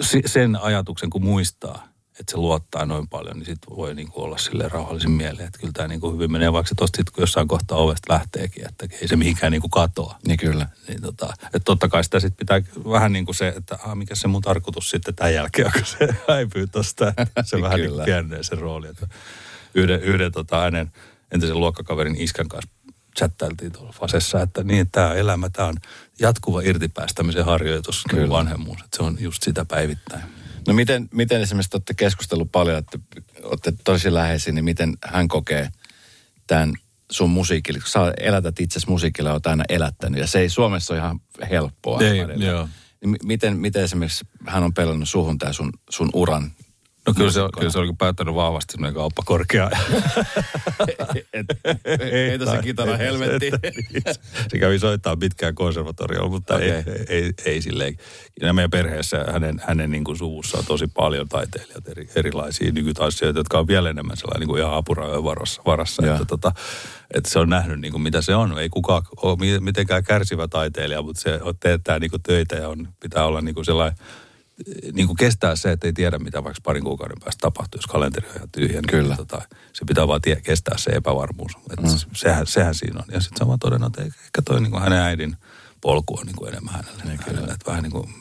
si- 0.00 0.22
sen 0.26 0.56
ajatuksen 0.56 1.10
kun 1.10 1.24
muistaa, 1.24 1.88
että 2.20 2.30
se 2.30 2.36
luottaa 2.36 2.86
noin 2.86 3.08
paljon, 3.08 3.36
niin 3.36 3.46
sitten 3.46 3.76
voi 3.76 3.94
niin 3.94 4.08
kuin 4.08 4.24
olla 4.24 4.38
sille 4.38 4.68
rauhallisin 4.68 5.10
mieleen, 5.10 5.46
että 5.46 5.58
kyllä 5.58 5.72
tämä 5.72 5.88
niin 5.88 6.00
kuin 6.00 6.14
hyvin 6.14 6.32
menee, 6.32 6.52
vaikka 6.52 6.68
se 6.68 6.74
tosta 6.74 6.96
sitten 6.96 7.12
kun 7.14 7.22
jossain 7.22 7.48
kohtaa 7.48 7.78
ovesta 7.78 8.12
lähteekin, 8.12 8.68
että 8.68 8.88
ei 9.00 9.08
se 9.08 9.16
mihinkään 9.16 9.52
niin 9.52 9.60
kuin 9.60 9.70
katoa. 9.70 10.18
Niin 10.26 10.38
kyllä. 10.38 10.68
Niin 10.88 11.02
tota, 11.02 11.34
että 11.42 11.60
totta 11.64 11.88
kai 11.88 12.04
sitä 12.04 12.20
sitten 12.20 12.36
pitää 12.36 12.62
vähän 12.90 13.12
niin 13.12 13.24
kuin 13.24 13.34
se, 13.34 13.48
että 13.48 13.78
ah, 13.84 13.96
mikä 13.96 14.14
se 14.14 14.28
mun 14.28 14.42
tarkoitus 14.42 14.90
sitten 14.90 15.14
tämän 15.14 15.34
jälkeen 15.34 15.72
kun 15.72 15.84
se 15.84 16.08
häipyy 16.34 16.66
tosta, 16.66 17.08
että 17.08 17.42
se 17.42 17.60
vähän 17.62 17.80
niin 17.80 17.90
kuin 17.90 18.04
pienenee 18.04 18.42
se 18.42 18.56
rooli. 18.56 18.88
Että 18.88 19.08
yhden, 19.78 20.02
yhden 20.02 20.32
tota, 20.32 20.60
hänen 20.60 20.92
entisen 21.34 21.60
luokkakaverin 21.60 22.16
iskän 22.16 22.48
kanssa 22.48 22.70
chattailtiin 23.18 23.72
tuolla 23.72 23.92
Fasessa, 23.92 24.42
että 24.42 24.64
niin, 24.64 24.90
tämä 24.92 25.14
elämä, 25.14 25.50
tämä 25.50 25.68
on 25.68 25.76
jatkuva 26.20 26.60
irtipäästämisen 26.60 27.44
harjoitus, 27.44 28.04
Kyllä. 28.10 28.22
Kyllä. 28.22 28.34
vanhemmuus, 28.34 28.80
että 28.84 28.96
se 28.96 29.02
on 29.02 29.16
just 29.20 29.42
sitä 29.42 29.64
päivittäin. 29.64 30.22
No 30.66 30.74
miten, 30.74 31.08
miten 31.12 31.40
esimerkiksi 31.40 31.70
te 31.70 31.76
olette 31.76 31.94
keskustellut 31.94 32.52
paljon, 32.52 32.78
että 32.78 32.98
olette 33.42 33.72
tosi 33.84 34.14
läheisiä, 34.14 34.52
niin 34.52 34.64
miten 34.64 34.96
hän 35.04 35.28
kokee 35.28 35.68
tämän 36.46 36.72
sun 37.10 37.30
musiikille? 37.30 37.78
Kun 37.78 37.88
sä 37.88 38.12
elätät 38.20 38.60
itse 38.60 38.80
musiikilla, 38.88 39.32
olet 39.32 39.46
aina 39.46 39.64
elättänyt 39.68 40.20
ja 40.20 40.26
se 40.26 40.38
ei 40.38 40.48
Suomessa 40.48 40.94
ole 40.94 41.00
ihan 41.00 41.20
helppoa. 41.50 42.00
Ei, 42.00 42.18
joo. 42.18 42.68
Niin 43.00 43.10
mi- 43.10 43.16
miten, 43.24 43.56
miten 43.56 43.82
esimerkiksi 43.82 44.24
hän 44.46 44.62
on 44.62 44.74
pelannut 44.74 45.08
suhun 45.08 45.38
tämä 45.38 45.52
sun, 45.52 45.72
sun 45.90 46.10
uran? 46.12 46.52
No 47.08 47.14
kyllä 47.14 47.30
se, 47.30 47.40
kyllä 47.58 47.70
se 47.70 47.78
oli 47.78 47.92
päättänyt 47.98 48.34
vahvasti 48.34 48.72
semmoinen 48.72 48.94
kauppa 48.94 49.22
korkea. 49.26 49.70
Et, 51.32 51.46
ei 52.00 52.38
tässä 52.38 52.62
kitara 52.62 52.96
helvetti. 52.96 53.50
se 54.48 54.58
kävi 54.58 54.78
soittaa 54.78 55.16
pitkään 55.16 55.54
konservatoriolla, 55.54 56.28
mutta 56.28 56.54
okay. 56.54 56.68
ei, 56.68 56.82
ei, 56.86 57.04
ei, 57.08 57.32
ei 57.44 57.62
silleen. 57.62 57.96
Ja 58.42 58.52
meidän 58.52 58.70
perheessä 58.70 59.24
hänen, 59.32 59.60
hänen 59.66 59.90
niin 59.90 60.04
kuin 60.04 60.18
suvussa 60.18 60.58
on 60.58 60.64
tosi 60.64 60.86
paljon 60.86 61.28
taiteilijat, 61.28 61.88
eri, 61.88 62.08
erilaisia 62.16 62.72
nykytanssijoita, 62.72 63.40
jotka 63.40 63.58
on 63.58 63.66
vielä 63.66 63.90
enemmän 63.90 64.16
sellainen 64.16 64.40
niin 64.40 64.48
kuin 64.48 64.60
ihan 64.60 64.74
apurajojen 64.74 65.24
varassa. 65.24 65.62
varassa 65.66 66.06
että, 66.06 66.24
tota, 66.24 66.52
että 67.14 67.30
se 67.30 67.38
on 67.38 67.48
nähnyt 67.48 67.80
niin 67.80 67.92
kuin 67.92 68.02
mitä 68.02 68.22
se 68.22 68.34
on. 68.34 68.58
Ei 68.58 68.68
kukaan 68.68 69.02
ole 69.16 69.36
mi- 69.36 69.60
mitenkään 69.60 70.04
kärsivä 70.04 70.48
taiteilija, 70.48 71.02
mutta 71.02 71.20
se 71.20 71.38
on- 71.42 71.54
teettää 71.60 71.98
niin 71.98 72.10
kuin 72.10 72.22
töitä 72.22 72.56
ja 72.56 72.68
on, 72.68 72.88
pitää 73.00 73.24
olla 73.24 73.40
niin 73.40 73.54
kuin 73.54 73.64
sellainen 73.64 73.98
niin 74.92 75.06
kuin 75.06 75.16
kestää 75.16 75.56
se, 75.56 75.72
että 75.72 75.86
ei 75.86 75.92
tiedä, 75.92 76.18
mitä 76.18 76.44
vaikka 76.44 76.60
parin 76.64 76.84
kuukauden 76.84 77.16
päästä 77.24 77.40
tapahtuu, 77.40 77.78
jos 77.78 77.86
kalenteri 77.86 78.28
on 78.28 78.36
ihan 78.36 78.48
tyhjä. 78.52 78.80
Niin 78.80 78.90
Kyllä. 78.90 79.16
Tota, 79.16 79.42
se 79.72 79.84
pitää 79.84 80.08
vaan 80.08 80.20
tie, 80.20 80.36
kestää 80.36 80.78
se 80.78 80.90
epävarmuus. 80.90 81.52
Et 81.70 81.80
mm. 81.80 81.88
sehän, 82.12 82.46
sehän 82.46 82.74
siinä 82.74 83.00
on. 83.00 83.14
Ja 83.14 83.20
sitten 83.20 83.46
vaan 83.46 83.58
todennut, 83.58 83.98
että 83.98 84.14
ehkä 84.24 84.42
toi 84.44 84.60
niin 84.60 84.70
kuin 84.70 84.82
hänen 84.82 84.98
äidin 84.98 85.36
polku 85.80 86.18
on 86.18 86.26
niin 86.26 86.36
kuin 86.36 86.48
enemmän 86.48 86.74
hänelle. 86.74 87.04
Niin 87.04 87.20
hänelle 87.26 87.52
että 87.52 87.70
vähän 87.70 87.82
niin 87.82 87.92
kuin 87.92 88.14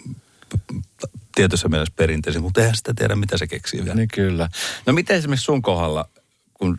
tietyssä 1.36 1.70
mielessä 1.70 1.94
perinteisin, 1.96 2.42
mutta 2.42 2.62
eihän 2.62 2.76
sitä 2.76 2.94
tiedä, 2.94 3.16
mitä 3.16 3.38
se 3.38 3.48
keksii 3.48 3.84
vielä. 3.84 3.96
Niin 3.96 4.08
kyllä. 4.14 4.50
No 4.86 4.94
miten 4.94 5.18
esimerkiksi 5.18 5.46
sun 5.46 5.62
kohdalla, 5.62 6.10
kun 6.54 6.78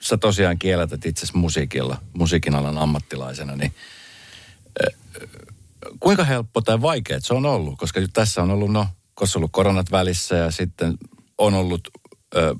sä 0.00 0.16
tosiaan 0.16 0.58
kielätät 0.58 1.06
itse 1.06 1.26
musiikilla, 1.34 2.00
musiikin 2.12 2.54
alan 2.54 2.78
ammattilaisena, 2.78 3.56
niin 3.56 3.74
kuinka 6.00 6.24
helppo 6.24 6.60
tai 6.60 6.82
vaikea 6.82 7.20
se 7.20 7.34
on 7.34 7.46
ollut? 7.46 7.78
Koska 7.78 8.00
nyt 8.00 8.10
tässä 8.12 8.42
on 8.42 8.50
ollut, 8.50 8.72
no, 8.72 8.86
koska 9.14 9.38
on 9.38 9.40
ollut 9.40 9.52
koronat 9.52 9.90
välissä 9.90 10.36
ja 10.36 10.50
sitten 10.50 10.94
on 11.38 11.54
ollut 11.54 11.88
ö, 12.36 12.54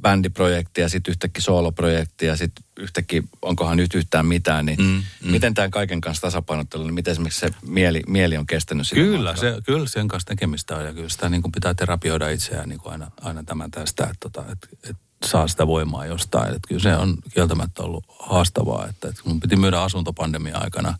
bändiprojekti 0.00 0.80
ja 0.80 0.88
sitten 0.88 1.12
yhtäkkiä 1.12 1.42
sooloprojekti 1.42 2.26
ja 2.26 2.36
sitten 2.36 2.64
yhtäkkiä 2.78 3.22
onkohan 3.42 3.76
nyt 3.76 3.94
yhtään 3.94 4.26
mitään, 4.26 4.66
niin 4.66 4.78
Mm, 4.78 5.02
mm, 5.24 5.30
miten 5.30 5.54
tämän 5.54 5.70
kaiken 5.70 6.00
kanssa 6.00 6.20
tasapainottelu, 6.22 6.84
niin 6.84 6.94
miten 6.94 7.12
esimerkiksi 7.12 7.40
se 7.40 7.50
mieli, 7.66 8.02
mieli 8.06 8.36
on 8.36 8.46
kestänyt 8.46 8.86
sitä 8.86 9.00
Kyllä, 9.00 9.30
matkaa? 9.30 9.50
se, 9.54 9.60
kyllä 9.66 9.88
sen 9.88 10.08
kanssa 10.08 10.26
tekemistä 10.26 10.76
on 10.76 10.84
ja 10.84 10.94
kyllä 10.94 11.08
sitä 11.08 11.28
niin 11.28 11.42
kuin 11.42 11.52
pitää 11.52 11.74
terapioida 11.74 12.28
itseään 12.28 12.68
niin 12.68 12.80
kuin 12.80 12.92
aina, 12.92 13.10
aina 13.20 13.42
tämän 13.44 13.70
tästä, 13.70 14.04
että, 14.04 14.16
tota, 14.20 14.52
että, 14.52 14.68
että 14.90 15.02
saa 15.26 15.48
sitä 15.48 15.66
voimaa 15.66 16.06
jostain. 16.06 16.48
Että 16.48 16.68
kyllä 16.68 16.82
se 16.82 16.96
on 16.96 17.16
kieltämättä 17.34 17.82
ollut 17.82 18.04
haastavaa, 18.18 18.86
että, 18.88 19.08
että 19.08 19.22
mun 19.24 19.40
piti 19.40 19.56
myydä 19.56 19.82
asunto 19.82 20.12
pandemian 20.12 20.62
aikana, 20.62 20.98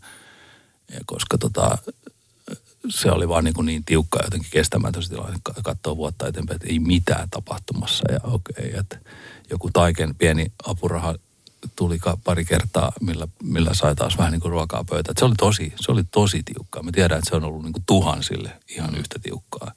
koska 1.05 1.37
tota, 1.37 1.77
se 2.89 3.11
oli 3.11 3.29
vaan 3.29 3.43
niin, 3.43 3.53
kuin 3.53 3.65
niin 3.65 3.85
tiukka 3.85 4.19
jotenkin 4.23 4.51
kestämätön 4.51 5.03
tilanne 5.09 5.39
ka- 5.43 5.53
katsoa 5.63 5.97
vuotta 5.97 6.27
eteenpäin, 6.27 6.55
että 6.55 6.67
ei 6.67 6.79
mitään 6.79 7.29
tapahtumassa 7.29 8.11
ja 8.11 8.19
okei, 8.23 8.73
että 8.77 8.99
joku 9.49 9.69
taiken 9.73 10.15
pieni 10.15 10.51
apuraha 10.65 11.15
tuli 11.75 11.99
pari 12.23 12.45
kertaa, 12.45 12.91
millä, 13.01 13.27
millä 13.43 13.73
sai 13.73 13.95
taas 13.95 14.17
vähän 14.17 14.31
niin 14.31 14.41
kuin 14.41 14.51
ruokaa 14.51 14.83
pöytään. 14.83 15.15
Se 15.19 15.25
oli 15.25 15.35
tosi, 15.37 15.73
se 15.75 15.91
oli 15.91 16.03
tosi 16.11 16.43
tiukkaa. 16.43 16.83
Mä 16.83 16.91
tiedän, 16.91 17.17
että 17.17 17.29
se 17.29 17.35
on 17.35 17.43
ollut 17.43 17.63
niin 17.63 17.73
kuin 17.73 17.83
tuhansille 17.85 18.51
ihan 18.67 18.95
yhtä 18.95 19.19
tiukkaa. 19.19 19.71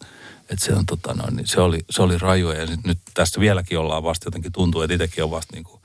Et 0.50 0.58
se, 0.58 0.72
on, 0.72 0.86
tota, 0.86 1.14
no, 1.14 1.24
niin 1.30 1.46
se, 1.46 1.60
oli, 1.60 1.84
se 1.90 2.02
oli 2.02 2.18
rajua 2.18 2.54
ja 2.54 2.66
sit 2.66 2.84
nyt 2.84 2.98
tässä 3.14 3.40
vieläkin 3.40 3.78
ollaan 3.78 4.02
vasta 4.02 4.26
jotenkin 4.26 4.52
tuntuu, 4.52 4.82
että 4.82 4.94
itsekin 4.94 5.24
on 5.24 5.30
vasta 5.30 5.56
niin 5.56 5.64
kuin 5.64 5.80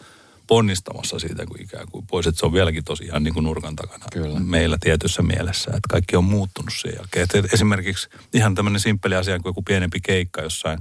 ponnistamassa 0.50 1.20
siitä 1.20 1.46
kuin 1.46 1.62
ikään 1.62 1.88
kuin 1.92 2.08
pois. 2.08 2.28
Että 2.28 2.40
se 2.40 2.46
on 2.46 2.54
vieläkin 2.54 2.84
tosi 2.84 3.04
ihan 3.04 3.24
niin 3.24 3.34
kuin 3.34 3.44
nurkan 3.44 3.76
takana 3.76 4.06
Kyllä. 4.14 4.40
meillä 4.40 4.78
tietyssä 4.80 5.22
mielessä. 5.22 5.72
Että 5.72 5.88
kaikki 5.90 6.16
on 6.16 6.24
muuttunut 6.24 6.74
sen 6.82 6.94
jälkeen. 6.96 7.28
Et 7.34 7.54
esimerkiksi 7.54 8.10
ihan 8.34 8.56
tämmöinen 8.56 8.80
simppeli 8.80 9.16
asia 9.16 9.40
kuin 9.40 9.50
joku 9.50 9.62
pienempi 9.62 10.00
keikka 10.00 10.42
jossain 10.42 10.80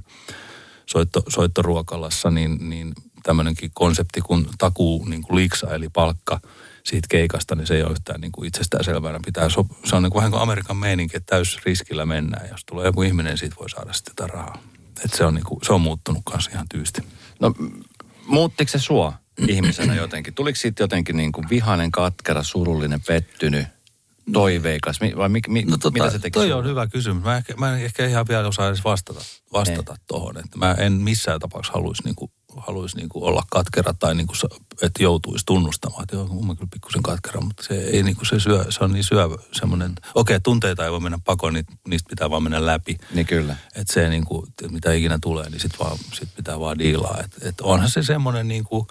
soitto, 0.85 1.23
soittoruokalassa, 1.27 2.31
niin, 2.31 2.69
niin 2.69 2.93
tämmöinenkin 3.23 3.71
konsepti 3.73 4.21
kuin 4.21 4.47
takuu 4.57 5.05
niin 5.05 5.21
kuin 5.21 5.35
liiksa 5.35 5.75
eli 5.75 5.89
palkka 5.89 6.39
siitä 6.83 7.07
keikasta, 7.09 7.55
niin 7.55 7.67
se 7.67 7.75
ei 7.75 7.83
ole 7.83 7.91
yhtään 7.91 8.21
niin 8.21 8.31
kuin 8.31 8.47
itsestään 8.47 8.83
selvänä. 8.83 9.19
Pitää 9.25 9.49
so, 9.49 9.65
se 9.85 9.95
on 9.95 10.03
niin 10.03 10.11
kuin 10.11 10.19
vähän 10.19 10.31
kuin 10.31 10.41
Amerikan 10.41 10.77
meininki, 10.77 11.17
että 11.17 11.35
täysriskillä 11.35 12.05
mennään. 12.05 12.49
Jos 12.49 12.65
tulee 12.65 12.85
joku 12.85 13.01
ihminen, 13.01 13.29
niin 13.29 13.37
siitä 13.37 13.55
voi 13.59 13.69
saada 13.69 13.93
sitten 13.93 14.15
tätä 14.15 14.27
rahaa. 14.27 14.61
Et 15.05 15.13
se, 15.13 15.25
on 15.25 15.33
niin 15.33 15.45
kuin, 15.45 15.59
se 15.65 15.73
on 15.73 15.81
muuttunut 15.81 16.21
kanssa 16.25 16.51
ihan 16.51 16.65
tyysti. 16.69 17.01
No 17.39 17.53
muuttiko 18.25 18.71
se 18.71 18.79
sua 18.79 19.13
ihmisenä 19.47 19.95
jotenkin? 19.95 20.33
Tuliko 20.33 20.55
siitä 20.55 20.83
jotenkin 20.83 21.17
niin 21.17 21.31
kuin 21.31 21.49
vihainen, 21.49 21.91
katkera, 21.91 22.43
surullinen, 22.43 23.01
pettynyt, 23.07 23.67
toiveikas? 24.33 25.01
Mi- 25.01 25.13
vai 25.17 25.29
mi- 25.29 25.39
mi- 25.47 25.63
No 25.65 25.77
tota, 25.77 25.91
mitä 25.93 26.09
se 26.09 26.19
teki 26.19 26.33
toi 26.33 26.43
sulle? 26.43 26.55
on 26.55 26.65
hyvä 26.65 26.87
kysymys. 26.87 27.23
Mä, 27.23 27.37
ehkä, 27.37 27.53
mä 27.57 27.73
en 27.73 27.83
ehkä 27.85 28.05
ihan 28.05 28.25
vielä 28.29 28.47
osaa 28.47 28.67
edes 28.67 28.83
vastata, 28.83 29.19
vastata 29.53 29.95
tuohon. 30.07 30.37
Että 30.37 30.57
mä 30.57 30.71
en 30.71 30.93
missään 30.93 31.39
tapauksessa 31.39 31.73
haluaisi 31.73 32.03
niinku, 32.03 32.31
haluaisi 32.57 32.97
niinku 32.97 33.25
olla 33.25 33.43
katkera 33.51 33.93
tai 33.93 34.15
niinku, 34.15 34.35
sa- 34.35 34.47
että 34.81 35.03
joutuisi 35.03 35.45
tunnustamaan. 35.45 36.03
Että 36.03 36.15
joo, 36.15 36.27
mä 36.27 36.55
kyllä 36.55 36.69
pikkusen 36.73 37.03
katkera, 37.03 37.41
mutta 37.41 37.63
se 37.63 37.73
ei 37.73 38.03
niinku 38.03 38.25
se 38.25 38.39
syö, 38.39 38.65
se 38.69 38.83
on 38.83 38.91
niin 38.93 39.03
syövä 39.03 39.35
semmoinen, 39.51 39.91
okei 39.91 40.35
okay, 40.35 40.39
tunteita 40.43 40.85
ei 40.85 40.91
voi 40.91 40.99
mennä 40.99 41.19
pakoon, 41.25 41.53
niin 41.53 41.65
niistä 41.87 42.09
pitää 42.09 42.29
vaan 42.29 42.43
mennä 42.43 42.65
läpi. 42.65 42.97
Niin 43.13 43.25
kyllä. 43.27 43.55
Että 43.75 43.93
se 43.93 44.09
niinku, 44.09 44.47
et 44.63 44.71
mitä 44.71 44.93
ikinä 44.93 45.19
tulee, 45.21 45.49
niin 45.49 45.59
sit, 45.59 45.79
vaan, 45.79 45.97
sit 46.13 46.29
pitää 46.35 46.59
vaan 46.59 46.79
diilaa. 46.79 47.17
Että 47.23 47.49
et 47.49 47.61
onhan 47.61 47.89
se 47.89 48.03
semmoinen 48.03 48.47
niinku, 48.47 48.87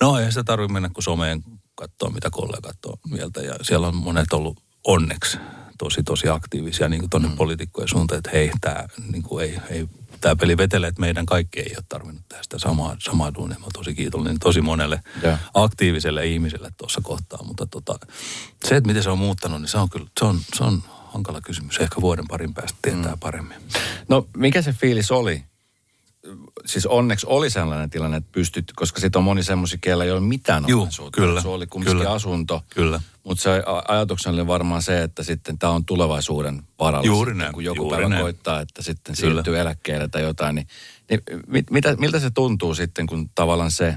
no 0.00 0.18
ei 0.18 0.30
sitä 0.30 0.44
tarvitse 0.44 0.72
mennä 0.72 0.88
kuin 0.88 1.04
someen 1.04 1.42
katsoa, 1.74 2.10
mitä 2.10 2.28
kollegat 2.30 2.84
on 2.86 2.96
mieltä. 3.10 3.40
Ja 3.40 3.54
siellä 3.62 3.88
on 3.88 3.96
monet 3.96 4.32
ollut 4.32 4.60
onneksi 4.84 5.38
tosi, 5.78 6.02
tosi 6.02 6.28
aktiivisia 6.28 6.88
niin 6.88 7.10
tuonne 7.10 7.28
mm. 7.28 7.36
poliitikkojen 7.36 7.88
suuntaan, 7.88 8.18
että 8.18 8.30
hei, 8.32 8.50
tämä 8.60 8.84
niin 9.12 9.24
ei, 9.40 9.58
ei, 9.70 9.88
tää 10.20 10.36
peli 10.36 10.56
vetelee, 10.56 10.88
että 10.88 11.00
meidän 11.00 11.26
kaikki 11.26 11.60
ei 11.60 11.72
ole 11.76 11.84
tarvinnut 11.88 12.28
tehdä 12.28 12.42
sitä 12.42 12.58
samaa, 12.58 12.96
samaa 12.98 13.34
duunia. 13.34 13.58
Mä 13.58 13.66
tosi 13.72 13.94
kiitollinen 13.94 14.38
tosi 14.38 14.60
monelle 14.60 15.00
Joo. 15.22 15.36
aktiiviselle 15.54 16.26
ihmiselle 16.26 16.70
tuossa 16.76 17.00
kohtaa. 17.04 17.42
Mutta 17.42 17.66
tota, 17.66 17.98
se, 18.64 18.76
että 18.76 18.86
miten 18.88 19.02
se 19.02 19.10
on 19.10 19.18
muuttanut, 19.18 19.60
niin 19.60 19.68
se 19.68 19.78
on 19.78 19.90
kyllä, 19.90 20.06
se 20.18 20.24
on, 20.24 20.40
se 20.54 20.64
on 20.64 20.82
hankala 21.12 21.40
kysymys. 21.40 21.78
Ehkä 21.78 22.00
vuoden 22.00 22.24
parin 22.28 22.54
päästä 22.54 22.78
tietää 22.82 23.12
mm. 23.12 23.20
paremmin. 23.20 23.56
No 24.08 24.26
mikä 24.36 24.62
se 24.62 24.72
fiilis 24.72 25.10
oli? 25.10 25.44
Siis 26.66 26.86
onneksi 26.86 27.26
oli 27.28 27.50
sellainen 27.50 27.90
tilanne, 27.90 28.16
että 28.16 28.32
pystyt, 28.32 28.72
koska 28.76 29.00
sitten 29.00 29.18
on 29.18 29.24
moni 29.24 29.42
semmoisia, 29.42 29.78
keillä 29.80 30.04
ei 30.04 30.10
ole 30.10 30.20
mitään 30.20 30.64
Juu, 30.68 30.80
omaisuutta. 30.82 31.20
kyllä, 31.20 31.42
Se 31.42 31.48
oli 31.48 31.66
kumminkin 31.66 31.96
kyllä. 31.98 32.12
asunto. 32.12 32.62
Kyllä. 32.70 33.00
Mutta 33.24 33.42
se 33.42 33.62
ajatuksena 33.88 34.34
oli 34.34 34.46
varmaan 34.46 34.82
se, 34.82 35.02
että 35.02 35.22
sitten 35.22 35.58
tämä 35.58 35.72
on 35.72 35.84
tulevaisuuden 35.84 36.62
varalla. 36.78 37.06
Juuri 37.06 37.34
näin, 37.34 37.52
Kun 37.52 37.64
joku 37.64 37.90
päivä 37.90 38.08
näin. 38.08 38.22
koittaa, 38.22 38.60
että 38.60 38.82
sitten 38.82 39.14
Kyllä. 39.20 39.32
siirtyy 39.34 39.58
eläkkeelle 39.58 40.08
tai 40.08 40.22
jotain. 40.22 40.54
Niin, 40.54 40.66
niin 41.10 41.20
mit, 41.46 41.70
mitä, 41.70 41.96
miltä 41.96 42.18
se 42.20 42.30
tuntuu 42.30 42.74
sitten, 42.74 43.06
kun 43.06 43.30
tavallaan 43.34 43.70
se 43.70 43.94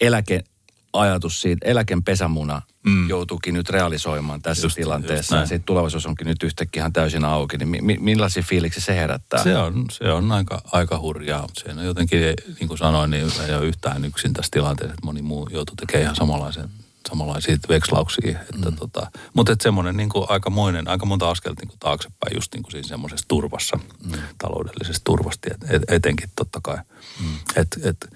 eläkeajatus 0.00 1.40
siitä, 1.40 1.66
eläken 1.68 2.02
pesämuna 2.04 2.62
mm. 2.84 3.08
joutuukin 3.08 3.54
nyt 3.54 3.70
realisoimaan 3.70 4.42
tässä 4.42 4.60
Just- 4.60 4.64
just 4.64 4.76
tilanteessa. 4.76 5.34
näin. 5.34 5.42
Ja 5.42 5.46
sitten 5.46 5.66
tulevaisuus 5.66 6.06
onkin 6.06 6.26
nyt 6.26 6.42
yhtäkkiä 6.42 6.80
ihan 6.80 6.92
täysin 6.92 7.24
auki. 7.24 7.58
Niin 7.58 7.68
mi, 7.68 7.80
mi, 7.80 7.96
millaisia 8.00 8.42
fiiliksi 8.42 8.80
se 8.80 8.96
herättää? 8.96 9.42
Se 9.42 9.58
on, 9.58 9.84
se 9.90 10.12
on 10.12 10.32
aika, 10.32 10.62
aika 10.72 10.98
hurjaa, 10.98 11.42
mutta 11.42 11.60
se 11.60 11.70
on 11.70 11.84
jotenkin, 11.84 12.20
niin 12.60 12.68
kuin 12.68 12.78
sanoin, 12.78 13.10
niin 13.10 13.32
ei 13.48 13.54
ole 13.54 13.66
yhtään 13.66 14.04
yksin 14.04 14.32
tässä 14.32 14.50
tilanteessa, 14.50 14.94
että 14.94 15.06
moni 15.06 15.22
muu 15.22 15.48
joutuu 15.52 15.76
tekemään 15.76 16.02
ihan 16.02 16.16
samanlaisen, 16.16 16.68
samanlaisia 17.08 17.56
vekslauksia. 17.68 18.40
Että 18.40 18.70
mm. 18.70 18.76
tota, 18.76 19.10
mutta 19.34 19.52
että 19.52 19.62
semmoinen 19.62 19.96
niin 19.96 20.10
aikamoinen, 20.28 20.88
aika 20.88 21.06
monta 21.06 21.30
askelta 21.30 21.60
niin 21.60 21.68
kuin 21.68 21.78
taaksepäin 21.78 22.34
just 22.34 22.54
niin 22.54 22.62
kuin 22.62 22.72
siinä 22.72 22.88
semmoisessa 22.88 23.28
turvassa, 23.28 23.78
mm. 24.04 24.12
taloudellisessa 24.38 25.04
turvasti 25.04 25.50
et, 25.50 25.70
et, 25.70 25.82
etenkin 25.88 26.30
totta 26.36 26.60
kai. 26.62 26.78
Mm. 27.20 27.36
Et, 27.56 27.68
et, 27.82 28.08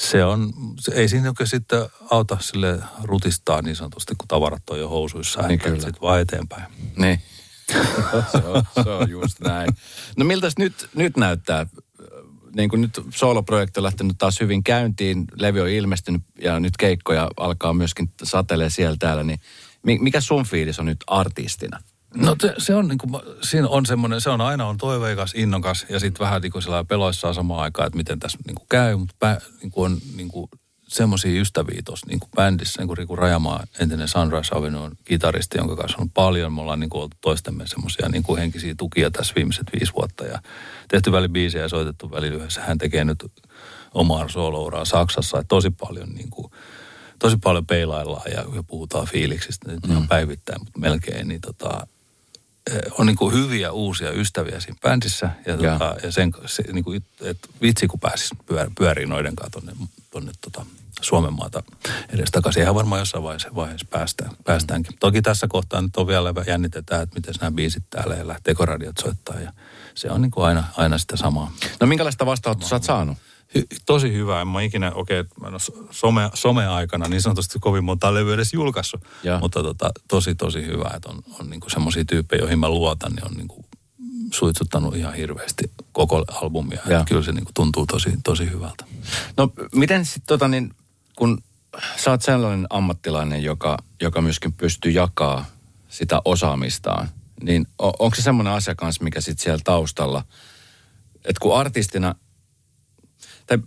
se 0.00 0.24
on, 0.24 0.52
se, 0.80 0.92
ei 0.94 1.08
siinä 1.08 1.28
oikein 1.28 1.46
sitten 1.46 1.86
auta 2.10 2.36
sille 2.40 2.78
rutistaa 3.02 3.62
niin 3.62 3.76
sanotusti, 3.76 4.14
kun 4.18 4.28
tavarat 4.28 4.70
on 4.70 4.78
jo 4.80 4.88
housuissa, 4.88 5.42
Niin 5.42 5.50
että 5.50 5.68
kyllä. 5.68 5.80
sitten 5.80 6.02
vaan 6.02 6.20
eteenpäin. 6.20 6.64
Niin. 6.96 7.20
se, 8.32 8.38
on, 8.38 8.62
se 8.84 8.90
on 8.90 9.10
just 9.10 9.40
näin. 9.40 9.68
No 10.16 10.24
miltäs 10.24 10.52
nyt, 10.58 10.88
nyt 10.94 11.16
näyttää? 11.16 11.66
Niin 12.56 12.70
kuin 12.70 12.80
nyt 12.80 13.00
sooloprojekti 13.10 13.80
on 13.80 13.84
lähtenyt 13.84 14.18
taas 14.18 14.40
hyvin 14.40 14.64
käyntiin, 14.64 15.24
levy 15.38 15.60
on 15.60 15.68
ilmestynyt 15.68 16.22
ja 16.42 16.60
nyt 16.60 16.76
keikkoja 16.76 17.30
alkaa 17.36 17.72
myöskin 17.72 18.12
satelee 18.22 18.70
siellä 18.70 18.96
täällä, 18.98 19.22
niin 19.22 19.40
mi- 19.82 19.98
mikä 19.98 20.20
sun 20.20 20.44
fiilis 20.44 20.78
on 20.78 20.86
nyt 20.86 21.04
artistina? 21.06 21.78
No 22.14 22.36
se, 22.40 22.54
se 22.58 22.74
on, 22.74 22.88
niin 22.88 22.98
kuin, 22.98 23.22
siinä 23.42 23.68
on 23.68 23.86
semmoinen, 23.86 24.20
se 24.20 24.30
on 24.30 24.40
aina 24.40 24.66
on 24.66 24.78
toiveikas, 24.78 25.32
innokas 25.34 25.86
ja 25.88 26.00
sitten 26.00 26.24
vähän 26.24 26.42
niin 26.42 26.52
kuin 26.52 26.64
peloissaan 26.88 27.34
samaan 27.34 27.62
aikaan, 27.62 27.86
että 27.86 27.96
miten 27.96 28.18
tässä 28.18 28.38
niin 28.46 28.54
kuin 28.54 28.66
käy, 28.68 28.96
mutta 28.96 29.14
pä, 29.18 29.40
niin 29.62 29.70
kuin 29.70 29.92
on 29.92 29.98
niin 30.16 30.28
kuin 30.28 30.48
semmoisia 30.90 31.40
ystäviä 31.40 31.82
tuossa 31.84 32.06
niin 32.06 32.20
kuin 32.20 32.30
bändissä, 32.36 32.80
niin 32.80 32.86
kuin 32.86 32.98
Riku 32.98 33.16
Rajamaa, 33.16 33.64
entinen 33.78 34.08
Sunrise 34.08 34.54
Avenue 34.54 34.90
kitaristi, 35.04 35.58
jonka 35.58 35.76
kanssa 35.76 35.98
on 36.00 36.10
paljon. 36.10 36.52
Me 36.52 36.60
ollaan 36.60 36.80
niin 36.80 36.90
kuin 36.90 37.02
oltu 37.02 37.16
toistemme 37.20 37.66
semmoisia 37.66 38.08
niin 38.08 38.22
kuin 38.22 38.38
henkisiä 38.40 38.74
tukia 38.78 39.10
tässä 39.10 39.34
viimeiset 39.36 39.66
viisi 39.72 39.92
vuotta 39.94 40.24
ja 40.24 40.38
tehty 40.88 41.12
välibiisejä 41.12 41.64
ja 41.64 41.68
soitettu 41.68 42.10
välillä 42.10 42.36
yhdessä. 42.36 42.60
Hän 42.60 42.78
tekee 42.78 43.04
nyt 43.04 43.24
omaa 43.94 44.28
soolouraa 44.28 44.84
Saksassa, 44.84 45.38
että 45.38 45.48
tosi 45.48 45.70
paljon 45.70 46.08
niin 46.08 46.30
kuin, 46.30 46.52
tosi 47.18 47.36
paljon 47.36 47.66
peilaillaan 47.66 48.32
ja, 48.32 48.44
ja 48.54 48.62
puhutaan 48.62 49.06
fiiliksistä 49.06 49.72
nyt 49.72 49.84
ihan 49.90 50.08
päivittäin, 50.08 50.60
mutta 50.60 50.80
melkein, 50.80 51.28
niin 51.28 51.40
tota, 51.40 51.86
on 52.98 53.06
niin 53.06 53.16
kuin 53.16 53.34
hyviä 53.34 53.72
uusia 53.72 54.10
ystäviä 54.10 54.60
siinä 54.60 54.78
bändissä. 54.82 55.30
Ja, 55.46 55.54
Joo. 55.54 55.72
tota, 55.72 55.96
ja 56.02 56.12
sen, 56.12 56.32
se, 56.46 56.62
niin 56.72 56.84
kuin, 56.84 57.02
että 57.20 57.48
vitsi 57.62 57.88
kun 57.88 58.00
pääsis 58.00 58.30
pyör, 58.46 58.70
pyöriin 58.78 59.08
noiden 59.08 59.36
kanssa 59.36 59.60
tonne, 59.60 59.72
tonne 60.10 60.32
tota, 60.40 60.66
Suomen 61.00 61.32
maata 61.32 61.62
edes 62.08 62.30
takaisin. 62.30 62.62
Ihan 62.62 62.74
varmaan 62.74 62.98
jossain 62.98 63.24
vaiheessa, 63.24 63.54
vaiheessa 63.54 63.86
päästään, 63.90 64.30
päästäänkin. 64.44 64.96
Toki 65.00 65.22
tässä 65.22 65.48
kohtaa 65.48 65.80
nyt 65.80 65.96
on 65.96 66.06
vielä 66.06 66.32
jännitetään, 66.46 67.02
että 67.02 67.14
miten 67.14 67.34
nämä 67.40 67.50
biisit 67.50 67.82
täällä 67.90 68.14
ja 68.14 68.28
lähteekö 68.28 68.66
radiot 68.66 68.98
soittaa. 68.98 69.40
Ja 69.40 69.52
se 69.94 70.10
on 70.10 70.22
niin 70.22 70.30
kuin 70.30 70.46
aina, 70.46 70.64
aina 70.76 70.98
sitä 70.98 71.16
samaa. 71.16 71.52
No 71.80 71.86
minkälaista 71.86 72.26
vastaanottoa 72.26 72.68
sä 72.68 72.76
oot 72.76 72.84
saanut? 72.84 73.18
Hy- 73.58 73.66
tosi 73.86 74.12
hyvä. 74.12 74.40
En 74.40 74.48
mä 74.48 74.62
ikinä, 74.62 74.92
okei, 74.94 75.20
okay, 75.20 75.30
mä 75.40 75.46
en 75.46 75.54
ole 75.54 75.60
so- 75.60 75.86
some, 75.90 76.30
some-aikana 76.34 77.08
niin 77.08 77.22
sanotusti 77.22 77.58
kovin 77.58 77.84
monta 77.84 78.14
levyä 78.14 78.34
edes 78.34 78.52
julkaissut. 78.52 79.00
Joo. 79.22 79.40
Mutta 79.40 79.62
tota, 79.62 79.90
tosi, 80.08 80.34
tosi 80.34 80.66
hyvä, 80.66 80.90
että 80.96 81.08
on, 81.08 81.22
on 81.40 81.50
niinku 81.50 81.70
semmoisia 81.70 82.04
tyyppejä, 82.04 82.40
joihin 82.40 82.58
mä 82.58 82.68
luotan, 82.68 83.12
niin 83.12 83.26
on 83.26 83.32
niinku 83.32 83.64
suitsuttanut 84.32 84.96
ihan 84.96 85.14
hirveästi 85.14 85.72
koko 85.92 86.24
albumia. 86.28 86.78
Että 86.78 87.04
kyllä 87.08 87.22
se 87.22 87.32
niinku 87.32 87.50
tuntuu 87.54 87.86
tosi, 87.86 88.12
tosi 88.24 88.50
hyvältä. 88.50 88.84
No 89.36 89.52
miten 89.74 90.04
sitten 90.04 90.26
tota 90.26 90.48
niin, 90.48 90.74
kun 91.16 91.42
sä 91.96 92.10
oot 92.10 92.22
sellainen 92.22 92.66
ammattilainen, 92.70 93.42
joka, 93.42 93.78
joka 94.02 94.20
myöskin 94.20 94.52
pystyy 94.52 94.92
jakaa 94.92 95.44
sitä 95.88 96.22
osaamistaan, 96.24 97.08
niin 97.42 97.66
on, 97.78 97.92
onko 97.98 98.16
se 98.16 98.22
semmoinen 98.22 98.52
asia 98.52 98.74
kanssa, 98.74 99.04
mikä 99.04 99.20
sitten 99.20 99.42
siellä 99.42 99.60
taustalla, 99.64 100.24
että 101.14 101.40
kun 101.40 101.58
artistina, 101.58 102.14
tai 103.50 103.58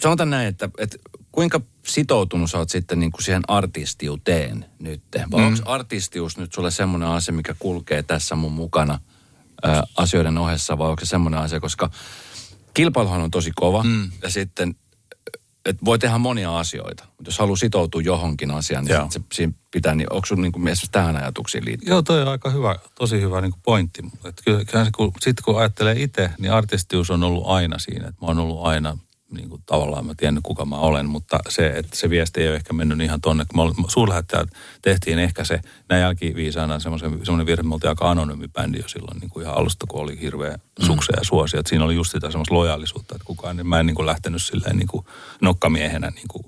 sanotaan 0.00 0.30
näin, 0.30 0.48
että, 0.48 0.70
että 0.78 0.98
kuinka 1.32 1.60
sitoutunut 1.86 2.50
sä 2.50 2.58
oot 2.58 2.70
sitten 2.70 3.00
niin 3.00 3.12
kuin 3.12 3.22
siihen 3.22 3.42
artistiuteen 3.48 4.64
nyt? 4.78 5.02
Vai 5.30 5.40
mm. 5.40 5.46
onko 5.46 5.58
artistius 5.64 6.38
nyt 6.38 6.52
sulle 6.52 6.70
semmoinen 6.70 7.08
asia, 7.08 7.34
mikä 7.34 7.54
kulkee 7.58 8.02
tässä 8.02 8.36
mun 8.36 8.52
mukana 8.52 8.98
ää, 9.62 9.82
asioiden 9.96 10.38
ohessa, 10.38 10.78
vai 10.78 10.88
onko 10.88 11.04
se 11.04 11.08
semmoinen 11.08 11.40
asia, 11.40 11.60
koska 11.60 11.90
kilpailuhan 12.74 13.20
on 13.20 13.30
tosi 13.30 13.52
kova, 13.54 13.82
mm. 13.82 14.10
ja 14.22 14.30
sitten 14.30 14.74
et 15.64 15.76
voi 15.84 15.98
tehdä 15.98 16.18
monia 16.18 16.58
asioita, 16.58 17.04
mutta 17.04 17.28
jos 17.28 17.38
haluaa 17.38 17.56
sitoutua 17.56 18.02
johonkin 18.02 18.50
asiaan, 18.50 18.84
niin 18.84 19.12
se, 19.12 19.20
siinä 19.32 19.52
pitää, 19.70 19.94
niin 19.94 20.12
onko 20.12 20.26
sun 20.26 20.42
niin 20.42 20.52
kuin 20.52 20.62
mielestäsi 20.62 20.92
tähän 20.92 21.16
ajatuksiin 21.16 21.64
liittyen? 21.64 21.90
Joo, 21.90 22.02
toi 22.02 22.22
on 22.22 22.28
aika 22.28 22.50
hyvä, 22.50 22.76
tosi 22.94 23.20
hyvä 23.20 23.40
niin 23.40 23.52
pointti. 23.62 24.02
Et 24.24 24.40
kyllä, 24.44 24.64
kyllä 24.64 24.84
se, 24.84 24.90
kun, 24.96 25.12
sitten 25.20 25.44
kun 25.44 25.58
ajattelee 25.58 26.02
itse, 26.02 26.30
niin 26.38 26.52
artistius 26.52 27.10
on 27.10 27.24
ollut 27.24 27.46
aina 27.46 27.78
siinä. 27.78 28.08
Että 28.08 28.20
mä 28.20 28.26
oon 28.26 28.38
ollut 28.38 28.66
aina 28.66 28.98
niin 29.30 29.48
kuin, 29.48 29.62
tavallaan 29.66 30.06
mä 30.06 30.14
tiennyt 30.16 30.42
kuka 30.42 30.64
mä 30.64 30.76
olen, 30.76 31.06
mutta 31.06 31.38
se, 31.48 31.72
että 31.76 31.96
se 31.96 32.10
viesti 32.10 32.40
ei 32.40 32.48
ole 32.48 32.56
ehkä 32.56 32.72
mennyt 32.72 33.00
ihan 33.00 33.20
tonne. 33.20 33.44
Kun 33.54 33.74
suurlähettäjät 33.88 34.48
tehtiin 34.82 35.18
ehkä 35.18 35.44
se, 35.44 35.60
näin 35.88 36.02
jälkiviisaana 36.02 36.80
semmoinen 36.80 37.46
virhe, 37.46 37.62
me 37.62 37.74
oltiin 37.74 37.88
aika 37.88 38.10
anonyymi 38.10 38.48
bändi 38.48 38.78
jo 38.78 38.88
silloin 38.88 39.20
niin 39.20 39.30
kuin 39.30 39.44
ihan 39.44 39.56
alusta, 39.56 39.86
kun 39.88 40.00
oli 40.00 40.20
hirveä 40.20 40.56
mm. 40.56 40.86
sukse 40.86 41.12
ja 41.16 41.24
suosi. 41.24 41.58
Että 41.58 41.68
siinä 41.68 41.84
oli 41.84 41.94
just 41.94 42.12
sitä 42.12 42.30
semmoista 42.30 42.54
lojaalisuutta, 42.54 43.14
että 43.14 43.26
kukaan, 43.26 43.56
niin 43.56 43.66
mä 43.66 43.80
en 43.80 43.86
niin 43.86 43.94
kuin 43.94 44.06
lähtenyt 44.06 44.42
silleen 44.42 44.76
niin 44.76 44.88
kuin 44.88 45.06
nokkamiehenä 45.40 46.10
niin 46.10 46.28
kuin 46.28 46.44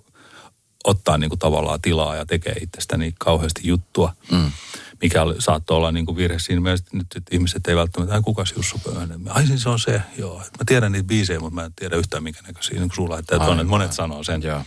ottaa 0.85 1.19
niin 1.19 1.31
kuin 1.31 1.39
tavallaan 1.39 1.81
tilaa 1.83 2.17
ja 2.17 2.27
tekee 2.27 2.57
itsestäni 2.61 3.15
kauheasti 3.19 3.61
juttua. 3.65 4.13
Mm 4.31 4.51
mikä 5.03 5.23
oli, 5.23 5.35
saattoi 5.39 5.77
olla 5.77 5.93
niin 5.93 6.07
kuin 6.07 6.17
virhe 6.17 6.39
siinä 6.39 6.61
mielessä, 6.61 6.85
että 6.87 6.97
nyt 6.97 7.07
että 7.17 7.35
ihmiset 7.35 7.67
ei 7.67 7.77
välttämättä, 7.77 8.15
ai 8.15 8.23
kukas 8.23 8.53
Jussu 8.57 8.79
Pöyhönen? 8.79 9.21
Ai 9.29 9.47
siis 9.47 9.63
se 9.63 9.69
on 9.69 9.81
se, 9.81 10.03
joo. 10.19 10.39
Mä 10.39 10.65
tiedän 10.67 10.93
niitä 10.93 11.07
biisejä, 11.07 11.41
mutta 11.41 11.55
mä 11.55 11.65
en 11.65 11.73
tiedä 11.77 11.97
yhtään 11.97 12.23
minkä 12.23 12.41
näköisiä, 12.47 12.79
niin 12.79 12.89
kuin 12.89 12.97
sulla, 12.97 13.19
että 13.19 13.37
on, 13.37 13.61
että 13.61 13.71
monet 13.71 13.93
sanoo 13.93 14.25
sen. 14.25 14.43
Joo. 14.43 14.63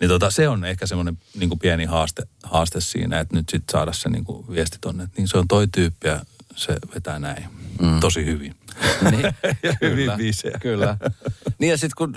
Niin 0.00 0.08
tota, 0.08 0.30
se 0.30 0.48
on 0.48 0.64
ehkä 0.64 0.86
semmoinen 0.86 1.18
niin 1.36 1.48
kuin 1.48 1.58
pieni 1.58 1.84
haaste, 1.84 2.22
haaste 2.42 2.80
siinä, 2.80 3.20
että 3.20 3.36
nyt 3.36 3.48
sitten 3.48 3.72
saada 3.72 3.92
se 3.92 4.08
niin 4.08 4.24
kuin 4.24 4.46
viesti 4.50 4.78
tonne, 4.80 5.04
että 5.04 5.14
niin 5.18 5.28
se 5.28 5.38
on 5.38 5.48
toi 5.48 5.68
tyyppi 5.72 6.08
ja 6.08 6.20
se 6.56 6.76
vetää 6.94 7.18
näin. 7.18 7.44
Mm. 7.80 8.00
Tosi 8.00 8.24
hyvin. 8.24 8.54
Niin, 9.10 9.22
kyllä, 9.80 10.18
kyllä. 10.60 10.96
Niin 11.58 11.70
ja 11.70 11.76
sitten 11.76 11.96
kun, 11.98 12.14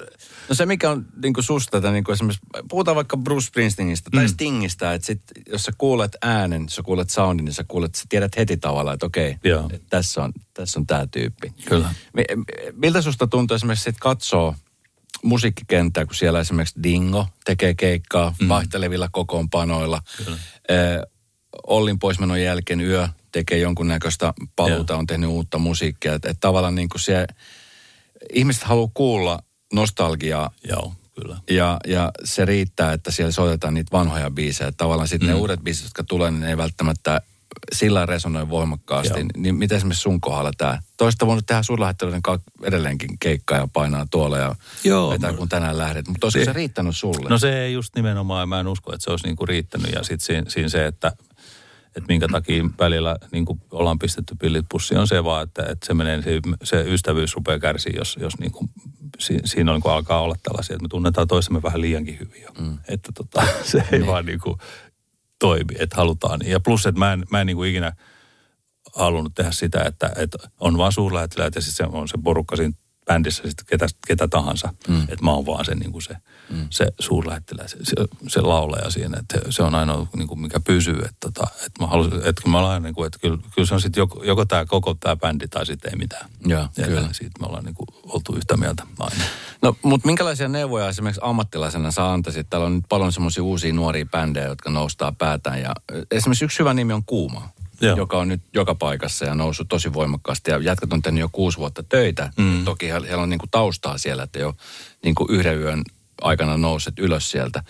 no 0.49 0.55
se 0.55 0.65
mikä 0.65 0.89
on 0.89 1.05
niin 1.23 1.33
kuin 1.33 1.43
susta, 1.43 1.77
että 1.77 1.91
niin 1.91 2.03
kuin 2.03 2.13
esimerkiksi, 2.13 2.45
puhutaan 2.69 2.95
vaikka 2.95 3.17
Bruce 3.17 3.47
Springsteenistä 3.47 4.09
tai 4.09 4.23
mm. 4.23 4.29
Stingistä, 4.29 4.93
että 4.93 5.05
sit, 5.05 5.21
jos 5.51 5.63
sä 5.63 5.71
kuulet 5.77 6.17
äänen, 6.21 6.61
jos 6.63 6.75
sä 6.75 6.83
kuulet 6.83 7.09
soundin, 7.09 7.45
niin 7.45 7.53
sä 7.53 7.65
kuulet, 7.67 7.95
sä 7.95 8.05
tiedät 8.09 8.37
heti 8.37 8.57
tavallaan, 8.57 8.93
että 8.93 9.05
okei, 9.05 9.31
että 9.31 9.79
tässä 9.89 10.23
on, 10.23 10.31
tässä 10.53 10.79
on 10.79 10.87
tämä 10.87 11.07
tyyppi. 11.11 11.53
Kyllä. 11.65 11.93
Miltä 12.73 13.01
susta 13.01 13.27
tuntuu 13.27 13.55
esimerkiksi 13.55 13.83
sit 13.83 13.97
katsoo 13.99 14.55
musiikkikenttää, 15.23 16.05
kun 16.05 16.15
siellä 16.15 16.39
esimerkiksi 16.39 16.83
Dingo 16.83 17.27
tekee 17.45 17.73
keikkaa 17.73 18.35
mm. 18.41 18.47
vaihtelevilla 18.47 19.09
kokoonpanoilla. 19.11 20.01
Kyllä. 20.17 20.37
Ollin 21.67 21.99
poismenon 21.99 22.41
jälkeen 22.41 22.81
Yö 22.81 23.07
tekee 23.31 23.57
jonkunnäköistä 23.57 24.33
paluuta, 24.55 24.97
on 24.97 25.07
tehnyt 25.07 25.29
uutta 25.29 25.57
musiikkia. 25.57 26.13
Että 26.13 26.29
et 26.29 26.37
tavallaan 26.39 26.75
niin 26.75 26.89
kuin 26.89 27.01
se, 27.01 27.27
ihmiset 28.33 28.63
haluaa 28.63 28.91
kuulla 28.93 29.39
nostalgiaa. 29.73 30.51
Joo, 30.69 30.93
kyllä. 31.21 31.37
Ja, 31.49 31.77
ja 31.87 32.11
se 32.23 32.45
riittää, 32.45 32.93
että 32.93 33.11
siellä 33.11 33.31
soitetaan 33.31 33.73
niitä 33.73 33.91
vanhoja 33.91 34.31
biisejä. 34.31 34.71
Tavallaan 34.71 35.07
sitten 35.07 35.29
mm. 35.29 35.33
ne 35.33 35.39
uudet 35.39 35.59
biisit, 35.63 35.83
jotka 35.83 36.03
tulee, 36.03 36.31
niin 36.31 36.41
ne 36.41 36.49
ei 36.49 36.57
välttämättä 36.57 37.21
sillä 37.73 38.05
resonoi 38.05 38.49
voimakkaasti. 38.49 39.19
Joo. 39.19 39.27
Niin 39.37 39.55
miten 39.55 39.75
esimerkiksi 39.75 40.01
sun 40.01 40.21
kohdalla 40.21 40.51
tämä? 40.57 40.81
Toista 40.97 41.27
voinut 41.27 41.45
tehdä 41.45 41.63
suurlähettelöiden 41.63 42.21
edelleenkin 42.63 43.19
keikkaa 43.19 43.57
ja 43.57 43.67
painaa 43.73 44.07
tuolla 44.11 44.37
ja 44.37 44.55
Joo, 44.83 45.09
vetää, 45.09 45.33
kun 45.33 45.49
tänään 45.49 45.77
lähdet. 45.77 46.07
Mutta 46.07 46.25
olisiko 46.27 46.41
se, 46.41 46.45
se 46.45 46.53
riittänyt 46.53 46.97
sulle? 46.97 47.29
No 47.29 47.37
se 47.37 47.63
ei 47.63 47.73
just 47.73 47.95
nimenomaan, 47.95 48.49
mä 48.49 48.59
en 48.59 48.67
usko, 48.67 48.93
että 48.93 49.03
se 49.03 49.11
olisi 49.11 49.25
niinku 49.25 49.45
riittänyt. 49.45 49.91
Ja 49.91 50.03
sitten 50.03 50.25
siinä, 50.25 50.49
siinä 50.49 50.69
se, 50.69 50.85
että 50.85 51.11
että 51.99 52.13
minkä 52.13 52.27
takia 52.27 52.63
välillä 52.79 53.15
niin 53.31 53.45
kuin 53.45 53.61
ollaan 53.71 53.99
pistetty 53.99 54.35
pillit 54.35 54.65
pussiin, 54.69 54.99
on 54.99 55.07
se 55.07 55.23
vaan, 55.23 55.43
että, 55.43 55.61
että 55.61 55.85
se, 55.85 55.93
menee, 55.93 56.21
se, 56.21 56.41
se 56.63 56.83
ystävyys 56.87 57.35
rupeaa 57.35 57.59
kärsiä, 57.59 57.93
jos, 57.95 58.17
jos 58.21 58.39
niin 58.39 58.51
kuin, 58.51 58.69
si, 59.19 59.39
siinä 59.45 59.71
on, 59.71 59.75
niin 59.75 59.81
kuin 59.81 59.93
alkaa 59.93 60.21
olla 60.21 60.35
tällaisia, 60.43 60.73
että 60.73 60.83
me 60.83 60.89
tunnetaan 60.89 61.27
toisemme 61.27 61.63
vähän 61.63 61.81
liiankin 61.81 62.19
hyvin 62.19 62.41
jo. 62.41 62.49
Mm. 62.59 62.77
Että 62.87 63.11
tota, 63.11 63.47
se 63.71 63.77
ei 63.77 63.99
niin. 63.99 64.07
vaan 64.07 64.25
niin 64.25 64.39
kuin 64.39 64.57
toimi, 65.39 65.75
että 65.79 65.95
halutaan. 65.95 66.39
Ja 66.45 66.59
plus, 66.59 66.85
että 66.85 66.99
mä 66.99 67.13
en, 67.13 67.23
mä 67.31 67.41
en 67.41 67.47
niin 67.47 67.57
kuin 67.57 67.69
ikinä 67.69 67.93
halunnut 68.95 69.35
tehdä 69.35 69.51
sitä, 69.51 69.83
että, 69.83 70.11
että 70.15 70.37
on 70.59 70.77
vaan 70.77 70.91
suurlähettiläät 70.91 71.55
ja 71.55 71.61
sitten 71.61 71.87
se 71.87 71.97
on 71.97 72.07
se 72.07 72.17
porukka 72.23 72.55
siinä 72.55 72.73
bändissä 73.10 73.43
sitten 73.43 73.66
ketä, 73.66 73.88
ketä 74.07 74.28
tahansa. 74.28 74.74
Mm. 74.88 75.01
Että 75.01 75.26
mä 75.26 75.32
oon 75.32 75.45
vaan 75.45 75.66
se, 75.66 75.76
niin 75.76 75.91
kuin 75.91 76.01
se, 76.01 76.16
mm. 76.49 76.68
se 76.70 76.88
suurlähettiläs, 76.99 77.78
se, 77.84 77.95
se 78.28 78.41
laulaja 78.41 78.89
siinä. 78.89 79.20
Että 79.20 79.39
se 79.49 79.64
on 79.64 79.76
ainoa, 79.76 80.07
niin 80.16 80.28
kuin, 80.28 80.41
mikä 80.41 80.60
pysyy. 80.60 80.99
Että, 80.99 81.16
tota, 81.20 81.47
että 81.66 81.84
mä 81.84 81.88
halusin, 81.88 82.14
että 82.14 82.41
kun 82.41 82.51
mä 82.51 82.60
olen, 82.60 82.84
niin 82.84 82.95
kuin, 82.95 83.07
että 83.07 83.20
kyllä, 83.20 83.38
kyllä 83.55 83.66
se 83.66 83.74
on 83.74 83.82
sitten 83.82 84.01
joko, 84.01 84.24
joko 84.24 84.45
tämä 84.45 84.66
koko 84.66 84.93
tämä 84.93 85.16
bändi 85.16 85.47
tai 85.47 85.66
sitten 85.66 85.91
ei 85.91 85.97
mitään. 85.97 86.30
Ja, 86.47 86.70
ja 86.78 86.86
kyllä. 86.86 87.10
Siitä 87.12 87.39
me 87.39 87.47
ollaan 87.47 87.66
niin 87.66 87.76
kuin, 87.76 87.88
oltu 88.03 88.36
yhtä 88.36 88.57
mieltä 88.57 88.84
aina. 88.99 89.24
No, 89.62 89.76
mutta 89.84 90.05
minkälaisia 90.07 90.47
neuvoja 90.47 90.89
esimerkiksi 90.89 91.22
ammattilaisena 91.24 91.91
sä 91.91 92.12
antaisit? 92.12 92.49
Täällä 92.49 92.66
on 92.66 92.76
nyt 92.76 92.86
paljon 92.89 93.12
semmoisia 93.12 93.43
uusia 93.43 93.74
nuoria 93.74 94.05
bändejä, 94.05 94.47
jotka 94.47 94.70
noustaa 94.70 95.12
päätään. 95.12 95.62
Ja 95.62 95.74
esimerkiksi 96.12 96.45
yksi 96.45 96.60
hyvä 96.60 96.74
nimi 96.74 96.93
on 96.93 97.03
Kuuma. 97.05 97.49
Joo. 97.82 97.97
joka 97.97 98.17
on 98.17 98.27
nyt 98.27 98.41
joka 98.53 98.75
paikassa 98.75 99.25
ja 99.25 99.36
noussut 99.36 99.67
tosi 99.67 99.93
voimakkaasti. 99.93 100.51
Ja 100.51 100.57
jätkät 100.57 100.93
on 100.93 101.01
tehnyt 101.01 101.21
jo 101.21 101.30
kuusi 101.32 101.57
vuotta 101.57 101.84
töitä. 101.84 102.32
Mm. 102.38 102.65
Toki 102.65 102.89
heillä 102.89 103.23
on 103.23 103.30
niin 103.30 103.39
kuin 103.39 103.49
taustaa 103.49 103.97
siellä, 103.97 104.23
että 104.23 104.39
jo 104.39 104.55
niin 105.03 105.15
kuin 105.15 105.32
yhden 105.32 105.59
yön 105.59 105.84
aikana 106.21 106.57
nouset 106.57 106.99
ylös 106.99 107.32
sieltä. 107.32 107.63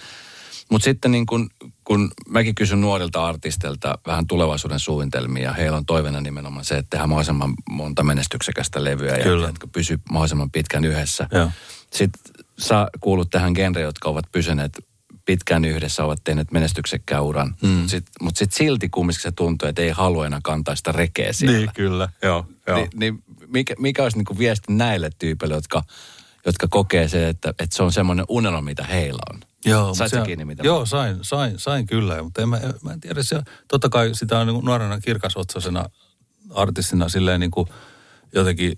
Mutta 0.71 0.83
sitten 0.83 1.11
niin 1.11 1.25
kun, 1.25 1.49
kun 1.83 2.11
mäkin 2.29 2.55
kysyn 2.55 2.81
nuorilta 2.81 3.25
artistilta 3.25 3.99
vähän 4.07 4.27
tulevaisuuden 4.27 4.79
suunnitelmia, 4.79 5.53
heillä 5.53 5.77
on 5.77 5.85
toiveena 5.85 6.21
nimenomaan 6.21 6.65
se, 6.65 6.77
että 6.77 6.89
tehdään 6.89 7.09
mahdollisimman 7.09 7.53
monta 7.69 8.03
menestyksekästä 8.03 8.83
levyä 8.83 9.17
Kyllä. 9.23 9.47
ja 9.47 9.53
pysyy 9.71 9.99
mahdollisimman 10.09 10.51
pitkän 10.51 10.85
yhdessä. 10.85 11.27
Sitten 11.93 12.21
sä 12.59 12.87
kuulut 12.99 13.29
tähän 13.29 13.53
genre, 13.53 13.81
jotka 13.81 14.09
ovat 14.09 14.25
pysyneet 14.31 14.71
pitkään 15.29 15.65
yhdessä, 15.65 16.05
ovat 16.05 16.23
tehneet 16.23 16.51
menestyksekkään 16.51 17.23
uran. 17.23 17.55
Mm. 17.61 17.87
Sit, 17.87 18.05
Mutta 18.21 18.39
sitten 18.39 18.57
silti 18.57 18.89
kumminkin 18.89 19.21
se 19.21 19.31
tuntuu, 19.31 19.67
että 19.67 19.81
ei 19.81 19.89
halua 19.89 20.25
enää 20.25 20.39
kantaa 20.43 20.75
sitä 20.75 20.91
rekeä 20.91 21.33
siellä. 21.33 21.57
Niin, 21.57 21.69
kyllä. 21.73 22.09
Joo, 22.21 22.45
joo. 22.67 22.77
Ni, 22.77 22.87
niin 22.95 23.23
mikä, 23.47 23.73
mikä 23.79 24.03
olisi 24.03 24.17
niinku 24.17 24.37
viesti 24.37 24.73
näille 24.73 25.09
tyypeille, 25.19 25.55
jotka, 25.55 25.83
jotka 26.45 26.67
kokee 26.67 27.07
se, 27.07 27.29
että, 27.29 27.49
että 27.49 27.75
se 27.75 27.83
on 27.83 27.91
semmoinen 27.91 28.25
unelma, 28.29 28.61
mitä 28.61 28.83
heillä 28.83 29.19
on? 29.33 29.39
Joo, 29.65 29.93
Sait 29.93 30.11
se, 30.11 30.21
kiinni, 30.25 30.45
mitä 30.45 30.63
Joo, 30.63 30.85
sain, 30.85 31.17
sain, 31.21 31.59
sain 31.59 31.87
kyllä, 31.87 32.23
mutta 32.23 32.41
en 32.41 32.49
mä, 32.49 32.59
mä 32.83 32.93
en 32.93 32.99
tiedä. 32.99 33.23
Se, 33.23 33.41
totta 33.67 33.89
kai 33.89 34.09
sitä 34.13 34.39
on 34.39 34.47
niin 34.47 34.65
nuorena 34.65 34.99
kirkasotsaisena 34.99 35.85
artistina 36.55 37.09
silleen 37.09 37.39
niin 37.39 37.51
kuin 37.51 37.69
jotenkin 38.35 38.73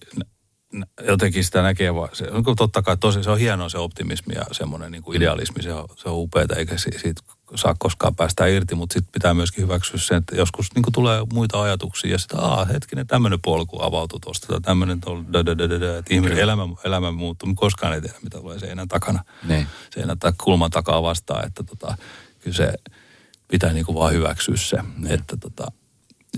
jotenkin 1.08 1.44
sitä 1.44 1.62
näkee 1.62 1.96
vaan, 1.96 2.10
se 2.14 2.28
on 2.32 2.44
totta 2.58 2.82
kai 2.82 2.98
tosi, 2.98 3.24
se 3.24 3.30
on 3.30 3.40
hienoa 3.40 3.70
se 3.70 3.78
optimismi 3.78 4.34
ja 4.36 4.46
semmoinen 4.52 4.92
niin 4.92 5.04
kuin 5.04 5.18
idealismi, 5.18 5.64
se 5.64 5.74
on, 5.74 5.88
se 5.96 6.10
on 6.10 6.16
upeaa, 6.16 6.46
eikä 6.56 6.78
siitä 6.78 7.22
saa 7.56 7.76
koskaan 7.80 8.16
päästä 8.16 8.48
irti, 8.48 8.76
mutta 8.76 8.94
sitten 8.94 9.12
pitää 9.12 9.34
myöskin 9.34 9.64
hyväksyä 9.64 10.00
se, 10.00 10.16
että 10.16 10.36
joskus 10.36 10.76
niin 10.76 10.84
kuin 10.84 10.94
tulee 10.94 11.22
muita 11.34 11.62
ajatuksia 11.62 12.12
ja 12.12 12.18
sitten, 12.18 12.40
aa 12.40 12.66
hetkinen, 12.66 13.08
tämmöinen 13.08 13.40
polku 13.42 13.82
avautuu 13.82 14.20
tuosta 14.20 14.48
tai 14.48 14.62
tämmöinen 14.62 15.02
että 16.00 16.14
ihminen 16.14 16.38
elämä, 16.38 16.64
elämä 16.84 17.12
muuttuu, 17.12 17.48
mutta 17.48 17.60
koskaan 17.60 17.94
ei 17.94 18.02
tiedä, 18.02 18.18
mitä 18.24 18.40
tulee 18.40 18.60
seinän 18.60 18.88
takana, 18.88 19.24
niin. 19.48 19.68
seinän 19.94 20.20
tai 20.20 20.34
kulman 20.44 20.72
takaa 20.72 21.04
vastaan, 21.04 21.48
että 21.48 21.64
tota, 21.64 21.98
kyllä 22.40 22.58
se 22.58 22.74
pitää 23.48 23.74
niin 23.74 23.86
kuin 23.86 23.96
vaan 23.96 24.14
hyväksyä 24.14 24.56
se, 24.58 24.78
että 25.10 25.38
tota, 25.38 25.72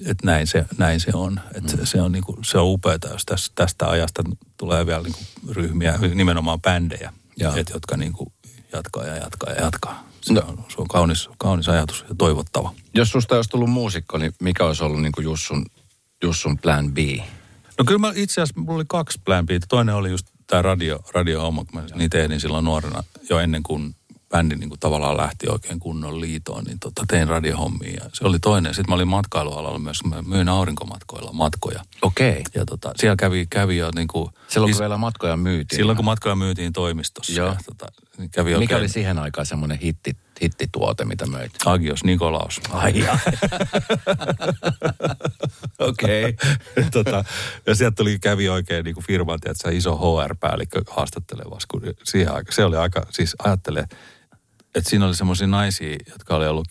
että 0.05 0.25
näin 0.25 0.47
se, 0.47 0.65
näin 0.77 0.99
se 0.99 1.11
on. 1.13 1.39
Että 1.55 1.77
mm. 1.77 1.85
se, 1.85 2.01
on 2.01 2.11
niinku, 2.11 2.37
se 2.45 2.57
on 2.57 2.67
upeaa, 2.67 2.97
jos 3.11 3.25
tästä, 3.25 3.51
tästä 3.55 3.89
ajasta 3.89 4.23
tulee 4.57 4.85
vielä 4.85 5.03
niinku 5.03 5.19
ryhmiä, 5.49 5.99
nimenomaan 6.13 6.61
bändejä, 6.61 7.13
et, 7.55 7.69
jotka 7.73 7.97
niinku 7.97 8.33
jatkaa 8.73 9.05
ja 9.05 9.15
jatkaa 9.15 9.53
ja 9.53 9.61
jatkaa. 9.61 10.07
Se, 10.21 10.33
no. 10.33 10.41
on, 10.47 10.65
se 10.69 10.75
on 10.77 10.87
kaunis, 10.87 11.29
kaunis 11.37 11.69
ajatus 11.69 12.05
ja 12.09 12.15
toivottava. 12.15 12.73
Jos 12.93 13.09
susta 13.09 13.35
olisi 13.35 13.49
tullut 13.49 13.69
muusikko, 13.69 14.17
niin 14.17 14.33
mikä 14.41 14.65
olisi 14.65 14.83
ollut 14.83 15.01
niinku 15.01 15.21
Jussun, 15.21 15.65
Jussun 16.23 16.57
plan 16.57 16.93
B? 16.93 16.97
No 17.77 17.85
kyllä 17.85 17.99
mä 17.99 18.11
itse 18.15 18.41
asiassa, 18.41 18.61
mulla 18.61 18.75
oli 18.75 18.85
kaksi 18.87 19.21
plan 19.25 19.45
B. 19.45 19.49
Toinen 19.69 19.95
oli 19.95 20.09
just 20.09 20.27
tämä 20.47 20.61
radio, 20.61 20.99
radio-homma, 21.13 21.65
kun 21.65 21.81
mä 21.81 21.87
niin 21.95 22.09
tehdin 22.09 22.39
silloin 22.39 22.65
nuorena 22.65 23.03
jo 23.29 23.39
ennen 23.39 23.63
kuin 23.63 23.95
bändi 24.33 24.55
niin 24.55 24.69
kuin 24.69 24.79
tavallaan 24.79 25.17
lähti 25.17 25.49
oikein 25.49 25.79
kunnon 25.79 26.21
liitoon, 26.21 26.63
niin 26.63 26.79
tota, 26.79 27.03
tein 27.07 27.27
radiohommia. 27.27 27.93
Ja 28.03 28.09
se 28.13 28.27
oli 28.27 28.39
toinen. 28.39 28.73
Sitten 28.73 28.89
mä 28.89 28.95
olin 28.95 29.07
matkailualalla 29.07 29.79
myös, 29.79 30.03
mä 30.03 30.21
myin 30.21 30.49
aurinkomatkoilla 30.49 31.33
matkoja. 31.33 31.83
Okei. 32.01 32.29
Okay. 32.31 32.43
Ja 32.55 32.65
tota, 32.65 32.91
siellä 32.95 33.15
kävi, 33.15 33.45
kävi 33.49 33.77
jo 33.77 33.89
niin 33.95 34.07
kuin... 34.07 34.29
Silloin 34.47 34.69
kun 34.69 34.75
is... 34.75 34.79
vielä 34.79 34.97
matkoja 34.97 35.37
myytiin. 35.37 35.77
Silloin 35.77 35.95
kun 35.95 36.05
matkoja 36.05 36.35
myytiin 36.35 36.73
toimistossa. 36.73 37.33
Joo. 37.33 37.47
Ja, 37.47 37.55
tota, 37.65 37.85
niin 38.17 38.29
kävi 38.29 38.49
Mikä 38.49 38.59
oikein... 38.59 38.79
oli 38.79 38.89
siihen 38.89 39.19
aikaan 39.19 39.45
semmoinen 39.45 39.79
hitti, 39.79 40.17
hittituote, 40.41 41.05
mitä 41.05 41.25
möit? 41.25 41.51
Agios 41.65 42.03
Nikolaus. 42.03 42.61
Ai 42.71 42.93
Okei. 45.79 46.23
okay. 46.23 46.89
tota, 46.91 47.25
ja 47.65 47.75
sieltä 47.75 47.95
tuli, 47.95 48.19
kävi 48.19 48.49
oikein 48.49 48.85
niin 48.85 48.95
kuin 48.95 49.05
firman, 49.05 49.39
tiedätkö, 49.39 49.71
iso 49.71 49.95
HR-päällikkö 49.95 50.81
haastattelevassa, 50.89 51.67
kun 51.71 51.81
siihen 52.03 52.33
aikaan, 52.33 52.53
se 52.53 52.65
oli 52.65 52.77
aika, 52.77 53.05
siis 53.09 53.35
ajattelee, 53.43 53.85
että 54.75 54.89
siinä 54.89 55.05
oli 55.05 55.15
semmoisia 55.15 55.47
naisia, 55.47 55.97
jotka 56.09 56.35
oli 56.35 56.47
ollut 56.47 56.67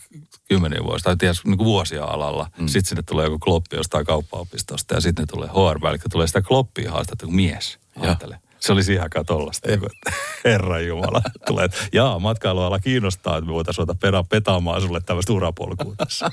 kymmenen 0.47 0.83
vuosia, 0.83 1.03
tai 1.03 1.17
ties 1.17 1.45
niin 1.45 1.57
kuin 1.57 1.65
vuosia 1.65 2.03
alalla. 2.03 2.49
Mm. 2.57 2.67
Sitten 2.67 2.89
sinne 2.89 3.03
tulee 3.03 3.25
joku 3.25 3.39
kloppi 3.39 3.75
jostain 3.75 4.05
kauppaopistosta 4.05 4.93
ja 4.93 5.01
sitten 5.01 5.27
tulee 5.27 5.49
HR-päällikkö, 5.49 6.09
tulee 6.11 6.27
sitä 6.27 6.41
kloppia 6.41 6.91
haastattelua 6.91 7.29
kuin 7.29 7.35
mies. 7.35 7.79
Ajattele. 7.99 8.39
Se 8.59 8.73
oli 8.73 8.83
siihen 8.83 9.03
aikaan 9.03 9.25
tollasta, 9.25 9.67
niin 9.67 9.79
että 9.83 10.11
herra 10.45 10.79
Jumala. 10.79 11.21
Tulee, 11.47 11.65
että 11.65 11.77
jaa, 11.93 12.19
matkailuala 12.19 12.79
kiinnostaa, 12.79 13.37
että 13.37 13.47
me 13.47 13.53
voitaisiin 13.53 13.87
ruveta 13.87 13.99
peta, 13.99 14.23
petaamaan 14.23 14.81
sulle 14.81 15.01
tämmöistä 15.01 15.33
urapolkua 15.33 15.95
tässä. 15.97 16.29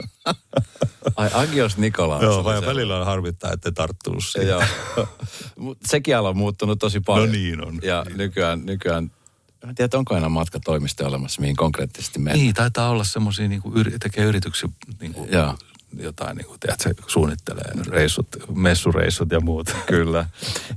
Ai 1.16 1.31
Agios 1.33 1.79
Nikolaus. 1.79 2.23
Joo, 2.23 2.45
vai 2.45 2.66
välillä 2.66 2.99
on 2.99 3.07
harvittaa, 3.07 3.53
että 3.53 3.73
tarttuu 3.73 4.21
siihen. 4.21 4.49
Joo. 4.49 4.62
Sekin 5.91 6.16
ala 6.16 6.29
on 6.29 6.37
muuttunut 6.37 6.79
tosi 6.79 7.01
paljon. 7.01 7.29
No 7.29 7.33
niin 7.33 7.66
on. 7.66 7.79
Ja 7.83 8.03
niin. 8.07 8.16
nykyään, 8.16 8.66
nykyään 8.66 9.11
en 9.68 9.74
tiedä, 9.74 9.98
onko 9.98 10.16
enää 10.16 10.28
matkatoimisto 10.28 11.06
olemassa, 11.06 11.40
mihin 11.40 11.56
konkreettisesti 11.56 12.18
mennään. 12.18 12.38
Niin, 12.38 12.54
taitaa 12.54 12.90
olla 12.90 13.04
semmoisia, 13.04 13.48
niin 13.48 13.62
kuin, 13.62 13.76
yri, 13.76 13.98
tekee 13.98 14.24
yrityksiä, 14.24 14.68
niin 15.00 15.12
kuin, 15.12 15.32
Joo. 15.32 15.58
jotain, 15.98 16.36
niin 16.36 16.46
kuin, 16.46 16.61
tiedätkö, 16.61 17.02
suunnittelee 17.06 17.72
reissut, 17.88 18.26
messureissut 18.54 19.30
ja 19.30 19.40
muut. 19.40 19.76
Kyllä. 19.86 20.26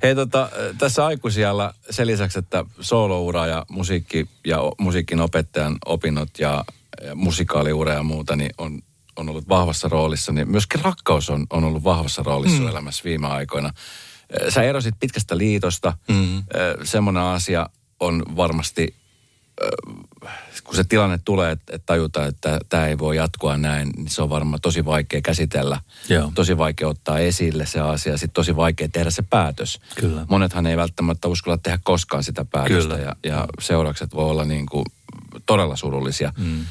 Hei 0.03 0.15
tota, 0.15 0.49
tässä 0.77 1.05
aikuisijalla 1.05 1.73
sen 1.89 2.07
lisäksi, 2.07 2.39
että 2.39 2.65
sooloura 2.79 3.47
ja 3.47 3.65
musiikki 3.69 4.29
ja 4.47 4.57
musiikin 4.79 5.21
opettajan 5.21 5.77
opinnot 5.85 6.39
ja, 6.39 6.65
ja 7.01 7.15
musikaaliura 7.15 7.93
ja 7.93 8.03
muuta, 8.03 8.35
niin 8.35 8.51
on, 8.57 8.81
on 9.15 9.29
ollut 9.29 9.49
vahvassa 9.49 9.89
roolissa, 9.89 10.31
niin 10.31 10.51
myöskin 10.51 10.81
rakkaus 10.81 11.29
on, 11.29 11.47
on 11.49 11.63
ollut 11.63 11.83
vahvassa 11.83 12.23
roolissa 12.23 12.61
mm. 12.61 12.67
elämässä 12.67 13.03
viime 13.03 13.27
aikoina. 13.27 13.69
Sä 14.49 14.63
erosit 14.63 14.95
pitkästä 14.99 15.37
liitosta. 15.37 15.97
Mm. 16.07 16.43
Semmoinen 16.83 17.23
asia 17.23 17.69
on 18.05 18.23
varmasti, 18.35 18.95
kun 20.63 20.75
se 20.75 20.83
tilanne 20.83 21.19
tulee, 21.25 21.51
että, 21.51 21.79
tajutaan, 21.85 22.27
että 22.27 22.59
tämä 22.69 22.87
ei 22.87 22.97
voi 22.97 23.17
jatkua 23.17 23.57
näin, 23.57 23.89
niin 23.89 24.09
se 24.09 24.21
on 24.21 24.29
varmaan 24.29 24.61
tosi 24.61 24.85
vaikea 24.85 25.21
käsitellä. 25.21 25.81
Joo. 26.09 26.31
Tosi 26.35 26.57
vaikea 26.57 26.87
ottaa 26.87 27.19
esille 27.19 27.65
se 27.65 27.79
asia, 27.79 28.17
sitten 28.17 28.33
tosi 28.33 28.55
vaikea 28.55 28.89
tehdä 28.89 29.09
se 29.09 29.21
päätös. 29.21 29.79
Kyllä. 29.95 30.25
Monethan 30.29 30.67
ei 30.67 30.77
välttämättä 30.77 31.27
uskalla 31.27 31.57
tehdä 31.57 31.79
koskaan 31.83 32.23
sitä 32.23 32.45
päätöstä 32.45 32.95
Kyllä. 32.95 33.07
ja, 33.07 33.15
ja 33.23 33.47
seuraukset 33.59 34.13
voi 34.13 34.29
olla 34.29 34.45
niin 34.45 34.65
kuin 34.65 34.85
todella 35.45 35.75
surullisia. 35.75 36.33
Mm. 36.37 36.65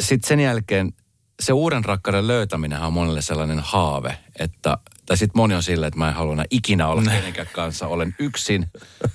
Sitten 0.00 0.28
sen 0.28 0.40
jälkeen 0.40 0.94
se 1.40 1.52
uuden 1.52 1.84
rakkauden 1.84 2.26
löytäminen 2.26 2.80
on 2.80 2.92
monelle 2.92 3.22
sellainen 3.22 3.60
haave, 3.60 4.18
että 4.38 4.78
tai 5.06 5.16
sitten 5.16 5.38
moni 5.40 5.54
on 5.54 5.62
silleen, 5.62 5.88
että 5.88 5.98
mä 5.98 6.08
en 6.08 6.14
halua 6.14 6.32
enää 6.32 6.44
ikinä 6.50 6.88
olla 6.88 7.02
kenenkään 7.02 7.48
kanssa, 7.52 7.86
olen 7.86 8.14
yksin. 8.18 8.66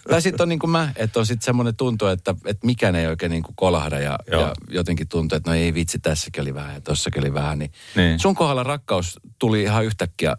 tai 0.10 0.22
sitten 0.22 0.44
on 0.44 0.50
niin 0.50 0.60
kuin 0.60 0.72
mä, 0.72 0.92
että 0.96 1.20
on 1.20 1.26
sitten 1.26 1.46
semmoinen 1.46 1.76
tuntu, 1.76 2.08
että, 2.08 2.36
että 2.46 2.66
mikään 2.66 2.96
ei 2.96 3.08
oikein 3.08 3.30
niin 3.30 3.44
kuin 3.44 3.56
kolahda 3.56 4.00
ja, 4.00 4.20
Joo. 4.32 4.42
ja 4.42 4.54
jotenkin 4.70 5.08
tuntuu, 5.08 5.36
että 5.36 5.50
no 5.50 5.56
ei 5.56 5.74
vitsi, 5.74 6.00
tässäkin 6.00 6.42
oli 6.42 6.54
vähän 6.54 6.74
ja 6.74 6.82
tossakin 6.82 7.24
oli 7.24 7.34
vähän. 7.34 7.60
Niin. 7.60 7.72
Niin. 7.96 8.20
Sun 8.20 8.36
kohdalla 8.36 8.64
rakkaus 8.64 9.20
tuli 9.40 9.64
ihan 9.64 9.86
yhtäkkiä. 9.86 10.36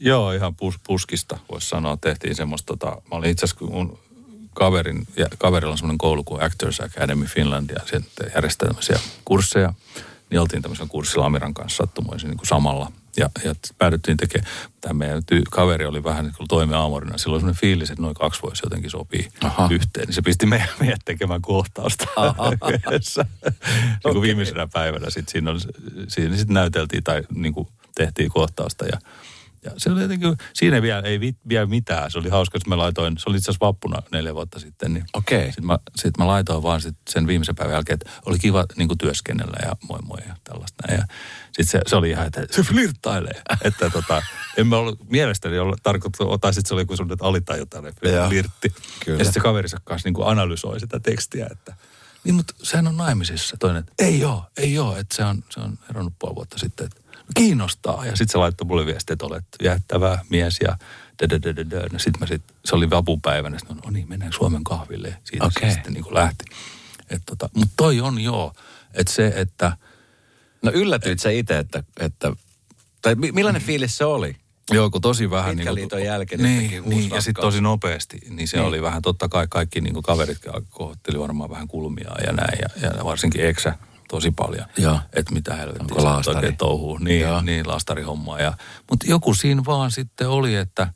Joo, 0.00 0.32
ihan 0.32 0.56
pus, 0.56 0.74
puskista 0.86 1.38
voisi 1.50 1.68
sanoa. 1.68 1.96
Tehtiin 1.96 2.34
semmoista, 2.34 2.66
tota, 2.66 2.86
mä 2.86 3.16
olin 3.16 3.30
itse 3.30 3.44
asiassa 3.44 3.58
kun 3.58 3.72
mun 3.72 3.98
kaverin, 4.54 5.06
ja 5.16 5.26
kaverilla 5.38 5.72
on 5.72 5.78
semmoinen 5.78 5.98
koulu 5.98 6.24
kuin 6.24 6.42
Actors 6.42 6.80
Academy 6.80 7.24
Finland 7.24 7.70
ja 7.70 7.80
sieltä 7.86 8.30
järjestää 8.34 8.68
tämmöisiä 8.68 8.98
kursseja. 9.24 9.74
Niin 10.30 10.40
oltiin 10.40 10.62
tämmöisellä 10.62 10.88
kurssilla 10.88 11.26
Amiran 11.26 11.54
kanssa 11.54 11.76
sattumoisin 11.76 12.28
niin 12.28 12.38
kuin 12.38 12.48
samalla. 12.48 12.92
Ja, 13.16 13.30
ja 13.44 13.54
päädyttiin 13.78 14.16
tekemään, 14.16 14.52
tämä 14.80 14.94
meidän 14.94 15.22
ty- 15.32 15.42
kaveri 15.50 15.86
oli 15.86 16.04
vähän 16.04 16.24
niin 16.24 16.48
toimi 16.48 16.74
aamorina. 16.74 17.18
Silloin 17.18 17.34
oli 17.36 17.40
semmoinen 17.40 17.60
fiilis, 17.60 17.90
että 17.90 18.02
noin 18.02 18.14
kaksi 18.14 18.42
voisi 18.42 18.62
jotenkin 18.66 18.90
sopii 18.90 19.28
Aha. 19.44 19.68
yhteen. 19.72 20.06
Niin 20.06 20.14
se 20.14 20.22
pisti 20.22 20.46
meidän, 20.46 20.68
meidät 20.80 21.00
tekemään 21.04 21.42
kohtausta 21.42 22.06
yhdessä. 22.72 23.26
niin 23.44 24.12
kuin 24.12 24.22
viimeisenä 24.22 24.66
päivänä 24.72 25.10
sitten 25.10 25.32
siinä, 25.32 25.50
oli, 25.50 25.58
siinä 26.08 26.36
sit 26.36 26.48
näyteltiin 26.48 27.04
tai 27.04 27.22
niin 27.34 27.54
kuin 27.54 27.68
tehtiin 27.94 28.30
kohtausta 28.30 28.84
ja 28.86 28.98
ja 29.64 29.70
se 29.76 29.90
oli 29.90 30.02
jotenkin, 30.02 30.36
siinä 30.54 30.76
ei 30.76 30.82
vielä, 30.82 31.00
ei 31.00 31.20
vi- 31.20 31.36
vielä 31.48 31.66
mitään. 31.66 32.10
Se 32.10 32.18
oli 32.18 32.28
hauska, 32.28 32.58
että 32.58 32.68
mä 32.68 32.78
laitoin, 32.78 33.18
se 33.18 33.30
oli 33.30 33.36
itse 33.36 33.50
asiassa 33.50 33.66
vappuna 33.66 34.02
neljä 34.12 34.34
vuotta 34.34 34.58
sitten. 34.60 34.94
Niin 34.94 35.04
Okei. 35.12 35.46
Sitten 35.46 35.66
mä, 35.66 35.78
sit 35.96 36.18
mä 36.18 36.26
laitoin 36.26 36.62
vaan 36.62 36.80
sit 36.80 36.96
sen 37.10 37.26
viimeisen 37.26 37.54
päivän 37.54 37.74
jälkeen, 37.74 37.94
että 37.94 38.10
oli 38.26 38.38
kiva 38.38 38.64
niin 38.76 38.88
kuin 38.88 38.98
työskennellä 38.98 39.56
ja 39.62 39.72
moi 39.88 39.98
moi 40.02 40.18
ja 40.28 40.36
tällaista. 40.44 40.92
Ja 40.92 41.04
sitten 41.46 41.66
se, 41.66 41.80
se, 41.86 41.96
oli 41.96 42.10
ihan, 42.10 42.26
että 42.26 42.46
se 42.50 42.62
flirttailee. 42.62 43.42
että 43.64 43.90
tota, 43.90 44.22
en 44.56 44.66
mä 44.66 44.76
ollut 44.76 45.10
mielestäni 45.10 45.58
ollut 45.58 45.82
tarkoittu, 45.82 46.38
tai 46.38 46.54
sitten 46.54 46.68
se 46.68 46.74
oli 46.74 46.82
joku 46.82 46.96
sellainen 46.96 47.26
alitajuntainen 47.26 47.92
Joo. 48.02 48.28
flirtti. 48.28 48.74
Kyllä. 49.04 49.18
Ja 49.18 49.24
sitten 49.24 49.32
se 49.32 49.40
kaverinsa 49.40 49.80
kanssa 49.84 50.06
niin 50.06 50.14
kuin 50.14 50.28
analysoi 50.28 50.80
sitä 50.80 51.00
tekstiä, 51.00 51.46
että 51.50 51.74
niin, 52.24 52.34
mutta 52.34 52.54
sehän 52.62 52.86
on 52.86 52.96
naimisissa. 52.96 53.56
Toinen, 53.56 53.80
että 53.80 54.04
ei 54.04 54.24
oo, 54.24 54.44
ei 54.56 54.78
oo, 54.78 54.96
että 54.96 55.16
se 55.16 55.24
on, 55.24 55.44
se 55.50 55.60
on 55.60 55.78
eronnut 55.90 56.14
puoli 56.18 56.34
vuotta 56.34 56.58
sitten. 56.58 56.86
Että 56.86 57.00
kiinnostaa. 57.36 58.06
Ja 58.06 58.16
sitten 58.16 58.32
se 58.32 58.38
laittoi 58.38 58.66
mulle 58.66 58.86
viestiä, 58.86 59.12
että 59.12 59.26
olet 59.26 59.44
jättävä 59.62 60.18
mies 60.30 60.58
ja 60.64 60.76
No 61.92 61.98
sitten 61.98 62.20
mä 62.20 62.26
sit, 62.26 62.42
se 62.64 62.74
oli 62.76 62.90
vapupäivänä, 62.90 63.58
sitten 63.58 63.76
no 63.84 63.90
niin, 63.90 64.08
mennään 64.08 64.32
Suomen 64.32 64.64
kahville. 64.64 65.08
Ja 65.08 65.16
Siitä 65.24 65.44
Okei. 65.46 65.70
se 65.70 65.74
sitten 65.74 65.92
niin 65.92 66.04
kuin 66.04 66.14
lähti. 66.14 66.44
Et 67.10 67.22
tota, 67.26 67.48
mutta 67.54 67.72
toi 67.76 68.00
on 68.00 68.20
joo, 68.20 68.52
että 68.94 69.12
se, 69.12 69.32
että 69.36 69.76
No 70.62 70.70
yllätyit 70.74 71.18
sä 71.20 71.30
itse, 71.30 71.58
että, 71.58 71.82
että 72.00 72.32
tai 73.02 73.14
mi- 73.14 73.32
millainen 73.32 73.62
fiilis 73.62 73.96
se 73.96 74.04
oli? 74.04 74.36
Joo, 74.70 74.90
kun 74.90 75.00
tosi 75.00 75.30
vähän... 75.30 75.56
Pitkän 75.56 75.66
kuin- 75.66 75.74
liiton 75.74 76.02
jälkeen 76.02 76.42
niin, 76.42 76.82
niin, 76.86 77.10
ja 77.10 77.20
sitten 77.20 77.42
tosi 77.42 77.60
nopeasti. 77.60 78.18
Niin 78.30 78.48
se 78.48 78.56
Niin. 78.56 78.66
oli 78.66 78.82
vähän, 78.82 79.02
totta 79.02 79.28
kai 79.28 79.46
kaikki 79.50 79.80
niin 79.80 79.94
kuin 79.94 80.02
kaverit 80.02 80.38
kohotteli 80.70 81.18
varmaan 81.20 81.50
vähän 81.50 81.68
kulmia 81.68 82.10
ja 82.26 82.32
näin. 82.32 82.58
Ja, 82.82 82.90
ja 82.96 83.04
varsinkin 83.04 83.46
eksä 83.46 83.74
tosi 84.14 84.30
paljon. 84.30 84.66
Joo. 84.78 85.00
Että 85.12 85.32
mitä 85.34 85.54
helvettiä 85.54 86.04
laastari? 86.04 86.36
oikein 86.36 86.56
touhuu. 86.56 86.98
Niin, 86.98 87.20
Joo. 87.20 87.40
niin 87.40 87.68
laastarihommaa. 87.68 88.40
Ja, 88.40 88.52
mutta 88.90 89.06
joku 89.08 89.34
siinä 89.34 89.62
vaan 89.66 89.90
sitten 89.90 90.28
oli, 90.28 90.54
että 90.54 90.92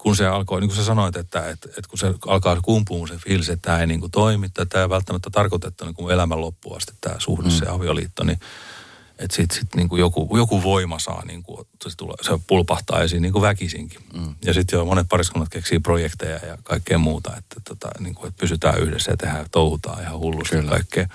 kun 0.00 0.16
se 0.16 0.26
alkoi, 0.26 0.60
niin 0.60 0.68
kuin 0.68 0.76
sä 0.76 0.84
sanoit, 0.84 1.16
että, 1.16 1.48
että, 1.48 1.68
että 1.68 1.88
kun 1.88 1.98
se 1.98 2.14
alkaa 2.26 2.60
kumpuun 2.60 3.08
se 3.08 3.14
fiilis, 3.16 3.48
että 3.48 3.66
tämä 3.66 3.80
ei 3.80 3.86
niin 3.86 4.00
kuin 4.00 4.10
toimi, 4.10 4.48
tai 4.48 4.66
tämä 4.66 4.82
ei 4.82 4.88
välttämättä 4.88 5.30
tarkoitettu 5.30 5.84
niin 5.84 5.94
kuin 5.94 6.14
elämän 6.14 6.40
loppuun 6.40 6.76
asti 6.76 6.92
tämä 7.00 7.14
suhde, 7.18 7.50
se 7.50 7.66
avioliitto, 7.68 8.24
niin 8.24 8.40
että 9.18 9.36
sitten 9.36 9.58
sit 9.58 9.74
niinku 9.74 9.96
joku, 9.96 10.36
joku 10.36 10.62
voima 10.62 10.98
saa, 10.98 11.24
niinku, 11.24 11.66
se, 11.84 11.96
tulee, 11.96 12.16
se 12.22 12.30
pulpahtaa 12.46 13.02
esiin 13.02 13.22
niinku 13.22 13.42
väkisinkin. 13.42 14.00
Mm. 14.14 14.34
Ja 14.44 14.54
sitten 14.54 14.76
jo 14.76 14.84
monet 14.84 15.06
pariskunnat 15.08 15.48
keksii 15.48 15.78
projekteja 15.78 16.46
ja 16.46 16.58
kaikkea 16.62 16.98
muuta, 16.98 17.36
että, 17.36 17.60
tota, 17.68 17.90
niinku, 18.00 18.26
että 18.26 18.40
pysytään 18.40 18.78
yhdessä 18.78 19.12
ja 19.12 19.16
tehdään, 19.16 19.46
touhutaan 19.50 20.02
ihan 20.02 20.18
hullusti 20.18 20.56
Kyllä. 20.56 20.70
kaikkea. 20.70 21.08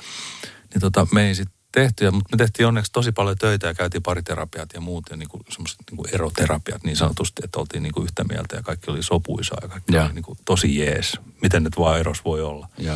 Niin 0.73 0.81
tota, 0.81 1.07
me 1.11 1.27
ei 1.27 1.35
sitten 1.35 1.57
tehty, 1.71 2.05
ja, 2.05 2.11
mutta 2.11 2.35
me 2.35 2.37
tehtiin 2.37 2.67
onneksi 2.67 2.91
tosi 2.91 3.11
paljon 3.11 3.37
töitä 3.37 3.67
ja 3.67 3.73
käytiin 3.73 4.03
pariterapiat 4.03 4.69
ja 4.73 4.81
muut, 4.81 5.05
ja 5.09 5.17
niinku, 5.17 5.41
semmoiset 5.49 5.79
niinku 5.91 6.05
eroterapiat 6.13 6.83
niin 6.83 6.97
sanotusti, 6.97 7.41
että 7.45 7.59
oltiin 7.59 7.83
niinku 7.83 8.01
yhtä 8.03 8.23
mieltä 8.23 8.55
ja 8.55 8.61
kaikki 8.63 8.91
oli 8.91 9.03
sopuisaa 9.03 9.57
ja 9.61 9.67
kaikki 9.67 9.95
Joo. 9.95 10.05
oli 10.05 10.13
niinku 10.13 10.37
tosi 10.45 10.79
jees. 10.79 11.19
Miten 11.41 11.63
nyt 11.63 11.77
vaan 11.77 11.99
eros 11.99 12.25
voi 12.25 12.41
olla. 12.41 12.67
Joo. 12.77 12.95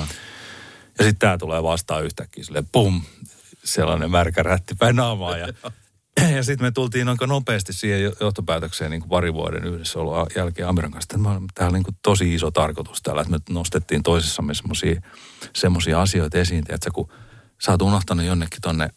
Ja 0.99 1.03
sitten 1.03 1.19
tämä 1.19 1.37
tulee 1.37 1.63
vastaan 1.63 2.05
yhtäkkiä 2.05 2.43
sille 2.43 2.63
pum, 2.71 3.01
sellainen 3.63 4.11
märkä 4.11 4.43
rätti 4.43 4.75
päin 4.75 4.95
naamaa. 4.95 5.37
Ja, 5.37 5.47
ja 6.35 6.43
sitten 6.43 6.67
me 6.67 6.71
tultiin 6.71 7.09
aika 7.09 7.27
nopeasti 7.27 7.73
siihen 7.73 8.03
jo- 8.03 8.15
johtopäätökseen 8.19 8.91
niin 8.91 9.01
kuin 9.01 9.09
pari 9.09 9.33
vuoden 9.33 9.63
yhdessä 9.63 9.99
ollut 9.99 10.35
jälkeen 10.35 10.67
Amiran 10.67 10.91
kanssa. 10.91 11.05
Että 11.15 11.29
mä- 11.29 11.41
Tämä 11.55 11.69
oli 11.69 11.77
niin 11.77 11.83
kuin 11.83 11.97
tosi 12.01 12.33
iso 12.33 12.51
tarkoitus 12.51 13.01
täällä, 13.01 13.21
että 13.21 13.31
me 13.31 13.39
nostettiin 13.49 14.03
toisissamme 14.03 14.53
semmoisia 15.55 16.01
asioita 16.01 16.37
esiin. 16.37 16.63
Tiedätkö, 16.63 16.91
kun 16.93 17.11
sä 17.61 17.71
oot 17.71 17.81
unohtanut 17.81 18.25
jonnekin 18.25 18.61
tonne 18.61 18.89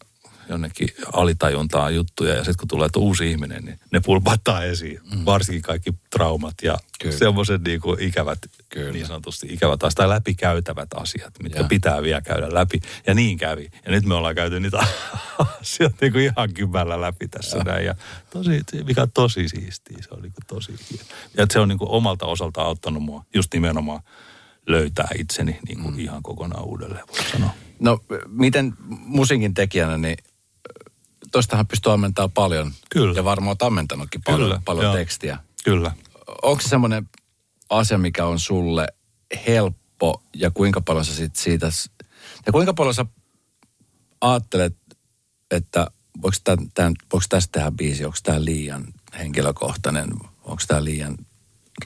jonnekin 0.51 0.89
alitajuntaan 1.13 1.95
juttuja 1.95 2.33
ja 2.33 2.43
sitten 2.43 2.55
kun 2.59 2.67
tulee 2.67 2.89
uusi 2.97 3.31
ihminen, 3.31 3.65
niin 3.65 3.79
ne 3.91 3.99
pulpattaa 4.05 4.63
esiin. 4.63 4.99
Mm. 5.15 5.25
Varsinkin 5.25 5.61
kaikki 5.61 5.93
traumat 6.09 6.55
ja 6.63 6.77
Kyllä. 7.01 7.17
semmoiset 7.17 7.63
niin 7.63 7.81
kuin 7.81 7.99
ikävät, 7.99 8.39
Kyllä. 8.69 8.91
niin 8.91 9.05
sanotusti 9.05 9.47
ikävät 9.49 9.83
asiat 9.83 9.95
tai 9.95 10.09
läpikäytävät 10.09 10.89
asiat, 10.95 11.33
mitkä 11.43 11.59
Joo. 11.59 11.67
pitää 11.67 12.01
vielä 12.01 12.21
käydä 12.21 12.53
läpi. 12.53 12.79
Ja 13.07 13.13
niin 13.13 13.37
kävi. 13.37 13.69
Ja 13.85 13.91
nyt 13.91 14.05
me 14.05 14.13
ollaan 14.13 14.35
käyty 14.35 14.59
niitä 14.59 14.77
asioita 15.61 15.97
niin 16.01 16.11
kuin 16.11 16.23
ihan 16.23 16.53
kymällä 16.53 17.01
läpi 17.01 17.27
tässä 17.27 17.57
ja. 17.57 17.63
näin. 17.63 17.85
Ja 17.85 17.95
tosi, 18.29 18.61
mikä 18.83 19.01
on 19.01 19.11
tosi 19.11 19.49
siistiä, 19.49 19.97
se 20.01 20.09
on 20.11 20.21
niin 20.21 20.33
kuin 20.33 20.45
tosi 20.47 20.75
hieno. 20.91 21.05
Ja 21.37 21.45
se 21.53 21.59
on 21.59 21.67
niin 21.67 21.79
kuin 21.79 21.91
omalta 21.91 22.25
osaltaan 22.25 22.67
auttanut 22.67 23.03
mua 23.03 23.25
just 23.33 23.53
nimenomaan 23.53 24.01
löytää 24.67 25.07
itseni 25.17 25.59
niin 25.67 25.79
kuin 25.81 25.93
mm. 25.93 25.99
ihan 25.99 26.23
kokonaan 26.23 26.65
uudelleen, 26.65 27.03
voisi 27.07 27.31
sanoa. 27.31 27.50
No 27.81 27.99
miten 28.27 28.73
musiikin 28.89 29.53
tekijänä, 29.53 29.97
niin 29.97 30.17
tostahan 31.31 31.67
pystyy 31.67 31.93
ammentamaan 31.93 32.31
paljon. 32.31 32.71
Kyllä. 32.89 33.13
Ja 33.15 33.23
varmaan 33.23 33.51
oot 33.51 33.61
ammentanutkin 33.61 34.21
paljon, 34.25 34.49
Kyllä, 34.49 34.61
paljon 34.65 34.85
joo. 34.85 34.93
tekstiä. 34.93 35.39
Kyllä. 35.63 35.91
Onko 36.41 36.61
se 36.61 36.69
semmoinen 36.69 37.09
asia, 37.69 37.97
mikä 37.97 38.25
on 38.25 38.39
sulle 38.39 38.87
helppo 39.47 40.23
ja 40.35 40.51
kuinka 40.51 40.81
paljon 40.81 41.05
sä 41.05 41.15
sit 41.15 41.35
siitä, 41.35 41.69
ja 42.45 42.51
kuinka 42.51 42.73
paljon 42.73 42.93
sä 42.93 43.05
ajattelet, 44.21 44.75
että 45.51 45.87
voiko, 46.21 46.37
tämän, 46.43 46.71
tämän, 46.73 46.93
voiko 47.13 47.25
tästä 47.29 47.51
tehdä 47.51 47.71
biisi, 47.71 48.05
onko 48.05 48.17
tämä 48.23 48.45
liian 48.45 48.85
henkilökohtainen, 49.17 50.09
onko 50.43 50.63
tämä 50.67 50.83
liian 50.83 51.17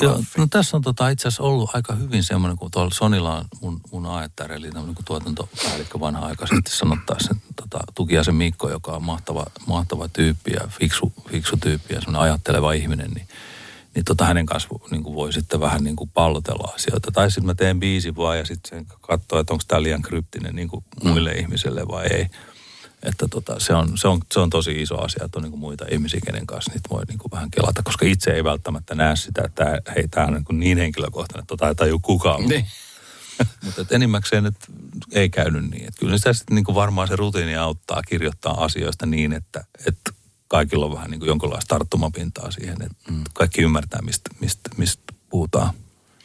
Joo, 0.01 0.23
no 0.37 0.47
tässä 0.49 0.77
on 0.77 0.83
tota 0.83 1.09
itse 1.09 1.27
asiassa 1.27 1.43
ollut 1.43 1.69
aika 1.73 1.95
hyvin 1.95 2.23
semmoinen, 2.23 2.57
kun 2.57 2.71
tuolla 2.71 2.91
Sonilla 2.93 3.37
on 3.37 3.45
mun, 3.61 3.81
mun 3.91 4.05
aettari, 4.05 4.55
eli 4.55 4.71
tämmöinen 4.71 4.95
kuin 4.95 5.05
tuotantopäällikkö 5.05 5.99
vanha 5.99 6.25
aika 6.25 6.47
sitten 6.47 6.73
sanottaisiin, 6.73 7.41
tota, 7.55 7.79
Tukiasen 7.95 8.35
Mikko, 8.35 8.69
joka 8.69 8.91
on 8.91 9.03
mahtava, 9.03 9.45
mahtava 9.67 10.07
tyyppi 10.07 10.51
ja 10.51 10.67
fiksu, 10.67 11.13
fiksu 11.29 11.57
tyyppi 11.57 11.93
ja 11.93 12.01
semmoinen 12.01 12.21
ajatteleva 12.21 12.73
ihminen, 12.73 13.11
niin, 13.11 13.27
niin 13.95 14.05
tota 14.05 14.25
hänen 14.25 14.45
kanssa 14.45 14.69
niin 14.91 15.03
kuin 15.03 15.15
voi 15.15 15.33
sitten 15.33 15.59
vähän 15.59 15.83
niin 15.83 15.95
kuin 15.95 16.09
pallotella 16.13 16.71
asioita. 16.75 17.11
Tai 17.11 17.31
sitten 17.31 17.45
mä 17.45 17.55
teen 17.55 17.79
biisin 17.79 18.15
vaan 18.15 18.37
ja 18.37 18.45
sitten 18.45 18.69
sen 18.69 18.99
katsoo, 19.01 19.39
että 19.39 19.53
onko 19.53 19.63
tämä 19.67 19.83
liian 19.83 20.01
kryptinen 20.01 20.55
niin 20.55 20.67
kuin 20.67 20.83
muille 21.03 21.33
mm. 21.33 21.39
ihmisille 21.39 21.87
vai 21.87 22.05
ei. 22.07 22.27
Että 23.05 23.27
tota, 23.27 23.59
se, 23.59 23.73
on, 23.73 23.97
se, 23.97 24.07
on, 24.07 24.19
se 24.33 24.39
on 24.39 24.49
tosi 24.49 24.81
iso 24.81 25.01
asia, 25.01 25.25
että 25.25 25.39
on 25.39 25.43
niin 25.43 25.59
muita 25.59 25.85
ihmisiä, 25.91 26.19
kenen 26.25 26.47
kanssa 26.47 26.71
niitä 26.71 26.89
voi 26.89 27.03
niin 27.07 27.19
vähän 27.31 27.51
kelata, 27.51 27.83
koska 27.83 28.05
itse 28.05 28.31
ei 28.31 28.43
välttämättä 28.43 28.95
näe 28.95 29.15
sitä, 29.15 29.41
että 29.45 29.81
hei, 29.95 30.07
tämä 30.07 30.27
on 30.27 30.33
niin, 30.33 30.59
niin 30.59 30.77
henkilökohtainen, 30.77 31.41
että 31.41 31.47
tota 31.47 31.67
ei 31.67 31.75
taju 31.75 31.99
kukaan. 31.99 32.45
Niin. 32.45 32.65
Mutta 33.63 33.81
et 33.81 33.91
enimmäkseen 33.91 34.43
nyt 34.43 34.55
ei 35.11 35.29
käynyt 35.29 35.69
niin. 35.69 35.87
Et 35.87 35.95
kyllä 35.99 36.17
sitä 36.17 36.33
sitten 36.33 36.55
niin 36.55 36.75
varmaan 36.75 37.07
se 37.07 37.15
rutiini 37.15 37.55
auttaa 37.55 38.01
kirjoittaa 38.03 38.63
asioista 38.63 39.05
niin, 39.05 39.33
että, 39.33 39.63
että 39.87 40.11
kaikilla 40.47 40.85
on 40.85 40.93
vähän 40.93 41.11
niin 41.11 41.19
kuin 41.19 41.27
jonkinlaista 41.27 41.75
tarttumapintaa 41.75 42.51
siihen, 42.51 42.81
että 42.81 43.11
mm. 43.11 43.23
kaikki 43.33 43.61
ymmärtää, 43.61 44.01
mistä, 44.01 44.29
mistä, 44.39 44.69
mistä 44.77 45.13
puhutaan. 45.29 45.73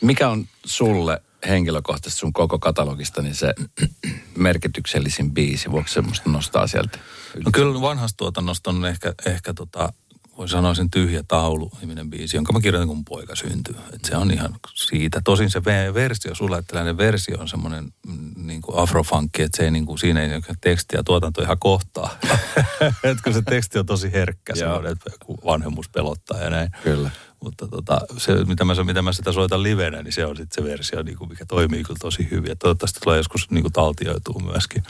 Mikä 0.03 0.29
on 0.29 0.47
sulle 0.65 1.23
henkilökohtaisesti 1.49 2.21
sun 2.21 2.33
koko 2.33 2.59
katalogista 2.59 3.23
niin 3.23 3.35
se 3.35 3.55
merkityksellisin 4.37 5.35
biisi? 5.35 5.73
Voiko 5.73 5.89
semmoista 5.89 6.31
nostaa 6.31 6.67
sieltä? 6.67 6.99
No 7.45 7.51
kyllä 7.53 7.81
vanhasta 7.81 8.17
tuotannosta 8.17 8.71
on 8.71 8.87
ehkä, 8.87 9.15
ehkä 9.27 9.55
tota, 9.55 9.93
voi 10.41 10.49
sanoa 10.49 10.75
sen 10.75 10.91
tyhjä 10.91 11.23
taulu 11.29 11.71
niminen 11.81 12.11
biisi, 12.11 12.37
jonka 12.37 12.53
mä 12.53 12.61
kirjoitin 12.61 12.89
kun 12.89 13.05
poika 13.05 13.35
syntyy. 13.35 13.77
Et 13.93 14.05
se 14.05 14.17
on 14.17 14.31
ihan 14.31 14.55
siitä. 14.75 15.21
Tosin 15.25 15.51
se 15.51 15.65
versio, 15.95 16.35
sulle 16.35 16.63
versio 16.97 17.39
on 17.41 17.49
semmoinen 17.49 17.93
mm, 18.07 18.33
niin 18.37 18.63
kuin 18.63 18.79
afrofunkki, 18.79 19.43
että 19.43 19.57
se 19.57 19.65
ei 19.65 19.71
niin 19.71 19.87
kuin, 19.87 19.99
siinä 19.99 20.23
ei 20.23 20.41
teksti 20.61 20.97
ja 20.97 21.03
tuotanto 21.03 21.43
ihan 21.43 21.59
kohtaa. 21.59 22.19
että 23.05 23.23
kun 23.25 23.33
se 23.33 23.43
teksti 23.43 23.79
on 23.79 23.87
tosi 23.87 24.13
herkkä, 24.13 24.55
semmoinen, 24.55 24.93
että 24.93 25.11
vanhemmuus 25.45 25.89
pelottaa 25.89 26.39
ja 26.39 26.51
näin. 26.51 26.71
Kyllä. 26.83 27.11
Mutta 27.43 27.69
tota, 27.69 28.01
se, 28.17 28.45
mitä 28.45 28.65
mä, 28.65 28.75
mitä 28.85 29.03
mä 29.03 29.13
sitä 29.13 29.33
soitan 29.33 29.63
livenä, 29.63 30.03
niin 30.03 30.13
se 30.13 30.27
on 30.27 30.37
sitten 30.37 30.65
se 30.65 30.71
versio, 30.71 31.03
niin 31.03 31.19
kuin, 31.19 31.31
mikä 31.31 31.45
toimii 31.47 31.85
kyllä 31.85 31.99
tosi 32.01 32.29
hyvin. 32.31 32.49
Ja 32.49 32.57
toivottavasti 32.57 33.01
tulee 33.01 33.17
joskus 33.17 33.51
niin 33.51 33.63
kuin 33.63 33.73
taltioituu 33.73 34.41
myöskin. 34.41 34.83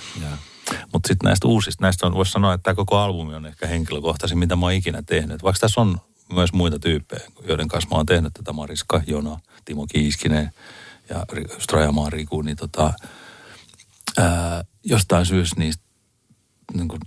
Mutta 0.93 1.09
sitten 1.09 1.29
näistä 1.29 1.49
uusista, 1.49 1.85
näistä 1.85 2.07
on, 2.07 2.15
voisi 2.15 2.33
sanoa, 2.33 2.55
että 2.55 2.63
tämä 2.63 2.75
koko 2.75 2.97
albumi 2.99 3.35
on 3.35 3.47
ehkä 3.47 3.67
henkilökohtaisin, 3.67 4.39
mitä 4.39 4.57
mä 4.57 4.67
oon 4.67 4.73
ikinä 4.73 5.03
tehnyt. 5.03 5.43
Vaikka 5.43 5.61
tässä 5.61 5.81
on 5.81 6.01
myös 6.33 6.53
muita 6.53 6.79
tyyppejä, 6.79 7.31
joiden 7.49 7.69
kanssa 7.69 7.91
mä 7.91 7.97
oon 7.97 8.07
tehnyt 8.07 8.35
tätä 8.35 8.53
Mariska, 8.53 9.03
Jona, 9.07 9.41
Timo 9.65 9.87
Kiiskinen 9.87 10.53
ja 11.09 11.27
Strajamaan 11.59 12.13
Riku, 12.13 12.43
niin 12.43 12.57
tota, 12.57 12.93
ää, 14.19 14.65
jostain 14.85 15.27
syystä 15.27 15.61
niistä 15.61 15.85
niin 16.75 16.89
kuin 16.89 17.01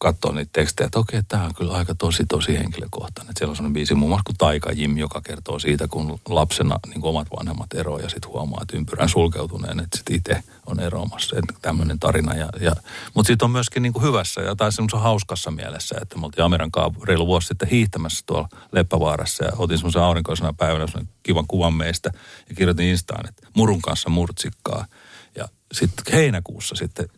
katsoa 0.00 0.32
niitä 0.32 0.50
tekstejä, 0.52 0.86
että 0.86 0.98
okei, 0.98 1.22
tämä 1.28 1.44
on 1.44 1.54
kyllä 1.54 1.72
aika 1.72 1.94
tosi, 1.94 2.24
tosi 2.28 2.58
henkilökohtainen. 2.58 3.30
Että 3.30 3.38
siellä 3.38 3.50
on 3.50 3.56
sellainen 3.56 3.72
biisi 3.72 3.94
muun 3.94 4.10
muassa 4.10 4.24
kuin 4.26 4.36
Taika 4.38 4.72
Jim, 4.72 4.98
joka 4.98 5.20
kertoo 5.20 5.58
siitä, 5.58 5.88
kun 5.88 6.20
lapsena 6.28 6.78
niin 6.86 7.04
omat 7.04 7.28
vanhemmat 7.38 7.74
eroavat 7.74 8.02
ja 8.02 8.08
sitten 8.08 8.30
huomaa, 8.30 8.58
että 8.62 8.76
ympyrän 8.76 9.08
sulkeutuneen, 9.08 9.80
että 9.80 9.96
sitten 9.96 10.16
itse 10.16 10.42
on 10.66 10.80
eroamassa. 10.80 11.36
Tämmöinen 11.62 11.98
tarina. 11.98 12.34
Ja, 12.34 12.48
ja, 12.60 12.72
mutta 13.14 13.26
sitten 13.26 13.44
on 13.44 13.50
myöskin 13.50 13.82
niin 13.82 13.92
kuin 13.92 14.02
hyvässä 14.02 14.40
ja 14.40 14.56
tai 14.56 14.72
semmoisessa 14.72 15.02
hauskassa 15.02 15.50
mielessä, 15.50 15.96
että 16.02 16.18
me 16.18 16.26
oltiin 16.26 16.44
Amerikan 16.44 16.92
reilu 17.04 17.26
vuosi 17.26 17.46
sitten 17.46 17.68
hiihtämässä 17.68 18.24
tuolla 18.26 18.48
Leppävaarassa 18.72 19.44
ja 19.44 19.52
otin 19.56 19.78
semmoisen 19.78 20.02
aurinkoisena 20.02 20.52
päivänä 20.52 20.86
semmoinen 20.86 21.14
kivan 21.22 21.46
kuvan 21.46 21.74
meistä 21.74 22.10
ja 22.48 22.54
kirjoitin 22.54 22.86
Instaan, 22.86 23.28
että 23.28 23.46
murun 23.56 23.82
kanssa 23.82 24.10
murtsikkaa. 24.10 24.86
Ja 25.36 25.48
sitten 25.72 26.14
heinäkuussa 26.14 26.74
sitten 26.74 27.08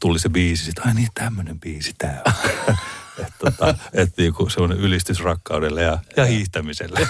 tuli 0.00 0.18
se 0.18 0.28
biisi, 0.28 0.68
että 0.68 0.82
ai 0.84 0.94
niin 0.94 1.08
tämmöinen 1.14 1.60
biisi 1.60 1.94
tää 1.98 2.22
on. 2.26 2.32
että 3.18 3.32
tota, 3.38 3.74
et 3.92 4.12
niinku 4.16 4.48
semmoinen 4.48 4.78
ylistys 4.78 5.20
rakkaudelle 5.20 5.82
ja, 5.82 5.98
ja 6.16 6.24
hiihtämiselle. 6.24 7.00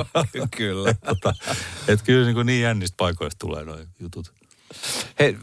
kyllä. 0.56 0.90
että 0.90 1.06
tota, 1.06 1.34
et 1.88 2.02
kyllä 2.02 2.24
niinku 2.24 2.42
niin 2.42 2.62
jännistä 2.62 2.94
paikoista 2.96 3.38
tulee 3.38 3.64
noin 3.64 3.88
jutut. 4.00 4.32
Hei, 5.18 5.38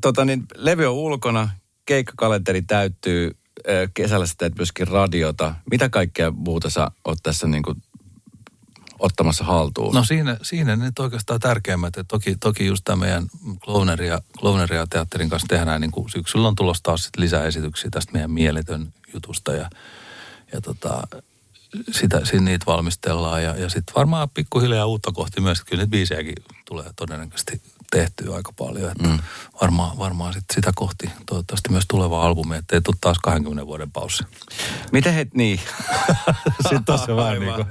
tota 0.00 0.24
niin, 0.24 0.46
levy 0.56 0.86
on 0.86 0.94
ulkona, 0.94 1.50
keikkakalenteri 1.86 2.62
täyttyy, 2.62 3.30
kesällä 3.94 4.26
sitten 4.26 4.52
myöskin 4.56 4.88
radiota. 4.88 5.54
Mitä 5.70 5.88
kaikkea 5.88 6.30
muuta 6.30 6.70
sä 6.70 6.90
oot 7.04 7.18
tässä 7.22 7.46
niin 7.46 7.62
kuin 7.62 7.82
ottamassa 8.98 9.44
haltuun? 9.44 9.94
No 9.94 10.04
siinä, 10.04 10.36
siinä 10.42 10.76
nyt 10.76 10.98
oikeastaan 10.98 11.40
tärkeimmät, 11.40 11.96
että 11.96 12.04
toki, 12.08 12.36
toki 12.40 12.66
just 12.66 12.84
tämä 12.84 12.96
meidän 12.96 13.26
Clowneria, 13.64 14.20
Clowneria 14.38 14.86
teatterin 14.90 15.30
kanssa 15.30 15.48
tehdään, 15.48 15.80
niin 15.80 15.90
kuin 15.90 16.10
syksyllä 16.10 16.48
on 16.48 16.56
tulossa 16.56 16.82
taas 16.82 17.04
sit 17.04 17.16
lisää 17.16 17.44
esityksiä 17.44 17.90
tästä 17.90 18.12
meidän 18.12 18.30
mieletön 18.30 18.92
jutusta 19.14 19.52
ja, 19.52 19.70
ja 20.52 20.60
tota, 20.60 21.02
sitä, 21.90 22.20
niitä 22.40 22.66
valmistellaan 22.66 23.42
ja, 23.42 23.56
ja 23.56 23.68
sitten 23.68 23.94
varmaan 23.94 24.30
pikkuhiljaa 24.30 24.86
uutta 24.86 25.12
kohti 25.12 25.40
myös, 25.40 25.64
kyllä 25.64 25.82
niitä 25.82 25.90
biisejäkin 25.90 26.34
tulee 26.64 26.90
todennäköisesti 26.96 27.62
tehtyä 27.90 28.34
aika 28.34 28.52
paljon. 28.52 28.90
Että 28.90 29.08
mm. 29.08 29.18
Varmaan, 29.60 29.98
varmaan 29.98 30.32
sit 30.32 30.44
sitä 30.54 30.72
kohti 30.74 31.10
toivottavasti 31.26 31.70
myös 31.70 31.84
tuleva 31.88 32.22
albumi, 32.22 32.56
ettei 32.56 32.80
tule 32.80 32.96
taas 33.00 33.18
20 33.22 33.66
vuoden 33.66 33.90
paussi. 33.90 34.24
Miten 34.92 35.14
he, 35.14 35.26
niin. 35.34 35.60
Sitten 36.70 36.92
on 36.92 36.98
se 36.98 37.16
vähän 37.16 37.40
niin 37.40 37.54
kuin, 37.54 37.66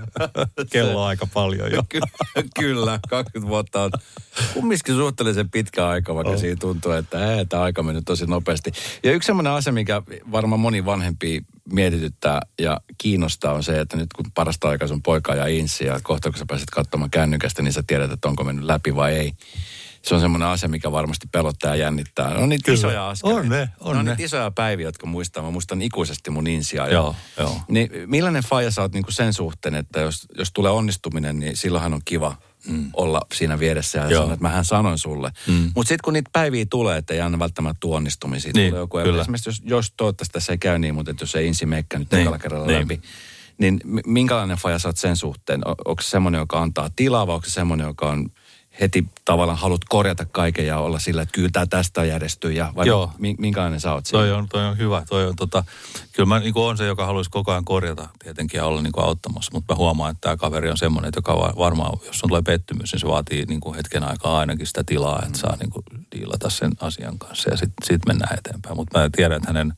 kello 0.72 1.02
on 1.02 1.08
aika 1.08 1.28
paljon 1.34 1.72
jo. 1.72 1.84
Kyllä, 2.60 3.00
20 3.10 3.50
vuotta 3.50 3.82
on 3.82 3.92
kumminkin 4.54 4.96
suhteellisen 4.96 5.50
pitkä 5.50 5.88
aika, 5.88 6.16
vaikka 6.16 6.34
oh. 6.34 6.40
siinä 6.40 6.56
tuntuu, 6.60 6.92
että 6.92 7.18
tämä 7.50 7.64
aika 7.64 7.84
mennyt 7.84 8.06
tosi 8.06 8.26
nopeasti. 8.26 8.72
Ja 9.04 9.12
yksi 9.12 9.28
sellainen 9.28 9.54
asia, 9.54 9.74
mikä 9.74 10.02
varmaan 10.32 10.60
moni 10.60 10.86
vanhempi 10.86 11.46
mietityttää 11.72 12.42
ja 12.60 12.82
kiinnostaa 12.98 13.54
on 13.54 13.64
se, 13.64 13.80
että 13.80 13.98
nyt 13.98 14.14
kun 14.14 14.26
parasta 14.34 14.70
aikaa 14.70 14.88
sun 14.88 15.02
poika 15.02 15.36
ja 15.36 15.48
insi 15.48 15.86
ja 15.86 16.00
kohta 16.04 16.30
kun 16.30 16.40
sä 16.40 16.46
pääset 16.48 16.70
katsomaan 16.70 17.12
kännykästä, 17.12 17.62
niin 17.62 17.74
sä 17.74 17.84
tiedät, 17.88 18.12
että 18.12 18.28
onko 18.28 18.44
mennyt 18.44 18.66
läpi 18.66 18.96
vai 18.96 19.14
ei 19.16 19.34
se 20.06 20.16
on 20.16 20.22
semmoinen 20.22 20.48
asia, 20.48 20.70
mikä 20.70 20.92
varmasti 20.92 21.28
pelottaa 21.32 21.70
ja 21.70 21.76
jännittää. 21.76 22.34
No 22.34 22.46
niitä 22.46 22.66
Kyllä. 22.66 22.78
isoja 22.78 23.10
askeleita. 23.10 23.42
On 23.42 23.50
ne, 23.50 23.70
on 23.80 23.96
no, 23.96 24.04
ne. 24.04 24.12
niitä 24.12 24.24
isoja 24.24 24.52
päiviä, 24.52 24.88
jotka 24.88 25.06
muistaa. 25.06 25.44
Mä 25.44 25.52
muistan 25.52 25.82
ikuisesti 25.82 26.32
mun 26.32 26.48
insia. 26.48 26.88
Joo, 26.88 27.16
joo. 27.40 27.58
Niin 27.68 27.90
millainen 28.06 28.44
faija 28.44 28.72
sä 28.72 28.82
oot 28.82 28.94
niinku 28.94 29.12
sen 29.12 29.34
suhteen, 29.34 29.76
että 29.76 30.00
jos, 30.00 30.26
jos 30.38 30.52
tulee 30.54 30.72
onnistuminen, 30.72 31.40
niin 31.40 31.58
silloinhan 31.58 31.94
on 31.94 32.02
kiva 32.06 32.36
mm. 32.68 32.90
olla 32.94 33.22
siinä 33.34 33.60
vieressä 33.60 34.00
ja 34.00 34.10
sanoa, 34.10 34.34
että 34.34 34.44
mähän 34.44 34.66
sanoin 34.66 34.98
sulle. 34.98 35.32
Mm. 35.48 35.72
Mutta 35.76 35.88
sitten 35.88 36.04
kun 36.04 36.14
niitä 36.14 36.30
päiviä 36.34 36.66
tulee, 36.70 36.98
että 36.98 37.14
ei 37.14 37.22
aina 37.22 37.40
välttämättä 37.40 37.88
onnistumisia, 37.88 38.52
niin, 38.56 38.70
tulee 38.70 38.82
joku 38.82 38.98
kyllä. 39.04 39.22
Esimerkiksi 39.22 39.50
jos, 39.50 39.62
jos 39.66 39.94
toivottavasti 39.98 40.34
tässä 40.34 40.54
ei 40.54 40.58
käy 40.58 40.80
niin, 40.80 40.96
mutta 40.96 41.14
jos 41.22 41.36
ei 41.36 41.48
insi 41.48 41.66
meikkä 41.66 42.00
nyt 42.00 42.12
niin. 42.12 42.40
kerralla 42.40 42.68
niin. 42.68 42.82
läpi, 42.82 43.02
niin 43.58 43.80
minkälainen 44.06 44.58
faija 44.58 44.80
sä 44.80 44.88
oot 44.88 44.98
sen 44.98 45.16
suhteen? 45.16 45.62
onko 45.68 46.02
se 46.02 46.10
semmoinen, 46.10 46.40
joka 46.40 46.62
antaa 46.62 46.90
tilaa 46.96 47.28
vai 47.28 47.36
onko 47.36 47.46
se 47.46 47.52
semmoinen, 47.52 47.88
joka 47.88 48.10
on 48.10 48.30
heti 48.80 49.06
tavallaan 49.26 49.58
haluat 49.58 49.82
korjata 49.90 50.26
kaiken 50.26 50.68
ja 50.68 50.78
olla 50.78 51.00
sillä, 51.00 51.22
että 51.22 51.34
kyllä 51.34 51.50
tämä 51.54 51.66
tästä 51.66 52.06
järjestyy 52.06 52.52
ja 52.52 52.74
vai 52.76 52.88
Joo. 52.88 53.12
minkälainen 53.38 53.80
sä 53.80 53.94
oot 53.94 54.06
siinä? 54.06 54.20
Toi 54.20 54.32
on, 54.32 54.50
toi 54.50 54.66
on 54.66 54.78
hyvä. 54.78 55.04
Toi 55.10 55.28
on, 55.28 55.36
tota, 55.36 55.64
kyllä 56.14 56.28
mä 56.28 56.40
niin 56.40 56.54
on 56.56 56.78
se, 56.78 56.86
joka 56.86 57.06
haluaisi 57.06 57.30
koko 57.30 57.52
ajan 57.52 57.66
korjata 57.66 58.10
tietenkin 58.24 58.58
ja 58.58 58.66
olla 58.66 58.82
niin 58.82 58.94
auttamassa, 58.98 59.52
mutta 59.54 59.74
mä 59.74 59.78
huomaan, 59.78 60.12
että 60.12 60.22
tämä 60.22 60.38
kaveri 60.38 60.70
on 60.70 60.78
semmoinen, 60.78 61.12
joka 61.16 61.54
varmaan, 61.58 62.00
jos 62.06 62.24
on 62.24 62.30
tulee 62.30 62.42
pettymys, 62.42 62.94
niin 62.94 63.00
se 63.00 63.08
vaatii 63.08 63.46
niin 63.46 63.62
kuin 63.62 63.76
hetken 63.76 64.04
aikaa 64.04 64.40
ainakin 64.40 64.68
sitä 64.68 64.84
tilaa, 64.86 65.24
että 65.26 65.40
saa 65.40 65.58
niin 65.60 65.70
kuin 65.70 65.84
diilata 66.16 66.50
sen 66.50 66.72
asian 66.80 67.20
kanssa 67.20 67.50
ja 67.50 67.58
sitten 67.58 67.88
sit 67.88 68.02
mennään 68.08 68.38
eteenpäin. 68.38 68.76
Mutta 68.76 69.00
mä 69.00 69.10
tiedän, 69.16 69.38
että 69.38 69.50
hänen 69.50 69.74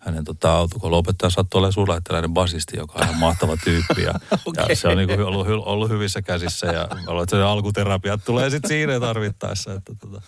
hänen 0.00 0.24
tota, 0.24 0.52
autokouluopettaja 0.52 1.30
sattui 1.30 1.58
olemaan 1.58 1.72
suurlähettiläinen 1.72 2.34
basisti, 2.34 2.76
joka 2.76 2.98
on 2.98 3.04
ihan 3.04 3.16
mahtava 3.16 3.56
tyyppi. 3.56 4.02
Ja, 4.02 4.14
okay. 4.46 4.66
ja 4.68 4.76
se 4.76 4.88
on 4.88 4.96
niin 4.96 5.22
ollut, 5.22 5.46
ollut, 5.48 5.90
hyvissä 5.90 6.22
käsissä 6.22 6.66
ja 6.66 6.88
olen, 7.06 7.22
että 7.22 7.36
se 7.36 7.42
alkuterapia 7.42 8.18
tulee 8.18 8.50
sitten 8.50 8.68
siinä 8.68 9.00
tarvittaessa. 9.00 9.72
Että, 9.72 9.92
tota. 10.00 10.22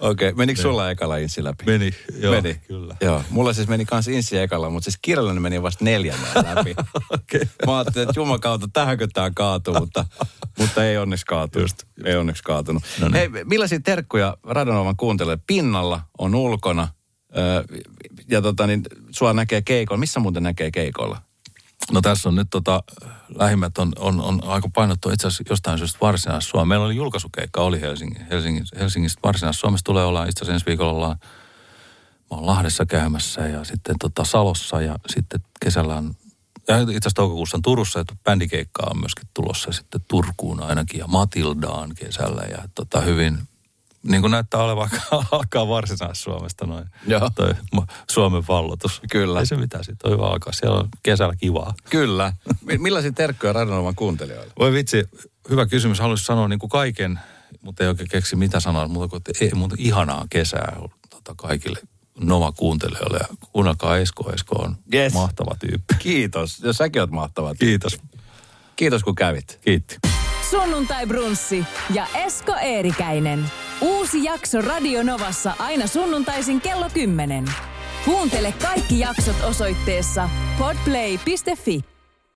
Okei, 0.00 0.28
okay. 0.28 0.36
menikö 0.36 0.62
sulla 0.62 0.90
ekalla 0.90 1.16
insi 1.16 1.44
läpi? 1.44 1.64
Meni, 1.66 1.90
joo, 2.18 2.32
meni. 2.34 2.60
kyllä. 2.68 2.96
Joo, 3.00 3.22
mulla 3.30 3.52
siis 3.52 3.68
meni 3.68 3.84
kans 3.84 4.08
insi 4.08 4.38
ekalla, 4.38 4.70
mutta 4.70 4.84
siis 4.84 4.98
kirjallinen 5.02 5.42
meni 5.42 5.62
vasta 5.62 5.84
neljännen 5.84 6.28
läpi. 6.54 6.74
okay. 7.14 7.48
Mä 7.66 7.78
ajattelin, 7.78 8.08
että 8.08 8.20
jumakauta, 8.20 8.68
tähänkö 8.72 9.08
tää 9.12 9.30
kaatuu, 9.34 9.74
mutta, 9.74 10.04
mutta 10.58 10.84
ei 10.84 10.96
onneksi 10.96 11.26
kaatunut. 11.26 11.64
Just. 11.64 11.82
Ei 12.04 12.16
onneksi 12.16 12.42
kaatunut. 12.42 12.82
No 13.00 13.08
niin. 13.08 13.32
Hei, 13.32 13.44
millaisia 13.44 13.80
terkkuja 13.80 14.36
Radonovan 14.44 14.96
kuuntelee? 14.96 15.38
Pinnalla 15.46 16.00
on 16.18 16.34
ulkona, 16.34 16.88
ja 18.28 18.42
tota, 18.42 18.66
niin, 18.66 18.82
sua 19.10 19.32
näkee 19.32 19.62
keikolla. 19.62 20.00
Missä 20.00 20.20
muuten 20.20 20.42
näkee 20.42 20.70
keikolla? 20.70 21.22
No 21.92 22.00
tässä 22.00 22.28
on 22.28 22.34
nyt 22.34 22.48
tota, 22.50 22.82
lähimmät 23.34 23.78
on, 23.78 23.92
on, 23.98 24.20
on 24.20 24.44
aika 24.44 24.68
painottu 24.74 25.10
itse 25.10 25.26
asiassa 25.26 25.44
jostain 25.50 25.78
syystä 25.78 25.98
varsinais-Suomessa. 26.00 26.68
Meillä 26.68 26.86
oli 26.86 26.96
julkaisukeikka, 26.96 27.62
oli 27.62 27.80
Helsingin, 27.80 28.26
Helsingin, 28.30 28.64
Helsingistä. 28.78 29.20
Varsinais-Suomessa 29.22 29.84
tulee 29.84 30.04
olla 30.04 30.24
itse 30.24 30.44
asiassa 30.44 30.52
ensi 30.52 30.66
viikolla 30.66 30.92
ollaan, 30.92 31.16
mä 32.30 32.36
oon 32.36 32.46
Lahdessa 32.46 32.86
käymässä 32.86 33.40
ja 33.46 33.64
sitten 33.64 33.96
tota 33.98 34.24
Salossa 34.24 34.80
ja 34.80 34.96
sitten 35.08 35.40
kesällä 35.60 35.94
on, 35.94 36.14
ja 36.68 36.78
itse 36.78 36.90
asiassa 36.90 37.10
toukokuussa 37.14 37.56
on 37.56 37.62
Turussa, 37.62 38.00
että 38.00 38.16
bändikeikkaa 38.24 38.90
on 38.90 39.00
myöskin 39.00 39.28
tulossa 39.34 39.72
sitten 39.72 40.00
Turkuun 40.08 40.62
ainakin 40.62 40.98
ja 40.98 41.06
Matildaan 41.06 41.94
kesällä 41.94 42.42
ja 42.50 42.58
tota 42.74 43.00
hyvin, 43.00 43.38
niin 44.02 44.20
kuin 44.20 44.30
näyttää 44.30 44.62
olevan, 44.62 44.90
alkaa 45.32 45.68
varsinais-Suomesta 45.68 46.66
noin. 46.66 46.84
Joo. 47.06 47.30
Toi 47.34 47.54
Suomen 48.10 48.42
vallotus. 48.48 49.00
Kyllä. 49.10 49.40
Ei 49.40 49.46
se 49.46 49.56
mitään, 49.56 49.84
siitä 49.84 49.98
toi 50.02 50.18
vaan 50.18 50.32
alkaa. 50.32 50.52
Siellä 50.52 50.78
on 50.78 50.88
kesällä 51.02 51.36
kivaa. 51.36 51.74
Kyllä. 51.90 52.32
Millaisia 52.78 53.12
terkkoja 53.12 53.52
Radionovan 53.52 53.94
kuuntelijoille? 53.94 54.52
Voi 54.58 54.72
vitsi, 54.72 55.04
hyvä 55.50 55.66
kysymys. 55.66 56.00
Haluaisin 56.00 56.26
sanoa 56.26 56.48
niin 56.48 56.58
kuin 56.58 56.70
kaiken, 56.70 57.20
mutta 57.60 57.84
ei 57.84 57.88
oikein 57.88 58.08
keksi 58.08 58.36
mitä 58.36 58.60
sanoa, 58.60 58.88
mutta 58.88 59.08
kuin, 59.08 59.22
ei, 59.40 59.50
mutta 59.54 59.76
ihanaa 59.78 60.26
kesää 60.30 60.76
tota, 61.10 61.34
kaikille 61.36 61.78
Nova 62.20 62.52
kuuntelijoille. 62.52 63.18
Ja 63.18 63.36
kuunnelkaa 63.52 63.98
Esko, 63.98 64.32
Esko 64.32 64.54
on 64.58 64.76
yes. 64.94 65.14
mahtava 65.14 65.54
tyyppi. 65.58 65.94
Kiitos. 65.98 66.60
Ja 66.60 66.72
säkin 66.72 67.00
oot 67.00 67.10
mahtava 67.10 67.48
tyyppi. 67.48 67.66
Kiitos. 67.66 68.00
Kiitos 68.76 69.04
kun 69.04 69.14
kävit. 69.14 69.58
Kiitti. 69.60 69.98
Sunnuntai 70.50 71.06
Brunssi 71.06 71.64
ja 71.94 72.06
Esko 72.14 72.54
Eerikäinen. 72.62 73.50
Uusi 73.80 74.24
jakso 74.24 74.60
Radio 74.60 75.02
Novassa 75.02 75.52
aina 75.58 75.86
sunnuntaisin 75.86 76.60
kello 76.60 76.90
10. 76.94 77.44
Kuuntele 78.04 78.54
kaikki 78.62 79.00
jaksot 79.00 79.36
osoitteessa 79.44 80.28
podplay.fi. 80.58 81.97